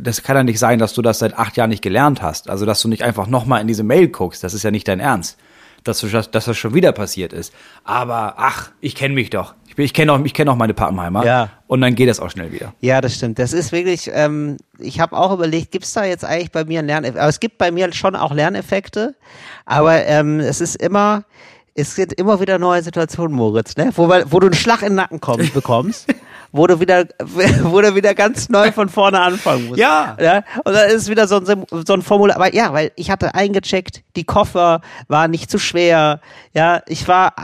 [0.01, 2.49] das kann ja nicht sein, dass du das seit acht Jahren nicht gelernt hast.
[2.49, 5.01] Also dass du nicht einfach nochmal in diese Mail guckst, das ist ja nicht dein
[5.01, 5.39] Ernst.
[5.83, 7.55] Dass, du, dass das schon wieder passiert ist.
[7.85, 9.55] Aber ach, ich kenne mich doch.
[9.67, 11.25] Ich, ich kenne auch, ich kenn auch meine Pappenheimer.
[11.25, 11.49] Ja.
[11.69, 12.75] Und dann geht das auch schnell wieder.
[12.81, 13.39] Ja, das stimmt.
[13.39, 16.81] Das ist wirklich, ähm, ich habe auch überlegt, gibt es da jetzt eigentlich bei mir
[16.81, 17.19] einen Lerneffekt?
[17.19, 19.15] Aber es gibt bei mir schon auch Lerneffekte.
[19.65, 21.25] Aber ähm, es ist immer,
[21.75, 23.91] es gibt immer wieder neue Situationen, Moritz, ne?
[23.95, 26.13] wo, wo du einen Schlag in den Nacken kommst, bekommst
[26.53, 27.07] wo du wieder,
[27.63, 29.79] wo du wieder ganz neu von vorne anfangen musst.
[29.79, 30.17] Ja.
[30.21, 30.43] ja.
[30.65, 32.37] Und dann ist wieder so ein, so ein Formular.
[32.37, 36.21] Aber ja, weil ich hatte eingecheckt, die Koffer waren nicht zu schwer.
[36.53, 37.35] Ja, ich war,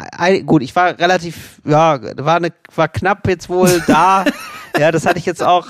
[0.44, 4.24] gut, ich war relativ, ja, war, eine, war knapp jetzt wohl da.
[4.78, 5.66] ja, das hatte ich jetzt auch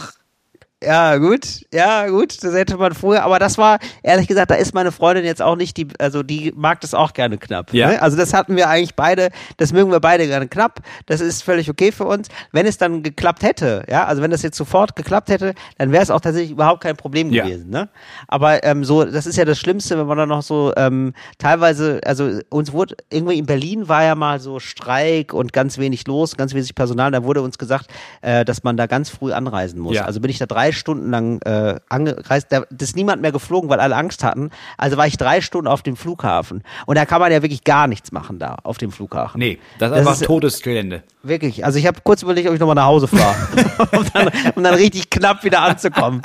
[0.84, 1.62] Ja, gut.
[1.72, 2.44] Ja, gut.
[2.44, 3.22] Das hätte man früher.
[3.22, 6.52] Aber das war, ehrlich gesagt, da ist meine Freundin jetzt auch nicht die, also die
[6.54, 7.72] mag das auch gerne knapp.
[7.72, 7.88] Ja.
[7.88, 8.02] Ne?
[8.02, 10.80] Also das hatten wir eigentlich beide, das mögen wir beide gerne knapp.
[11.06, 12.28] Das ist völlig okay für uns.
[12.52, 16.02] Wenn es dann geklappt hätte, ja, also wenn das jetzt sofort geklappt hätte, dann wäre
[16.02, 17.44] es auch tatsächlich überhaupt kein Problem Ja.
[17.44, 17.70] gewesen.
[17.70, 17.88] Ne?
[18.28, 22.00] Aber ähm, so, das ist ja das Schlimmste, wenn man dann noch so ähm, teilweise,
[22.04, 26.36] also uns wurde irgendwie in Berlin war ja mal so Streik und ganz wenig los,
[26.36, 27.10] ganz wenig Personal.
[27.12, 27.86] Da wurde uns gesagt,
[28.20, 29.94] äh, dass man da ganz früh anreisen muss.
[29.96, 30.04] Ja.
[30.04, 32.48] Also bin ich da drei Stunden lang äh, angereist.
[32.50, 34.50] Da ist niemand mehr geflogen, weil alle Angst hatten.
[34.78, 36.62] Also war ich drei Stunden auf dem Flughafen.
[36.86, 39.38] Und da kann man ja wirklich gar nichts machen da auf dem Flughafen.
[39.38, 41.02] Nee, das Das einfach ist- Todesgelände.
[41.22, 41.64] Wirklich.
[41.64, 43.36] Also ich habe kurz überlegt, ob ich nochmal nach Hause fahre.
[43.92, 46.22] um, dann, um dann richtig knapp wieder anzukommen.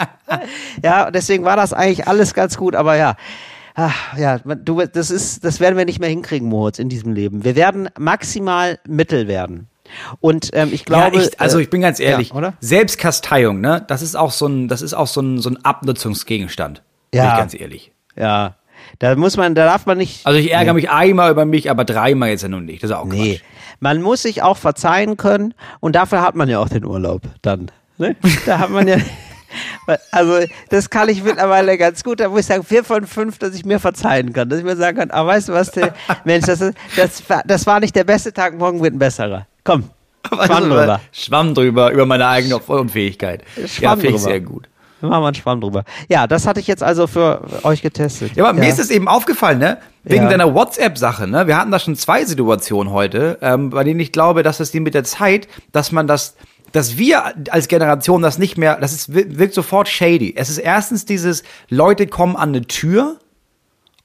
[0.83, 3.15] Ja, deswegen war das eigentlich alles ganz gut, aber ja.
[3.73, 7.45] Ach, ja, du, das ist, das werden wir nicht mehr hinkriegen, Moritz, in diesem Leben.
[7.45, 9.69] Wir werden maximal Mittel werden.
[10.19, 12.53] Und ähm, ich glaube, ja, ich, also äh, ich bin ganz ehrlich, ja, oder?
[12.59, 16.81] Selbstkasteiung, ne, das ist auch so ein, das ist auch so ein, so ein Abnutzungsgegenstand.
[17.11, 17.33] Bin Ja.
[17.33, 17.91] ich ganz ehrlich.
[18.15, 18.55] Ja,
[18.99, 20.25] da muss man, da darf man nicht.
[20.25, 22.83] Also ich ärgere mich einmal über mich, aber dreimal jetzt ja nun nicht.
[22.83, 23.43] Das ist auch Nee, Quatsch.
[23.79, 27.71] man muss sich auch verzeihen können und dafür hat man ja auch den Urlaub dann.
[27.97, 28.15] Ne?
[28.45, 28.97] Da hat man ja.
[30.11, 30.39] Also,
[30.69, 32.21] das kann ich mittlerweile ganz gut.
[32.21, 34.47] Da muss ich sagen, vier von fünf, dass ich mir verzeihen kann.
[34.47, 37.67] Dass ich mir sagen kann, ah, weißt du was, der, Mensch, das, ist, das, das
[37.67, 39.47] war nicht der beste Tag, morgen wird ein besserer.
[39.63, 39.83] Komm,
[40.27, 41.01] Schwamm drüber.
[41.11, 43.43] Schwamm drüber, über meine eigene Unfähigkeit.
[43.55, 44.31] ja, Schwamm finde ich drüber.
[44.31, 44.67] sehr gut.
[45.01, 45.83] Machen wir einen Schwamm drüber.
[46.09, 48.35] Ja, das hatte ich jetzt also für euch getestet.
[48.35, 49.79] Ja, aber mir ist es eben aufgefallen, ne?
[50.03, 50.29] Wegen Ja.
[50.29, 51.47] deiner WhatsApp-Sache, ne?
[51.47, 54.79] Wir hatten da schon zwei Situationen heute, ähm, bei denen ich glaube, dass es die
[54.79, 56.35] mit der Zeit, dass man das,
[56.71, 60.35] dass wir als Generation das nicht mehr, das ist, wirkt sofort shady.
[60.37, 63.17] Es ist erstens dieses, Leute kommen an eine Tür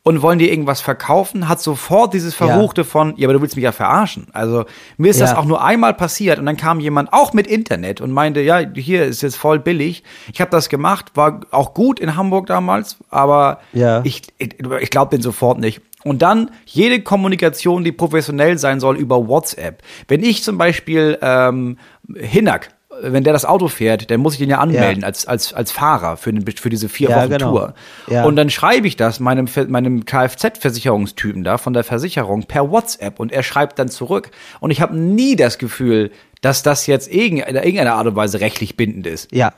[0.07, 3.65] und wollen dir irgendwas verkaufen, hat sofort dieses Verruchte von, ja, aber du willst mich
[3.65, 4.29] ja verarschen.
[4.33, 4.65] Also
[4.99, 5.37] mir ist das Ja.
[5.39, 9.05] auch nur einmal passiert und dann kam jemand auch mit Internet und meinte, ja, hier
[9.05, 10.05] ist jetzt voll billig.
[10.33, 14.03] Ich habe das gemacht, war auch gut in Hamburg damals, aber Ja.
[14.05, 14.51] ich, ich,
[14.81, 15.81] ich glaube den sofort nicht.
[16.05, 19.83] Und dann jede Kommunikation, die professionell sein soll, über WhatsApp.
[20.07, 21.79] Wenn ich zum Beispiel ähm,
[22.15, 22.69] Hinak,
[23.03, 25.07] wenn der das Auto fährt, dann muss ich den ja anmelden Ja.
[25.07, 27.51] als, als, als Fahrer für, den, für diese vier Ja, Wochen genau.
[27.51, 27.75] Tour.
[28.09, 28.25] Ja.
[28.25, 33.33] Und dann schreibe ich das meinem, meinem Kfz-Versicherungstypen da von der Versicherung per WhatsApp und
[33.33, 34.31] er schreibt dann zurück.
[34.61, 38.41] Und ich habe nie das Gefühl, dass das jetzt irgend- in irgendeiner Art und Weise
[38.41, 39.33] rechtlich bindend ist.
[39.33, 39.53] Ja,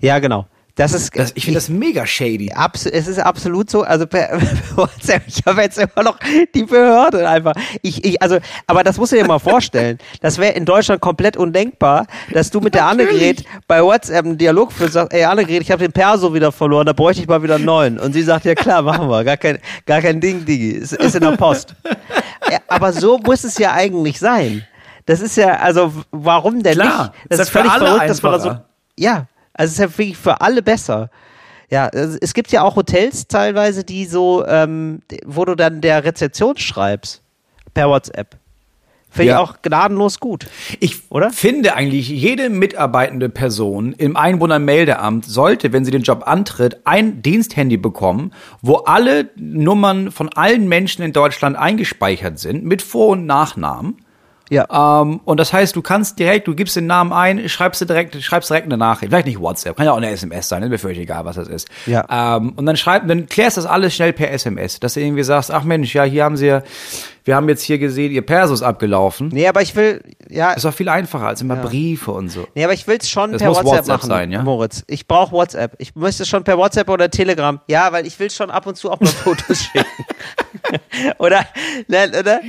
[0.00, 0.46] ja, genau.
[0.78, 2.52] Das ist, Das, ich finde das mega shady.
[2.52, 4.40] Abs es ist absolut so, also per
[4.76, 6.18] WhatsApp, ich habe jetzt immer noch
[6.54, 7.54] die Behörde einfach.
[7.82, 9.98] Ich, ich, also, aber das musst du dir mal vorstellen.
[10.20, 14.72] Das wäre in Deutschland komplett undenkbar, dass du mit der Annegret bei WhatsApp einen Dialog
[14.72, 17.56] führst, sagst, ey Annegret, ich habe den Perso wieder verloren, da bräuchte ich mal wieder
[17.56, 17.98] einen neuen.
[17.98, 21.16] Und sie sagt, ja klar, machen wir, gar kein, gar kein Ding, Digi, ist, ist
[21.16, 21.74] in der Post.
[22.50, 24.64] Ja, aber so muss es ja eigentlich sein.
[25.06, 27.12] Das ist ja, also, warum denn Klar, nicht?
[27.30, 28.64] ist Das ist völlig verrückt, dass man da so, einfacher.
[28.96, 29.26] ja,
[29.58, 31.10] also es ist ja wirklich für alle besser.
[31.70, 36.56] Ja, es gibt ja auch Hotels teilweise, die so, ähm, wo du dann der Rezeption
[36.56, 37.20] schreibst
[37.74, 38.36] per WhatsApp.
[39.10, 39.42] Finde Ja.
[39.42, 40.46] ich auch gnadenlos gut.
[40.80, 41.30] Ich Oder?
[41.30, 47.78] finde eigentlich, jede mitarbeitende Person im Einwohnermeldeamt sollte, wenn sie den Job antritt, ein Diensthandy
[47.78, 48.32] bekommen,
[48.62, 53.96] wo alle Nummern von allen Menschen in Deutschland eingespeichert sind, mit Vor- und Nachnamen.
[54.50, 55.00] Ja.
[55.02, 58.48] Ähm, und das heißt, du kannst direkt, du gibst den Namen ein, schreibst direkt, schreibst
[58.50, 59.10] direkt eine Nachricht.
[59.10, 61.48] Vielleicht nicht WhatsApp, kann ja auch eine SMS sein, ist mir völlig egal, was das
[61.48, 61.68] ist.
[61.86, 62.36] Ja.
[62.36, 65.50] Ähm, und dann schreib, dann klärst das alles schnell per SMS, dass du irgendwie sagst,
[65.50, 66.62] ach Mensch, ja, hier haben sie, ja-
[67.24, 69.28] wir haben jetzt hier gesehen, ihr Perso ist abgelaufen.
[69.30, 72.46] Nee, aber ich will, ja, Ist auch viel einfacher als immer Briefe und so.
[72.54, 74.42] nee, aber ich will es schon Das per WhatsApp, WhatsApp machen, sein, ja?
[74.42, 74.82] Moritz.
[74.86, 75.74] Ich brauche WhatsApp.
[75.76, 77.60] Ich müsste es schon per WhatsApp oder Telegram.
[77.66, 79.84] Ja, weil ich will schon ab und zu auch mal Fotos schicken.
[81.18, 81.44] oder,
[81.86, 82.40] ne, oder?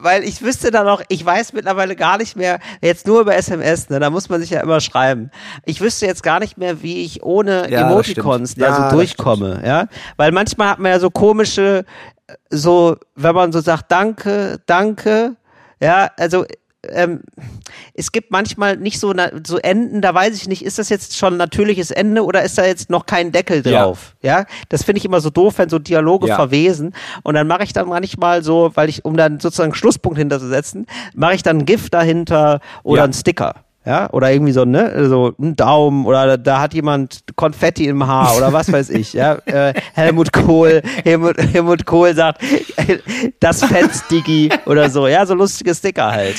[0.00, 3.88] Weil ich wüsste dann auch, ich weiß mittlerweile gar nicht mehr, jetzt nur über SMS,
[3.90, 5.30] ne, da muss man sich ja immer schreiben.
[5.64, 9.62] Ich wüsste jetzt gar nicht mehr, wie ich ohne Ja, Emoticons da Ja, so durchkomme,
[9.64, 9.86] ja.
[10.16, 11.84] Weil manchmal hat man ja so komische,
[12.50, 15.36] so, wenn man so sagt, danke, danke,
[15.80, 16.44] ja, also,
[16.86, 17.22] ähm,
[17.94, 19.12] es gibt manchmal nicht so,
[19.44, 22.56] so Enden, da weiß ich nicht, ist das jetzt schon ein natürliches Ende oder ist
[22.56, 23.82] da jetzt noch kein Deckel Ja.
[23.84, 24.14] drauf?
[24.22, 26.36] Ja, das finde ich immer so doof, wenn so Dialoge Ja.
[26.36, 26.94] verwesen.
[27.24, 30.86] Und dann mache ich dann manchmal so, weil ich, um dann sozusagen einen Schlusspunkt hinterzusetzen,
[31.14, 33.04] mache ich dann ein GIF dahinter oder Ja.
[33.04, 33.54] einen Sticker.
[33.86, 38.06] Ja, oder irgendwie so, ne, so ein Daumen oder da, da hat jemand Konfetti im
[38.06, 39.38] Haar oder was weiß ich, ja.
[39.46, 42.42] Äh, Helmut Kohl, Helmut, Helmut Kohl sagt,
[43.40, 46.36] das Fans Digi oder so, ja, so lustige Sticker halt.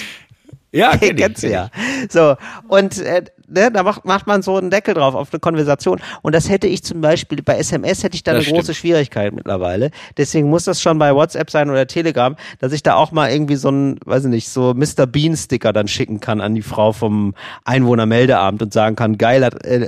[0.72, 1.70] Ja, kenn kennst du ja.
[2.09, 2.36] So,
[2.67, 5.99] und äh, ne, da macht, macht man so einen Deckel drauf auf eine Konversation.
[6.22, 8.59] Und das hätte ich zum Beispiel, bei SMS hätte ich da das eine stimmt.
[8.59, 9.91] große Schwierigkeit mittlerweile.
[10.17, 13.55] Deswegen muss das schon bei WhatsApp sein oder Telegram, dass ich da auch mal irgendwie
[13.55, 15.07] so ein, weiß ich nicht, so Mr.
[15.07, 17.34] Bean-Sticker dann schicken kann an die Frau vom
[17.65, 19.88] Einwohnermeldeamt und sagen kann, geil, hat, äh,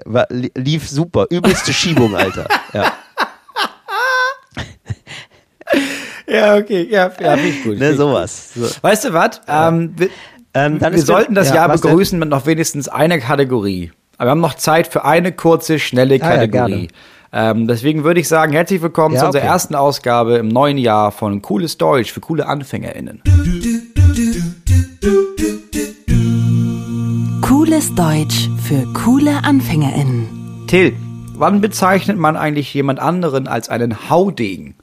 [0.55, 2.47] lief super, übelste Schiebung, Alter.
[2.73, 2.93] Ja.
[6.27, 7.77] Ja, okay, ja, ja, finde ich gut.
[7.77, 8.53] Ne, sowas.
[8.53, 8.65] So.
[8.82, 9.41] Weißt du was?
[9.49, 9.93] Ähm,
[10.54, 13.91] ähm, wir sollten das ja, Jahr begrüßen mit noch wenigstens einer Kategorie.
[14.18, 16.89] Aber wir haben noch Zeit für eine kurze, schnelle Kategorie.
[17.32, 19.52] Ah, ja, ähm, deswegen würde ich sagen, herzlich willkommen ja, zu unserer okay.
[19.52, 23.22] ersten Ausgabe im neuen Jahr von Cooles Deutsch für coole AnfängerInnen.
[27.41, 30.66] Cooles Deutsch für coole AnfängerInnen.
[30.68, 30.93] Till,
[31.36, 34.76] wann bezeichnet man eigentlich jemand anderen als einen Haudegen?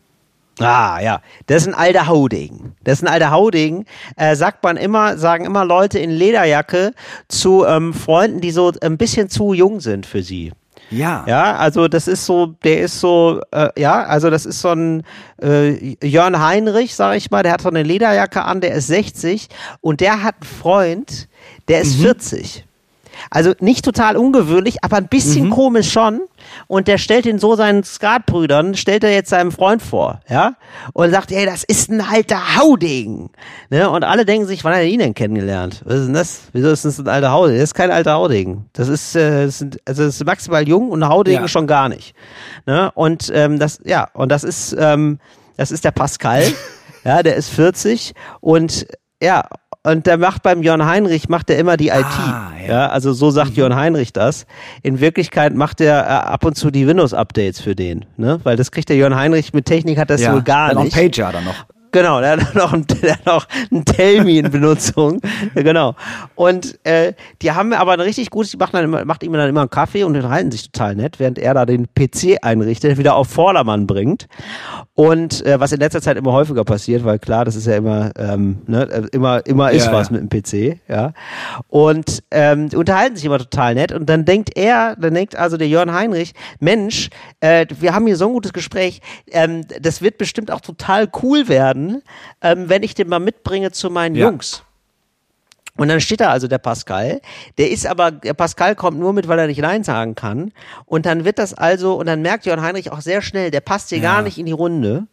[0.60, 1.20] Ah, ja.
[1.46, 2.74] Das ist ein alter Haudegen.
[2.84, 3.84] Das ist ein alter Haudegen.
[4.16, 6.92] Äh, sagt man immer, sagen immer Leute in Lederjacke
[7.28, 10.52] zu ähm, Freunden, die so ein bisschen zu jung sind für sie.
[10.90, 11.24] Ja.
[11.26, 15.02] Ja, also das ist so, der ist so, äh, ja, also das ist so ein
[15.42, 19.48] äh, Jörn Heinrich, sag ich mal, der hat so eine Lederjacke an, der ist 60
[19.80, 21.28] und der hat einen Freund,
[21.68, 22.02] der ist mhm.
[22.02, 22.67] 40.
[23.30, 25.50] Also nicht total ungewöhnlich, aber ein bisschen mhm.
[25.50, 26.20] komisch schon.
[26.66, 30.54] Und der stellt ihn so seinen Skatbrüdern, stellt er jetzt seinem Freund vor, ja?
[30.92, 33.30] Und sagt, ey, das ist ein alter Hauding.
[33.70, 33.90] Ne?
[33.90, 35.82] Und alle denken sich, wann hat er ihn denn kennengelernt?
[35.84, 36.40] Was ist denn das?
[36.52, 37.56] Wieso ist das ein alter Hauding?
[37.56, 38.66] Das ist kein alter Hauding.
[38.72, 41.48] Das ist, äh, das sind, also das ist maximal jung und ein Hauding ja.
[41.48, 42.14] schon gar nicht.
[42.66, 42.90] Ne?
[42.94, 45.18] Und ähm, das, ja, und das ist, ähm,
[45.56, 46.44] das ist der Pascal.
[47.04, 48.86] ja, der ist 40 und
[49.20, 49.44] ja,
[49.84, 52.04] und der macht beim Jörn Heinrich, macht er immer die IT.
[52.04, 52.66] Ah, ja.
[52.66, 52.88] ja.
[52.88, 53.56] also so sagt mhm.
[53.56, 54.46] Jörn Heinrich das.
[54.82, 58.40] In Wirklichkeit macht er äh, ab und zu die Windows-Updates für den, ne?
[58.42, 60.94] Weil das kriegt der Jörn Heinrich mit Technik hat das ja, wohl gar nicht.
[60.96, 61.66] Noch Pager dann noch.
[61.90, 65.20] Genau, der hat noch, ein, der hat noch ein Tell-Me in Benutzung.
[65.54, 65.94] genau.
[66.34, 69.48] Und äh, die haben aber ein richtig gutes, die machen dann immer, macht ihm dann
[69.48, 73.14] immer einen Kaffee und unterhalten sich total nett, während er da den PC einrichtet, wieder
[73.16, 74.26] auf Vordermann bringt.
[74.94, 78.10] Und äh, was in letzter Zeit immer häufiger passiert, weil klar, das ist ja immer,
[78.18, 80.16] ähm, ne, äh, immer, immer ist ja, was ja.
[80.16, 81.12] mit dem PC, ja.
[81.68, 83.92] Und ähm, die unterhalten sich immer total nett.
[83.92, 87.10] Und dann denkt er, dann denkt also der Jörn Heinrich, Mensch,
[87.40, 91.48] äh, wir haben hier so ein gutes Gespräch, ähm, das wird bestimmt auch total cool
[91.48, 92.02] werden werden,
[92.42, 94.26] ähm, wenn ich den mal mitbringe zu meinen ja.
[94.26, 94.62] Jungs.
[95.76, 97.20] Und dann steht da also der Pascal.
[97.56, 100.52] Der ist aber, der Pascal kommt nur mit, weil er nicht Nein sagen kann.
[100.86, 103.90] Und dann wird das also, und dann merkt Jörn Heinrich auch sehr schnell, der passt
[103.90, 104.14] hier ja.
[104.14, 105.06] gar nicht in die Runde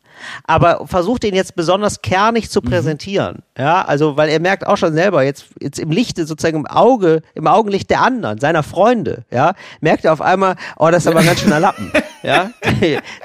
[0.44, 2.70] aber versucht ihn jetzt besonders kernig zu mhm.
[2.70, 3.36] präsentieren.
[3.36, 3.64] Mhm.
[3.64, 7.22] Ja, also, weil er merkt auch schon selber, jetzt, jetzt im Lichte, sozusagen im Auge,
[7.34, 11.22] im Augenlicht der anderen, seiner Freunde, ja, merkt er auf einmal, oh, das ist aber
[11.22, 11.92] ein ganz schöner Lappen.
[12.24, 12.52] ja,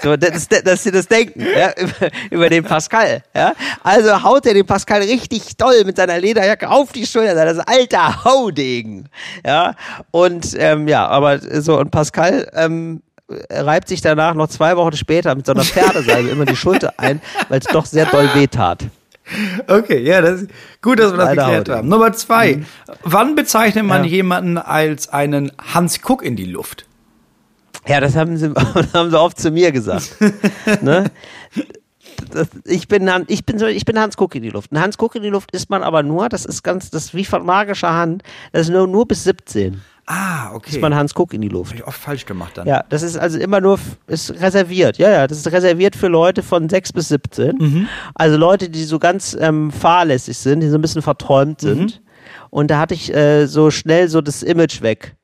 [0.02, 3.54] so, das, das, dass sie das denken, ja, über, über den Pascal, ja.
[3.82, 8.24] Also haut er den Pascal richtig doll mit seiner Lederjacke auf die Schulter, das alter
[8.24, 9.08] Haudegen,
[9.44, 9.74] ja.
[10.12, 13.02] Und, ähm, ja, aber so, und Pascal, ähm,
[13.50, 17.20] reibt sich danach noch zwei Wochen später mit so einer Pferdesalbe immer die Schulter ein,
[17.48, 18.84] weil es doch sehr doll wehtat.
[19.68, 20.50] Okay, ja, das ist
[20.82, 21.88] gut, dass wir das Leider geklärt haben.
[21.88, 22.56] Nummer zwei.
[22.56, 22.66] Mhm.
[23.02, 24.10] Wann bezeichnet man ja.
[24.10, 26.86] jemanden als einen Hans Kuck in die Luft?
[27.86, 28.52] Ja, das haben sie,
[28.92, 30.16] haben sie oft zu mir gesagt.
[30.82, 31.10] ne?
[32.32, 34.72] Das, ich, bin, ich, bin, ich bin Hans Kuck in die Luft.
[34.72, 37.14] Ein Hans Kuck in die Luft ist man aber nur, das ist ganz, das ist
[37.14, 38.22] wie von magischer Hand,
[38.52, 39.80] das ist nur, nur bis 17.
[40.12, 40.70] Ah, okay.
[40.70, 41.70] Ist man Hans Kuck in die Luft.
[41.70, 42.66] Hab ich oft falsch gemacht dann.
[42.66, 44.98] Ja, das ist also immer nur, ist reserviert.
[44.98, 47.56] Ja, ja, das ist reserviert für Leute von 6 bis 17.
[47.56, 47.88] Mhm.
[48.16, 51.68] Also Leute, die so ganz ähm, fahrlässig sind, die so ein bisschen verträumt mhm.
[51.68, 52.00] sind.
[52.00, 52.06] Mhm.
[52.50, 55.14] Und da hatte ich äh, so schnell so das Image weg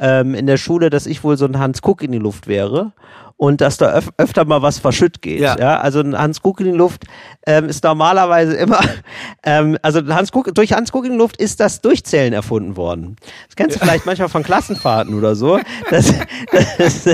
[0.00, 2.92] ähm, in der Schule, dass ich wohl so ein Hans Kuck in die Luft wäre
[3.40, 5.40] und dass da öf öfter mal was verschütt geht.
[5.40, 5.56] Ja.
[5.58, 5.80] ja?
[5.80, 7.04] Also ein Hans Kuck in die Luft
[7.46, 8.78] ähm, ist normalerweise immer,
[9.44, 13.16] ähm, also Hans Kuck, durch Hans Kuck in die Luft ist das Durchzählen erfunden worden.
[13.46, 16.12] Das kennst du vielleicht manchmal von Klassenfahrten oder so, dass,
[16.76, 17.04] dass,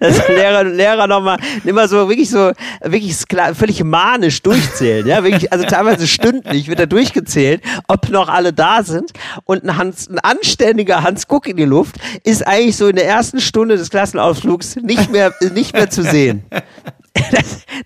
[0.00, 3.14] dass Lehrer Lehrer nochmal immer so wirklich so wirklich
[3.52, 8.84] völlig manisch durchzählen, ja, wirklich, also teilweise stündlich wird da durchgezählt, ob noch alle da
[8.84, 9.12] sind
[9.44, 13.06] und ein, Hans, ein anständiger Hans Kuck in die Luft ist eigentlich so in der
[13.06, 16.44] ersten Stunde des Klassenausflugs nicht mehr nicht mehr zu sehen.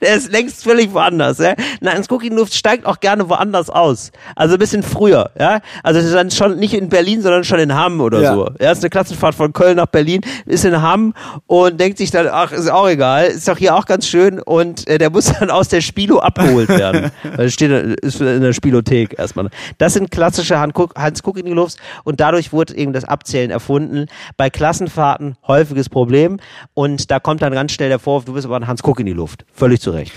[0.00, 1.38] der ist längst völlig woanders.
[1.38, 1.54] Ja?
[1.80, 4.12] Nein, Luft steigt auch gerne woanders aus.
[4.36, 5.30] Also ein bisschen früher.
[5.38, 5.60] Ja?
[5.82, 8.34] Also es ist dann schon nicht in Berlin, sondern schon in Hamm oder ja.
[8.34, 8.50] so.
[8.58, 11.14] Er ist eine Klassenfahrt von Köln nach Berlin, ist in Hamm
[11.46, 14.86] und denkt sich dann, ach, ist auch egal, ist doch hier auch ganz schön und
[14.88, 17.10] äh, der muss dann aus der Spilo abgeholt werden.
[17.36, 17.70] Weil steht
[18.02, 19.48] ist in der Spielothek erstmal.
[19.78, 24.06] Das sind klassische Hans Kuck in die Luft und dadurch wurde eben das Abzählen erfunden.
[24.36, 26.38] Bei Klassenfahrten häufiges Problem
[26.74, 29.06] und da kommt dann ganz schnell der Vorwurf, du bist aber ein Hans Kuck in
[29.06, 29.44] die Luft.
[29.52, 30.12] Völlig zu Recht.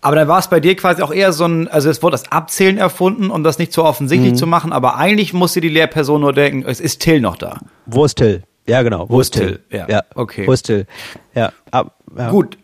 [0.00, 2.32] Aber dann war es bei dir quasi auch eher so ein, also es wurde das
[2.32, 4.36] Abzählen erfunden, um das nicht so offensichtlich mhm.
[4.36, 7.60] zu machen, aber eigentlich musste die Lehrperson nur denken, es ist Till noch da.
[7.86, 8.42] Wo ist Till?
[8.66, 9.08] Ja, genau.
[9.08, 9.60] Wo, Wo ist Till?
[9.68, 9.78] Till?
[9.78, 9.88] Ja.
[9.88, 10.02] ja.
[10.14, 10.46] okay.
[10.46, 10.86] Wo ist Till?
[11.34, 11.52] Ja.
[11.70, 12.30] Ab, ja.
[12.30, 12.58] Gut.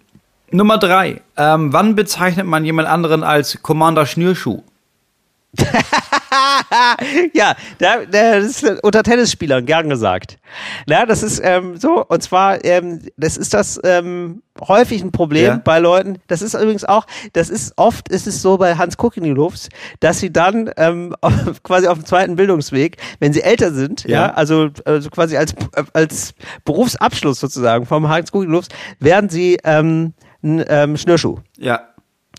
[0.51, 1.21] Nummer drei.
[1.37, 4.63] Ähm, wann bezeichnet man jemand anderen als Commander Schnürschuh?
[7.33, 10.39] ja, da, das ist unter Tennisspielern gern gesagt.
[10.87, 15.47] Ja, das ist ähm, so, und zwar, ähm, das ist das ähm, häufig ein Problem
[15.47, 15.61] ja.
[15.63, 16.19] bei Leuten.
[16.27, 19.69] Das ist übrigens auch, das ist oft ist es so bei Hans Kuckinilufs,
[20.01, 24.27] dass sie dann ähm, auf, quasi auf dem zweiten Bildungsweg, wenn sie älter sind, ja,
[24.27, 25.55] ja also, also quasi als,
[25.93, 28.69] als Berufsabschluss sozusagen vom Hans Kuckinilufs,
[29.01, 31.39] werden sie ähm, ein ähm, Schnürschuh.
[31.57, 31.88] Ja.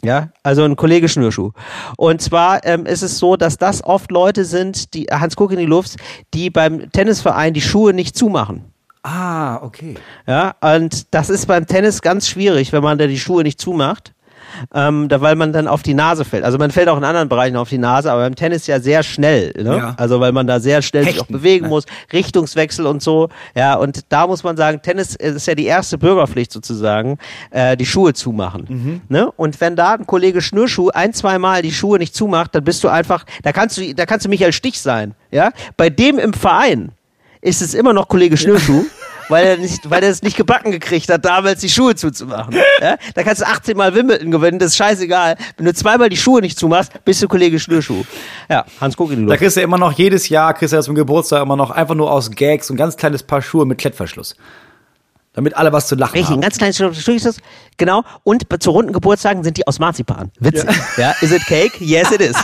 [0.01, 1.51] Ja, also ein Kollege Schnürschuh.
[1.97, 5.59] Und zwar ähm, ist es so, dass das oft Leute sind, die Hans Kuck in
[5.59, 5.97] die Luft,
[6.33, 8.65] die beim Tennisverein die Schuhe nicht zumachen.
[9.03, 9.95] Ah, okay.
[10.27, 14.13] Ja, und das ist beim Tennis ganz schwierig, wenn man da die Schuhe nicht zumacht
[14.73, 16.43] ähm, da, weil man dann auf die Nase fällt.
[16.43, 19.03] Also man fällt auch in anderen Bereichen auf die Nase, aber beim Tennis ja sehr
[19.03, 19.53] schnell.
[19.57, 19.77] Ne?
[19.77, 19.95] Ja.
[19.97, 21.69] Also weil man da sehr schnell Hechten, sich auch bewegen ne?
[21.69, 23.29] muss, Richtungswechsel und so.
[23.55, 27.17] Ja, und da muss man sagen, Tennis ist ja die erste Bürgerpflicht sozusagen,
[27.51, 28.65] äh, die Schuhe zumachen.
[28.67, 29.01] Mhm.
[29.09, 29.31] Ne?
[29.31, 32.83] Und wenn da ein Kollege Schnürschuh ein, zwei Mal die Schuhe nicht zumacht, dann bist
[32.83, 35.15] du einfach, da kannst du, da kannst du Michael Stich sein.
[35.31, 36.91] Ja, bei dem im Verein
[37.41, 38.83] ist es immer noch Kollege Schnürschuh.
[38.83, 38.89] Ja
[39.29, 42.55] weil er nicht, weil er es nicht gebacken gekriegt hat, damals die Schuhe zuzumachen.
[42.81, 42.97] Ja?
[43.13, 45.37] Da kannst du 18 Mal Wimbledon gewinnen, das ist scheißegal.
[45.57, 48.03] Wenn du zweimal die Schuhe nicht zumachst, bist du Kollege Schnürschuh.
[48.49, 49.33] Ja, Hans guck in die Luft.
[49.33, 52.11] Da kriegst du immer noch jedes Jahr, kriegst du zum Geburtstag immer noch einfach nur
[52.11, 54.35] aus Gags so ein ganz kleines Paar Schuhe mit Klettverschluss.
[55.33, 56.39] Damit alle was zu lachen Richtig, haben.
[56.39, 57.35] ein ganz kleines Stück
[57.77, 58.03] Genau.
[58.23, 60.31] Und zu runden Geburtstagen sind die aus Marzipan.
[60.39, 60.69] Witzig.
[60.97, 61.03] Ja.
[61.03, 61.15] ja.
[61.21, 61.83] Is it cake?
[61.83, 62.35] Yes, it is.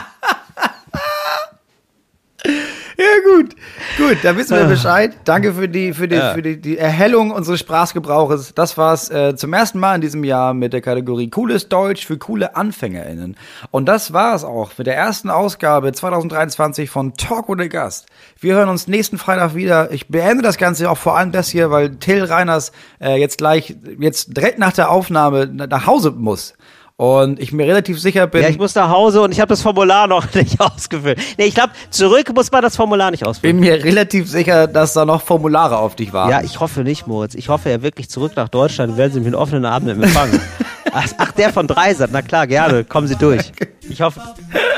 [2.97, 3.55] Ja, gut.
[3.97, 4.67] Gut, da wissen wir ah.
[4.67, 5.13] Bescheid.
[5.25, 6.33] Danke für die, für die, ja.
[6.33, 8.53] für die, die Erhellung unseres Sprachgebrauches.
[8.55, 12.17] Das war's äh, zum ersten Mal in diesem Jahr mit der Kategorie Cooles Deutsch für
[12.17, 13.35] coole AnfängerInnen.
[13.71, 18.07] Und das war's auch mit der ersten Ausgabe 2023 von Talk ohne Gast.
[18.39, 19.91] Wir hören uns nächsten Freitag wieder.
[19.91, 22.71] Ich beende das Ganze auch vor allem das hier, weil Till Reiners
[23.01, 26.53] äh, jetzt gleich, jetzt direkt nach der Aufnahme nach Hause muss.
[26.97, 28.41] Und ich mir relativ sicher bin.
[28.41, 31.19] Ja, ich muss nach Hause und ich habe das Formular noch nicht ausgefüllt.
[31.37, 33.59] Nee, ich glaube, zurück muss man das Formular nicht ausfüllen.
[33.59, 36.29] Bin mir relativ sicher, dass da noch Formulare auf dich waren.
[36.29, 37.35] Ja, ich hoffe nicht, Moritz.
[37.35, 38.95] Ich hoffe ja wirklich zurück nach Deutschland.
[38.95, 40.39] Werden Sie mich mit offenen Armen empfangen.
[40.93, 42.11] ach, ach, der von Dreisat.
[42.13, 42.85] Na klar, gerne.
[42.85, 43.51] Kommen Sie durch.
[43.87, 44.19] Ich hoffe,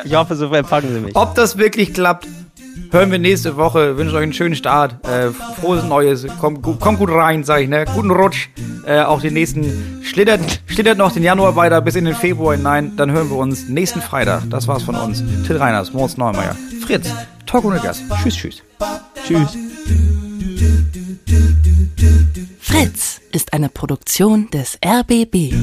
[0.03, 1.15] ich hoffe, so empfangen Sie mich.
[1.15, 2.27] Ob das wirklich klappt,
[2.91, 3.91] hören wir nächste Woche.
[3.91, 5.05] Ich wünsche euch einen schönen Start.
[5.07, 6.25] Äh, frohes Neues.
[6.39, 7.85] Kommt, kommt gut rein, sag ich, ne?
[7.93, 8.49] Guten Rutsch.
[8.85, 10.01] Äh, auch den nächsten.
[10.03, 12.93] Schlittert, schlittert noch den Januar weiter bis in den Februar hinein.
[12.95, 14.49] Dann hören wir uns nächsten Freitag.
[14.49, 15.23] Das war's von uns.
[15.45, 16.55] Till Reiners, Moritz Neumeier.
[16.85, 17.13] Fritz,
[17.45, 18.03] Talk ohne Gast.
[18.21, 18.63] Tschüss, tschüss.
[19.25, 19.57] Tschüss.
[22.59, 25.53] Fritz ist eine Produktion des RBB.